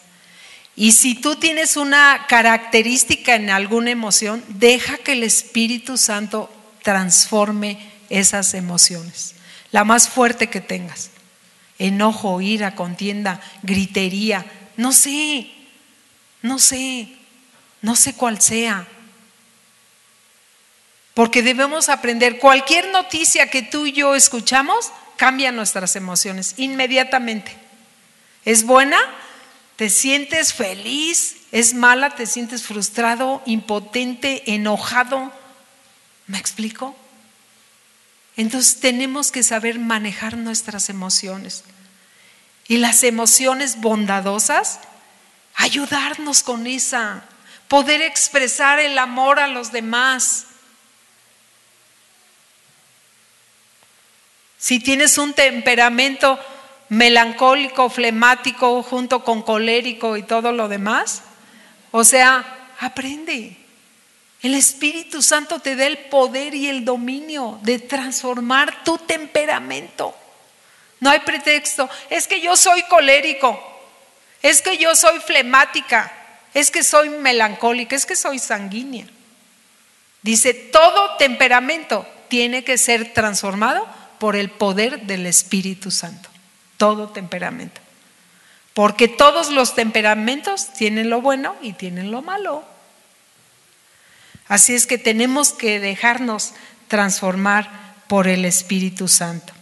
Y 0.74 0.92
si 0.92 1.14
tú 1.14 1.36
tienes 1.36 1.76
una 1.76 2.24
característica 2.26 3.34
en 3.34 3.50
alguna 3.50 3.90
emoción, 3.90 4.42
deja 4.48 4.96
que 4.96 5.12
el 5.12 5.24
Espíritu 5.24 5.98
Santo 5.98 6.50
transforme 6.82 7.92
esas 8.08 8.54
emociones. 8.54 9.34
La 9.72 9.84
más 9.84 10.08
fuerte 10.08 10.48
que 10.48 10.62
tengas. 10.62 11.10
Enojo, 11.82 12.40
ira, 12.40 12.76
contienda, 12.76 13.40
gritería, 13.64 14.46
no 14.76 14.92
sé, 14.92 15.50
no 16.40 16.60
sé, 16.60 17.08
no 17.80 17.96
sé 17.96 18.14
cuál 18.14 18.40
sea. 18.40 18.86
Porque 21.12 21.42
debemos 21.42 21.88
aprender, 21.88 22.38
cualquier 22.38 22.92
noticia 22.92 23.50
que 23.50 23.62
tú 23.62 23.86
y 23.86 23.92
yo 23.92 24.14
escuchamos 24.14 24.92
cambia 25.16 25.50
nuestras 25.50 25.96
emociones 25.96 26.54
inmediatamente. 26.56 27.56
¿Es 28.44 28.62
buena? 28.64 28.98
¿Te 29.74 29.90
sientes 29.90 30.54
feliz? 30.54 31.36
¿Es 31.50 31.74
mala? 31.74 32.10
¿Te 32.10 32.26
sientes 32.26 32.62
frustrado, 32.62 33.42
impotente, 33.44 34.54
enojado? 34.54 35.32
¿Me 36.28 36.38
explico? 36.38 36.96
Entonces 38.36 38.80
tenemos 38.80 39.30
que 39.30 39.42
saber 39.42 39.78
manejar 39.78 40.36
nuestras 40.36 40.88
emociones. 40.88 41.64
Y 42.68 42.78
las 42.78 43.02
emociones 43.02 43.80
bondadosas 43.80 44.80
ayudarnos 45.54 46.42
con 46.42 46.66
esa, 46.66 47.24
poder 47.68 48.02
expresar 48.02 48.78
el 48.78 48.98
amor 48.98 49.38
a 49.38 49.48
los 49.48 49.72
demás. 49.72 50.46
Si 54.58 54.78
tienes 54.78 55.18
un 55.18 55.32
temperamento 55.34 56.38
melancólico, 56.88 57.88
flemático, 57.88 58.82
junto 58.82 59.24
con 59.24 59.42
colérico 59.42 60.16
y 60.16 60.22
todo 60.22 60.52
lo 60.52 60.68
demás, 60.68 61.22
o 61.90 62.04
sea, 62.04 62.68
aprende. 62.80 63.56
El 64.42 64.54
Espíritu 64.54 65.22
Santo 65.22 65.60
te 65.60 65.76
da 65.76 65.86
el 65.86 65.98
poder 65.98 66.54
y 66.54 66.68
el 66.68 66.84
dominio 66.84 67.60
de 67.62 67.78
transformar 67.78 68.82
tu 68.82 68.98
temperamento. 68.98 70.16
No 71.02 71.10
hay 71.10 71.20
pretexto. 71.20 71.90
Es 72.08 72.26
que 72.26 72.40
yo 72.40 72.56
soy 72.56 72.82
colérico 72.84 73.68
es 74.42 74.60
que 74.60 74.76
yo 74.76 74.94
soy 74.96 75.20
flemática, 75.20 76.12
es 76.52 76.70
que 76.70 76.82
soy 76.82 77.08
melancólica, 77.08 77.94
es 77.94 78.04
que 78.04 78.16
soy 78.16 78.38
sanguínea. 78.40 79.06
Dice, 80.22 80.52
todo 80.52 81.16
temperamento 81.16 82.06
tiene 82.28 82.64
que 82.64 82.76
ser 82.76 83.12
transformado 83.12 83.86
por 84.18 84.36
el 84.36 84.50
poder 84.50 85.02
del 85.02 85.26
Espíritu 85.26 85.90
Santo. 85.90 86.28
Todo 86.76 87.08
temperamento. 87.10 87.80
Porque 88.74 89.06
todos 89.06 89.50
los 89.50 89.74
temperamentos 89.74 90.72
tienen 90.72 91.08
lo 91.08 91.20
bueno 91.20 91.54
y 91.62 91.72
tienen 91.72 92.10
lo 92.10 92.22
malo. 92.22 92.64
Así 94.48 94.74
es 94.74 94.86
que 94.86 94.98
tenemos 94.98 95.52
que 95.52 95.78
dejarnos 95.78 96.52
transformar 96.88 97.70
por 98.08 98.26
el 98.28 98.44
Espíritu 98.44 99.08
Santo. 99.08 99.52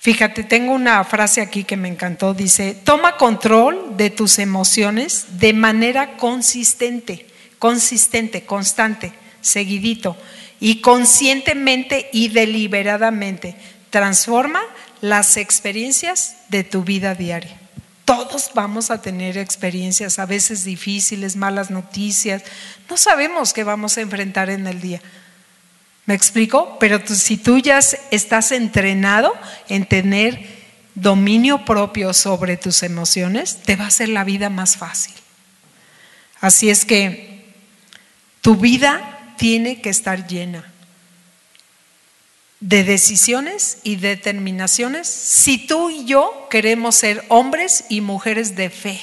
Fíjate, 0.00 0.44
tengo 0.44 0.72
una 0.72 1.04
frase 1.04 1.42
aquí 1.42 1.64
que 1.64 1.76
me 1.76 1.88
encantó. 1.88 2.32
Dice, 2.32 2.74
toma 2.74 3.18
control 3.18 3.98
de 3.98 4.08
tus 4.08 4.38
emociones 4.38 5.38
de 5.38 5.52
manera 5.52 6.16
consistente, 6.16 7.26
consistente, 7.58 8.46
constante, 8.46 9.12
seguidito 9.42 10.16
y 10.58 10.80
conscientemente 10.80 12.08
y 12.14 12.28
deliberadamente. 12.28 13.56
Transforma 13.90 14.62
las 15.02 15.36
experiencias 15.36 16.36
de 16.48 16.64
tu 16.64 16.82
vida 16.82 17.14
diaria. 17.14 17.60
Todos 18.06 18.52
vamos 18.54 18.90
a 18.90 19.02
tener 19.02 19.36
experiencias 19.36 20.18
a 20.18 20.24
veces 20.24 20.64
difíciles, 20.64 21.36
malas 21.36 21.70
noticias. 21.70 22.42
No 22.88 22.96
sabemos 22.96 23.52
qué 23.52 23.64
vamos 23.64 23.98
a 23.98 24.00
enfrentar 24.00 24.48
en 24.48 24.66
el 24.66 24.80
día. 24.80 25.02
¿Me 26.06 26.14
explico? 26.14 26.76
Pero 26.80 27.00
si 27.06 27.36
tú 27.36 27.58
ya 27.58 27.78
estás 28.10 28.52
entrenado 28.52 29.32
en 29.68 29.86
tener 29.86 30.60
dominio 30.94 31.64
propio 31.64 32.12
sobre 32.12 32.56
tus 32.56 32.82
emociones, 32.82 33.62
te 33.62 33.76
va 33.76 33.84
a 33.84 33.88
hacer 33.88 34.08
la 34.08 34.24
vida 34.24 34.50
más 34.50 34.76
fácil. 34.76 35.14
Así 36.40 36.70
es 36.70 36.84
que 36.84 37.44
tu 38.40 38.56
vida 38.56 39.34
tiene 39.36 39.80
que 39.80 39.90
estar 39.90 40.26
llena 40.26 40.64
de 42.60 42.84
decisiones 42.84 43.78
y 43.84 43.96
determinaciones 43.96 45.08
si 45.08 45.58
tú 45.58 45.88
y 45.90 46.04
yo 46.04 46.46
queremos 46.50 46.94
ser 46.94 47.24
hombres 47.28 47.84
y 47.88 48.02
mujeres 48.02 48.54
de 48.54 48.68
fe, 48.68 49.00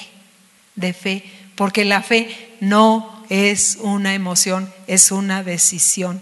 de 0.75 0.93
fe, 0.93 1.23
porque 1.55 1.83
la 1.83 2.03
fe 2.03 2.55
no 2.59 3.25
es 3.29 3.79
una 3.81 4.13
emoción, 4.13 4.71
es 4.85 5.11
una 5.11 5.43
decisión. 5.43 6.21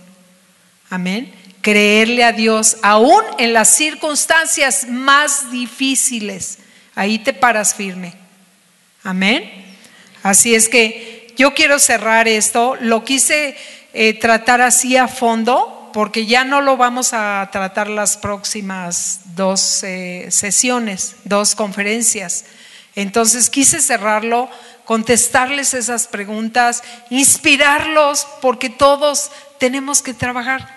Amén. 0.96 1.30
Creerle 1.60 2.24
a 2.24 2.32
Dios 2.32 2.78
aún 2.82 3.22
en 3.38 3.52
las 3.52 3.68
circunstancias 3.76 4.88
más 4.88 5.52
difíciles. 5.52 6.60
Ahí 6.96 7.20
te 7.20 7.34
paras 7.34 7.76
firme. 7.76 8.14
Amén. 9.04 9.52
Así 10.24 10.56
es 10.56 10.70
que 10.70 11.34
yo 11.36 11.54
quiero 11.54 11.80
cerrar 11.80 12.30
esto. 12.30 12.78
Lo 12.80 13.04
quise 13.04 13.58
eh, 13.94 14.14
tratar 14.14 14.62
así 14.62 14.96
a 14.96 15.10
fondo 15.10 15.90
porque 15.92 16.26
ya 16.26 16.46
no 16.46 16.62
lo 16.62 16.78
vamos 16.78 17.12
a 17.12 17.50
tratar 17.52 17.90
las 17.90 18.16
próximas 18.16 19.36
dos 19.36 19.84
eh, 19.84 20.28
sesiones, 20.30 21.18
dos 21.26 21.56
conferencias. 21.56 22.46
Entonces 22.96 23.50
quise 23.50 23.82
cerrarlo, 23.82 24.50
contestarles 24.86 25.74
esas 25.74 26.08
preguntas, 26.08 26.84
inspirarlos, 27.10 28.26
porque 28.40 28.70
todos 28.70 29.30
tenemos 29.58 30.02
que 30.02 30.14
trabajar. 30.14 30.75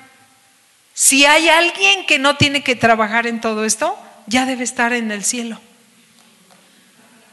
Si 1.00 1.24
hay 1.24 1.48
alguien 1.48 2.06
que 2.06 2.18
no 2.18 2.36
tiene 2.36 2.64
que 2.64 2.74
trabajar 2.74 3.28
en 3.28 3.40
todo 3.40 3.64
esto, 3.64 3.96
ya 4.26 4.46
debe 4.46 4.64
estar 4.64 4.92
en 4.92 5.12
el 5.12 5.22
cielo, 5.22 5.60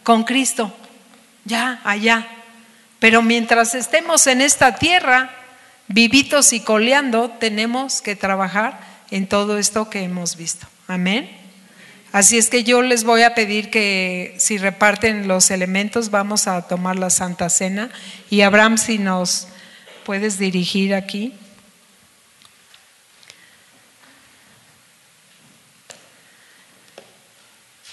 con 0.04 0.24
Cristo, 0.24 0.72
ya 1.46 1.82
allá. 1.84 2.28
Pero 3.00 3.24
mientras 3.24 3.74
estemos 3.74 4.28
en 4.28 4.42
esta 4.42 4.76
tierra, 4.76 5.32
vivitos 5.88 6.54
y 6.54 6.60
coleando, 6.60 7.32
tenemos 7.40 8.04
que 8.04 8.16
trabajar 8.16 8.80
en 9.10 9.26
todo 9.26 9.58
esto 9.58 9.90
que 9.90 10.04
hemos 10.04 10.38
visto. 10.38 10.68
Amén. 10.88 11.28
Así 12.12 12.38
es 12.38 12.52
que 12.52 12.64
yo 12.64 12.84
les 12.84 13.04
voy 13.04 13.24
a 13.24 13.34
pedir 13.34 13.72
que 13.72 14.36
si 14.38 14.60
reparten 14.60 15.28
los 15.28 15.50
elementos, 15.50 16.12
vamos 16.12 16.48
a 16.48 16.68
tomar 16.68 16.98
la 16.98 17.10
Santa 17.10 17.50
Cena. 17.50 17.90
Y 18.30 18.42
Abraham, 18.42 18.78
si 18.78 19.00
nos 19.00 19.48
puedes 20.06 20.38
dirigir 20.38 20.94
aquí. 20.94 21.34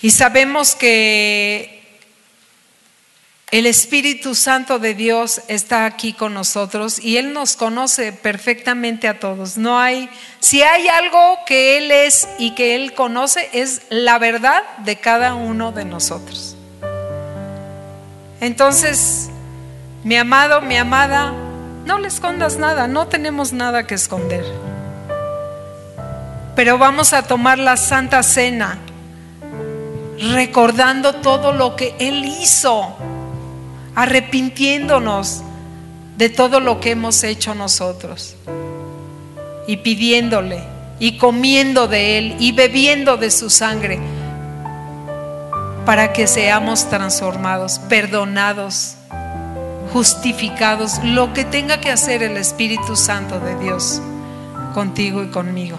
Y 0.02 0.10
sabemos 0.10 0.74
que 0.74 1.80
el 3.52 3.66
Espíritu 3.66 4.34
Santo 4.34 4.80
de 4.80 4.94
Dios 4.94 5.42
está 5.46 5.84
aquí 5.84 6.12
con 6.12 6.34
nosotros 6.34 6.98
y 6.98 7.18
Él 7.18 7.32
nos 7.32 7.54
conoce 7.54 8.12
perfectamente 8.12 9.06
a 9.06 9.20
todos. 9.20 9.58
No 9.58 9.78
hay, 9.78 10.10
si 10.40 10.62
hay 10.62 10.88
algo 10.88 11.38
que 11.46 11.78
Él 11.78 11.92
es 11.92 12.26
y 12.38 12.56
que 12.56 12.74
Él 12.74 12.94
conoce, 12.94 13.48
es 13.52 13.82
la 13.90 14.18
verdad 14.18 14.62
de 14.78 14.96
cada 14.96 15.34
uno 15.36 15.70
de 15.70 15.84
nosotros. 15.84 16.56
Entonces, 18.40 19.28
mi 20.02 20.16
amado, 20.16 20.62
mi 20.62 20.76
amada, 20.76 21.32
no 21.84 22.00
le 22.00 22.08
escondas 22.08 22.56
nada, 22.56 22.88
no 22.88 23.06
tenemos 23.06 23.52
nada 23.52 23.86
que 23.86 23.94
esconder. 23.94 24.44
Pero 26.56 26.76
vamos 26.76 27.12
a 27.12 27.22
tomar 27.22 27.60
la 27.60 27.76
Santa 27.76 28.24
Cena 28.24 28.80
recordando 30.30 31.14
todo 31.16 31.52
lo 31.52 31.74
que 31.74 31.94
Él 31.98 32.24
hizo 32.24 32.96
arrepintiéndonos 33.94 35.42
de 36.16 36.28
todo 36.28 36.60
lo 36.60 36.80
que 36.80 36.92
hemos 36.92 37.24
hecho 37.24 37.54
nosotros 37.54 38.36
y 39.66 39.78
pidiéndole 39.78 40.62
y 40.98 41.18
comiendo 41.18 41.88
de 41.88 42.18
Él 42.18 42.36
y 42.38 42.52
bebiendo 42.52 43.16
de 43.16 43.30
su 43.30 43.50
sangre 43.50 43.98
para 45.84 46.12
que 46.12 46.28
seamos 46.28 46.88
transformados, 46.88 47.80
perdonados, 47.80 48.94
justificados, 49.92 51.00
lo 51.02 51.32
que 51.32 51.44
tenga 51.44 51.80
que 51.80 51.90
hacer 51.90 52.22
el 52.22 52.36
Espíritu 52.36 52.94
Santo 52.94 53.40
de 53.40 53.58
Dios 53.58 54.00
contigo 54.74 55.24
y 55.24 55.28
conmigo. 55.28 55.78